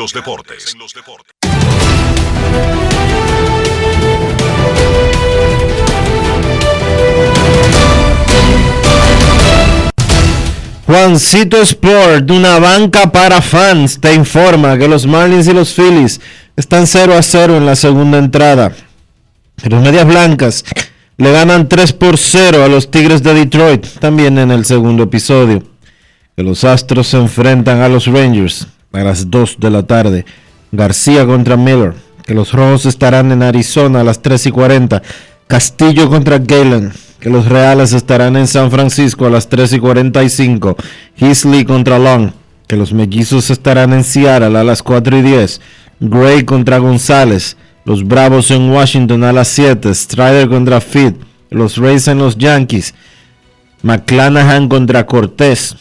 [10.87, 16.21] Juancito Sport, una banca para fans, te informa que los Marlins y los Phillies
[16.57, 18.73] están 0 a 0 en la segunda entrada.
[19.65, 20.65] Los Medias Blancas
[21.17, 25.63] le ganan 3 por 0 a los Tigres de Detroit, también en el segundo episodio.
[26.37, 30.25] Que los Astros se enfrentan a los Rangers a las 2 de la tarde.
[30.73, 31.95] García contra Miller.
[32.25, 35.03] Que los Rojos estarán en Arizona a las 3 y 40.
[35.47, 36.93] Castillo contra Galen.
[37.21, 40.77] Que los Reales estarán en San Francisco a las 3 y 45.
[41.17, 42.31] Heasley contra Long.
[42.67, 45.61] Que los Mellizos estarán en Seattle a las 4 y 10.
[46.01, 47.57] Gray contra González.
[47.89, 49.94] Los Bravos en Washington a las 7.
[49.94, 51.16] Strider contra Fit.
[51.48, 52.94] Los Rays en los Yankees.
[53.81, 55.74] McClanahan contra Cortés.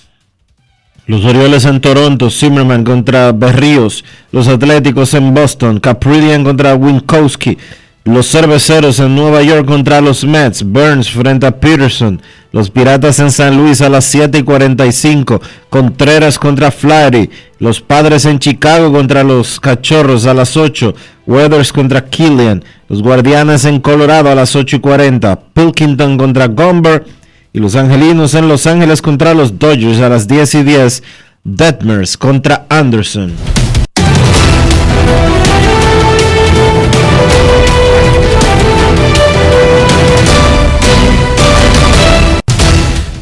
[1.06, 7.58] Los Orioles en Toronto, Zimmerman contra Berríos, los Atléticos en Boston, Caprillian contra Winkowski,
[8.06, 12.22] los Cerveceros en Nueva York contra los Mets, Burns frente a Peterson,
[12.54, 17.30] los Piratas en San Luis a las 7 y 45, Contreras contra Flaherty,
[17.60, 20.94] los Padres en Chicago contra los Cachorros a las 8,
[21.28, 27.06] Weathers contra Killian, los Guardianes en Colorado a las 8 y 40, Pilkington contra Gomber,
[27.54, 31.04] y los Angelinos en Los Ángeles contra los Dodgers a las 10 y 10.
[31.44, 33.34] Detmers contra Anderson.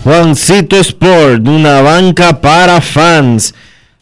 [0.03, 3.53] Juancito Sport, una banca para fans.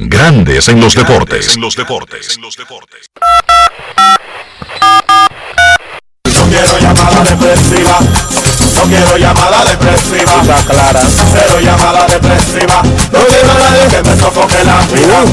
[0.00, 1.56] Grandes en los deportes.
[1.56, 2.38] En los deportes.
[2.40, 2.50] No
[6.48, 7.98] quiero llamada depresiva.
[8.74, 10.40] No quiero llamada depresiva.
[10.40, 11.02] Está clara.
[11.32, 12.80] Cero llamada depresiva.
[12.84, 15.24] No quiero a nadie que me sofoque la vida.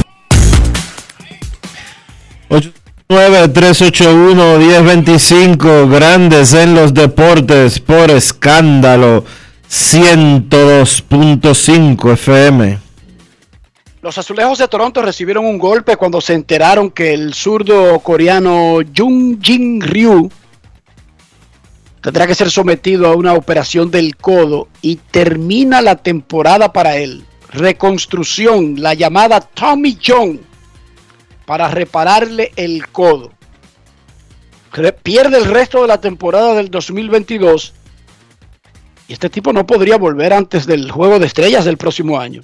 [3.08, 9.26] 9-381-1025, grandes en los deportes por escándalo
[9.70, 12.85] 102.5 FM.
[14.06, 19.42] Los azulejos de Toronto recibieron un golpe cuando se enteraron que el zurdo coreano Jung
[19.42, 20.30] Jin Ryu
[22.02, 27.26] tendrá que ser sometido a una operación del codo y termina la temporada para él.
[27.50, 30.40] Reconstrucción, la llamada Tommy John,
[31.48, 33.32] para repararle el codo.
[35.02, 37.74] Pierde el resto de la temporada del 2022
[39.08, 42.44] y este tipo no podría volver antes del juego de estrellas del próximo año.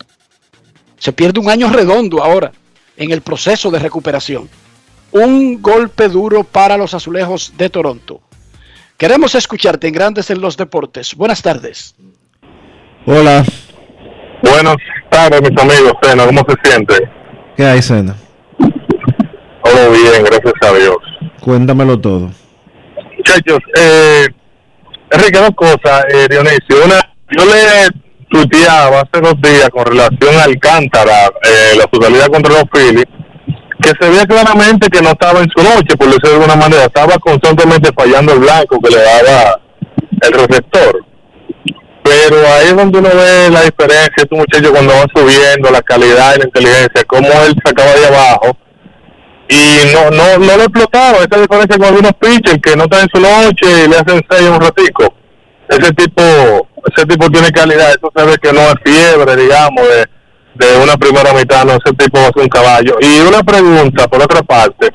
[1.02, 2.52] Se pierde un año redondo ahora
[2.95, 4.48] en el proceso de recuperación.
[5.11, 8.22] Un golpe duro para los azulejos de Toronto.
[8.98, 11.15] Queremos escucharte en Grandes en los Deportes.
[11.15, 11.95] Buenas tardes.
[13.07, 13.44] Hola,
[14.44, 14.76] Buenas
[15.10, 15.94] tardes, mis amigos.
[16.03, 17.10] Sena, ¿cómo se siente?
[17.57, 18.15] ¿qué hay, Sena?
[18.60, 20.98] Todo bien, gracias a Dios.
[21.40, 22.30] Cuéntamelo todo.
[23.18, 24.28] Muchachos, eh,
[25.10, 26.86] Enrique, dos cosas, eh, Dionisio.
[26.86, 27.02] Una,
[27.32, 27.90] yo le
[28.32, 33.06] tuiteaba hace dos días con relación a Alcántara, eh, la totalidad contra los Phillies,
[33.82, 36.86] que se veía claramente que no estaba en su noche, por decirlo de alguna manera.
[36.86, 39.60] Estaba constantemente fallando el blanco que le daba
[40.22, 41.06] el receptor.
[42.03, 46.36] Pero ahí es donde uno ve la diferencia, este muchacho cuando va subiendo, la calidad
[46.36, 48.58] y la inteligencia, cómo él sacaba de abajo
[49.52, 53.10] y no no no lo explotaba, esa diferencia con algunos pitchers que no están en
[53.14, 55.14] su noche y le hacen seis un ratico.
[55.68, 60.66] Ese tipo, ese tipo tiene calidad, eso se ve que no es fiebre, digamos, de,
[60.66, 62.98] de una primera mitad, no, ese tipo es un caballo.
[63.02, 64.90] Y una pregunta, por otra parte,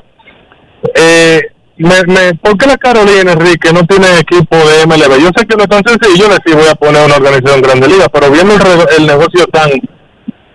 [0.95, 1.41] eh,
[1.77, 5.19] me, me, ¿por qué la Carolina, Enrique, no tiene equipo de MLB?
[5.19, 8.07] Yo sé que no es tan sencillo decir voy a poner una organización grande liga,
[8.09, 8.61] pero viendo el,
[8.97, 9.69] el negocio tan,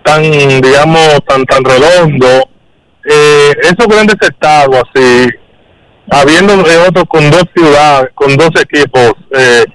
[0.03, 2.49] tan, digamos, tan, tan redondo,
[3.05, 5.27] eh, esos grandes estados así,
[6.11, 6.53] habiendo
[6.87, 9.65] otros con dos ciudades, con dos equipos, eh,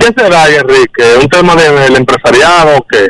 [0.00, 1.02] ¿qué será Enrique?
[1.20, 3.08] ¿Un tema de- del empresariado o qué?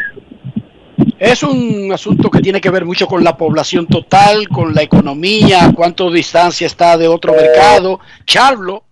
[1.18, 5.72] Es un asunto que tiene que ver mucho con la población total, con la economía,
[5.74, 8.00] cuánto distancia está de otro mercado.
[8.26, 8.84] Charlo,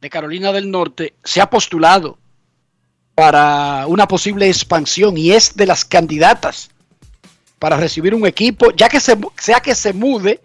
[0.00, 2.18] de Carolina del Norte, se ha postulado
[3.14, 6.70] para una posible expansión y es de las candidatas
[7.58, 10.40] para recibir un equipo, ya que se, sea que se mude,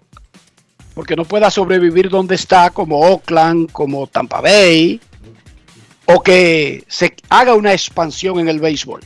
[0.93, 5.01] porque no pueda sobrevivir donde está, como Oakland, como Tampa Bay,
[6.13, 9.01] o que se haga una expansión en el béisbol.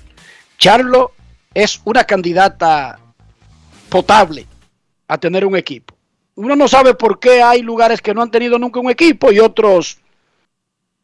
[0.58, 1.12] Charlo
[1.54, 3.00] es una candidata
[3.90, 4.46] potable
[5.08, 5.96] a tener un equipo.
[6.36, 9.40] Uno no sabe por qué hay lugares que no han tenido nunca un equipo y
[9.40, 10.00] otros,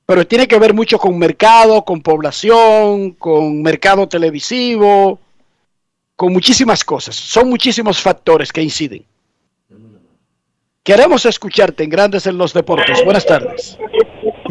[0.05, 5.19] pero tiene que ver mucho con mercado, con población, con mercado televisivo,
[6.15, 7.15] con muchísimas cosas.
[7.15, 9.05] Son muchísimos factores que inciden.
[10.83, 13.05] Queremos escucharte en Grandes en los Deportes.
[13.05, 13.77] Buenas tardes.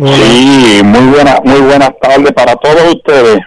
[0.06, 3.38] Sí, muy buena, muy buenas tardes para todos ustedes.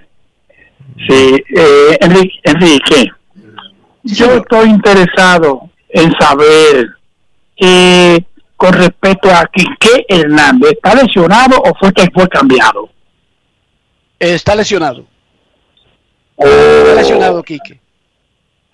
[1.07, 3.11] Sí, eh, Enrique, Enrique,
[4.03, 6.89] yo estoy interesado en saber
[7.57, 8.19] eh,
[8.55, 12.87] con respecto a Quique Hernández, ¿está lesionado o fue que fue cambiado?
[14.19, 15.05] Está lesionado.
[16.35, 16.45] Oh.
[16.45, 17.79] Está lesionado, Quique.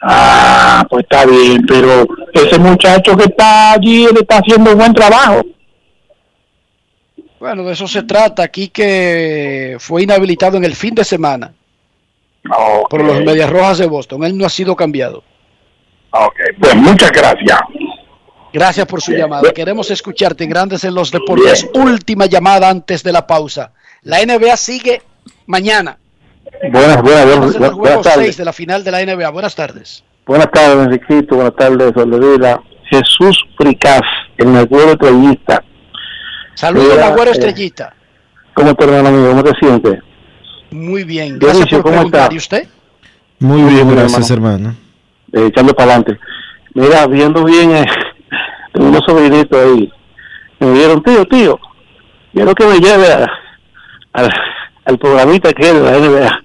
[0.01, 4.93] Ah, pues está bien, pero ese muchacho que está allí, él está haciendo un buen
[4.93, 5.41] trabajo.
[7.39, 8.47] Bueno, de eso se trata.
[8.49, 11.53] Quique fue inhabilitado en el fin de semana
[12.89, 14.23] por los Medias Rojas de Boston.
[14.23, 15.23] Él no ha sido cambiado.
[16.11, 17.59] Ok, pues muchas gracias.
[18.51, 19.51] Gracias por su llamada.
[19.53, 21.69] Queremos escucharte en Grandes en los Deportes.
[21.73, 23.73] Última llamada antes de la pausa.
[24.01, 25.01] La NBA sigue
[25.45, 25.97] mañana.
[26.71, 28.37] Buenas, buenas, buenas, buenas, juego 6 tardes.
[28.37, 29.29] de la final de la NBA.
[29.29, 30.03] Buenas tardes.
[30.25, 31.35] Buenas tardes, Enriquito.
[31.35, 32.59] Buenas tardes, Soledad.
[32.89, 34.01] Jesús Fricaz,
[34.37, 35.63] el negro estrellista.
[36.59, 37.93] Saludos, Mira, Agüero eh, Estrellita.
[38.53, 39.29] ¿Cómo te hermano amigo?
[39.29, 39.99] ¿Cómo te sientes?
[40.71, 41.39] Muy bien.
[41.39, 42.21] Gracias Dionisio, por ¿cómo preguntar.
[42.23, 42.33] está?
[42.33, 42.67] ¿Y usted?
[43.39, 44.75] Muy Muy bien, bien, gracias, hermano.
[45.31, 46.19] Eh, echando para adelante.
[46.73, 47.85] Mira, viendo bien, eh,
[48.73, 49.89] tengo unos sobrinitos ahí.
[50.59, 51.57] Me dijeron, tío, tío,
[52.33, 53.27] quiero que me lleve a-
[54.11, 54.29] al,
[54.83, 56.43] al programita que es de la NBA.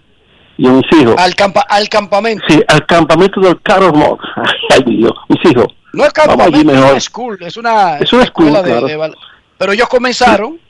[0.59, 1.17] Y a mis hijos.
[1.19, 2.45] Al, campa- al campamento.
[2.49, 4.21] Sí, al campamento del Carol Mock.
[4.71, 5.67] Ay, Dios, mis hijos.
[5.93, 8.87] No es Vamos allí campamento, es school, es una, Es una escuela school, de, claro.
[8.87, 9.17] de
[9.65, 10.61] Pero ellos comenzaron,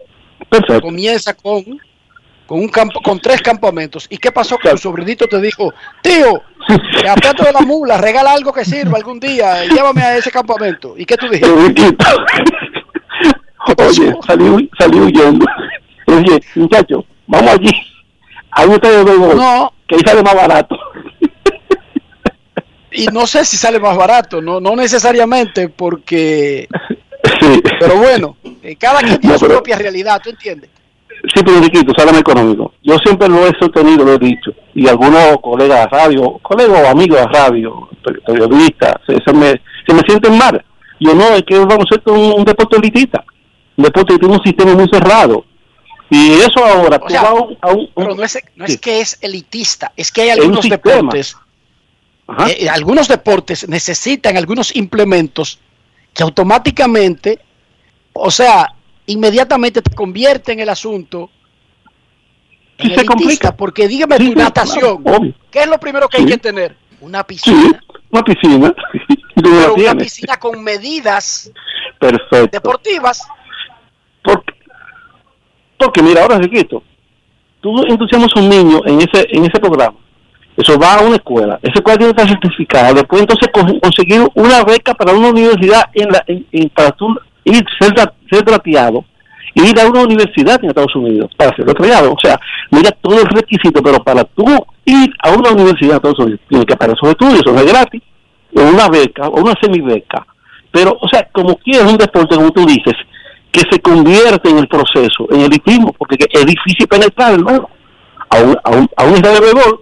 [0.48, 0.80] Perfecto.
[0.80, 1.64] comienza con,
[2.46, 4.06] con un campo, con tres campamentos.
[4.08, 4.56] ¿Y qué pasó?
[4.56, 6.40] Que tu sobrinito te dijo, tío,
[7.02, 10.94] te aprieto de la mula, regala algo que sirva algún día, llévame a ese campamento.
[10.96, 11.50] ¿Y qué tú dijiste?
[13.78, 15.44] Oye, salí, salí huyendo.
[16.06, 17.72] Oye, muchachos, vamos allí.
[18.56, 19.72] Estadio de béisbol No.
[19.88, 20.78] que ahí sale más barato.
[22.92, 26.68] Y no sé si sale más barato, no, no necesariamente, porque...
[27.80, 28.36] Pero bueno,
[28.78, 30.70] cada quien tiene No, su pero- propia realidad, ¿tú entiendes?
[31.34, 32.74] Sí, pero Enriquito, sale más económico.
[32.82, 34.50] Yo siempre lo he sostenido, lo he dicho.
[34.74, 39.52] Y algunos colegas de radio, colegas o amigos de radio, per- periodistas, se, se me,
[39.86, 40.62] se me sienten mal.
[41.00, 43.24] Yo no, es que vamos a ser un, un deporte elitista.
[43.76, 45.44] Un deporte que tiene un sistema muy cerrado.
[46.10, 48.78] Y eso ahora, O sea, a un- a un- Pero no es, no es Sí.
[48.78, 51.36] que es elitista, es que hay algunos deportes,
[52.46, 55.58] eh, eh, algunos deportes necesitan algunos implementos
[56.14, 57.40] que automáticamente,
[58.12, 58.72] o sea,
[59.06, 61.30] inmediatamente te convierten el asunto
[62.78, 63.56] en Sí, se complica.
[63.56, 65.24] porque dígame Sí, tu sí, natación, claro.
[65.50, 66.28] ¿qué es lo primero que hay Sí.
[66.30, 66.76] que tener?
[67.00, 67.80] Una Sí, piscina,
[68.10, 68.74] una piscina.
[69.34, 71.50] Pero una piscina con medidas
[71.98, 72.48] Perfecto.
[72.52, 73.26] deportivas.
[74.22, 74.54] Porque,
[75.78, 76.82] porque mira, ahora Riquito,
[77.60, 79.98] tú entusiasmas a un niño en ese en ese programa,
[80.56, 84.20] eso va a una escuela, esa escuela tiene que estar certificada, después entonces co- conseguir
[84.34, 87.06] una beca para una universidad en la en- en- para tú
[87.44, 87.92] ir ser,
[88.30, 89.04] ser trateado
[89.56, 92.38] ir a una universidad en Estados Unidos para ser trateado, o sea,
[92.72, 94.44] mira todo el requisito, pero para tú
[94.84, 97.66] ir a una universidad en Estados Unidos tienes que pagar esos estudios, eso no es
[97.72, 98.02] gratis,
[98.56, 100.26] o una beca, o una semibeca,
[100.72, 102.94] pero, o sea, como quieres un deporte, como tú dices,
[103.52, 107.68] que se convierte en el proceso, en elitismo, porque que es difícil penetrar, hermano.
[108.30, 109.80] A un, a un, a un estadio de béisbol,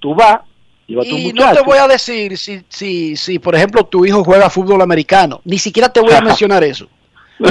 [0.00, 0.40] tú vas,
[0.86, 4.04] llevas a tu Y no te voy a decir si, si, si, por ejemplo, tu
[4.04, 5.40] hijo juega fútbol americano.
[5.44, 6.88] Ni siquiera te voy a mencionar eso.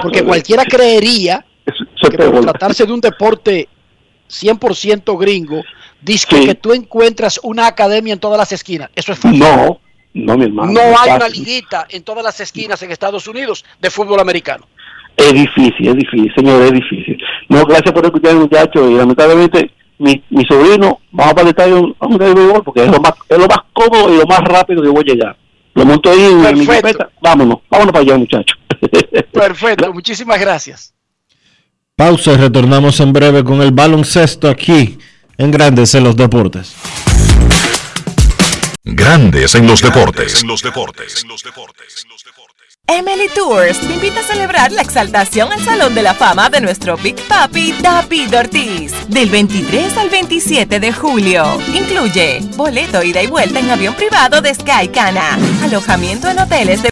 [0.01, 3.67] Porque cualquiera creería que por tratarse de un deporte
[4.29, 5.63] 100% gringo,
[6.01, 6.45] dice Sí.
[6.45, 8.89] que tú encuentras una academia en todas las esquinas.
[8.95, 9.37] Eso es falso.
[9.39, 9.79] No,
[10.13, 10.71] no, mi hermano.
[10.71, 14.67] No hay una liguita en todas las esquinas en Estados Unidos de fútbol americano.
[15.17, 17.17] Es difícil, es difícil, señor, es difícil.
[17.49, 22.07] No, gracias por escuchar, muchacho, y lamentablemente mi, mi sobrino, vamos para el estadio a
[22.07, 24.89] un béisbol porque es lo, más, es lo más cómodo y lo más rápido que
[24.89, 25.37] voy a llegar.
[25.75, 26.87] Lo monto ahí en mi Perfecto.
[26.87, 28.55] jipeta, vámonos, vámonos para allá, muchacho.
[29.31, 30.93] Perfecto, muchísimas gracias.
[31.95, 34.97] Pausa y retornamos en breve con el baloncesto aquí
[35.37, 36.75] en Grandes en los Deportes.
[38.83, 40.43] Grandes en los deportes.
[42.91, 46.97] Emily Tours te invita a celebrar la exaltación al Salón de la Fama de nuestro
[46.97, 51.43] Big Papi David Ortiz del 23 al 27 de julio.
[51.71, 56.87] Incluye boleto ida y vuelta en avión privado de Sky Cana, alojamiento en hoteles de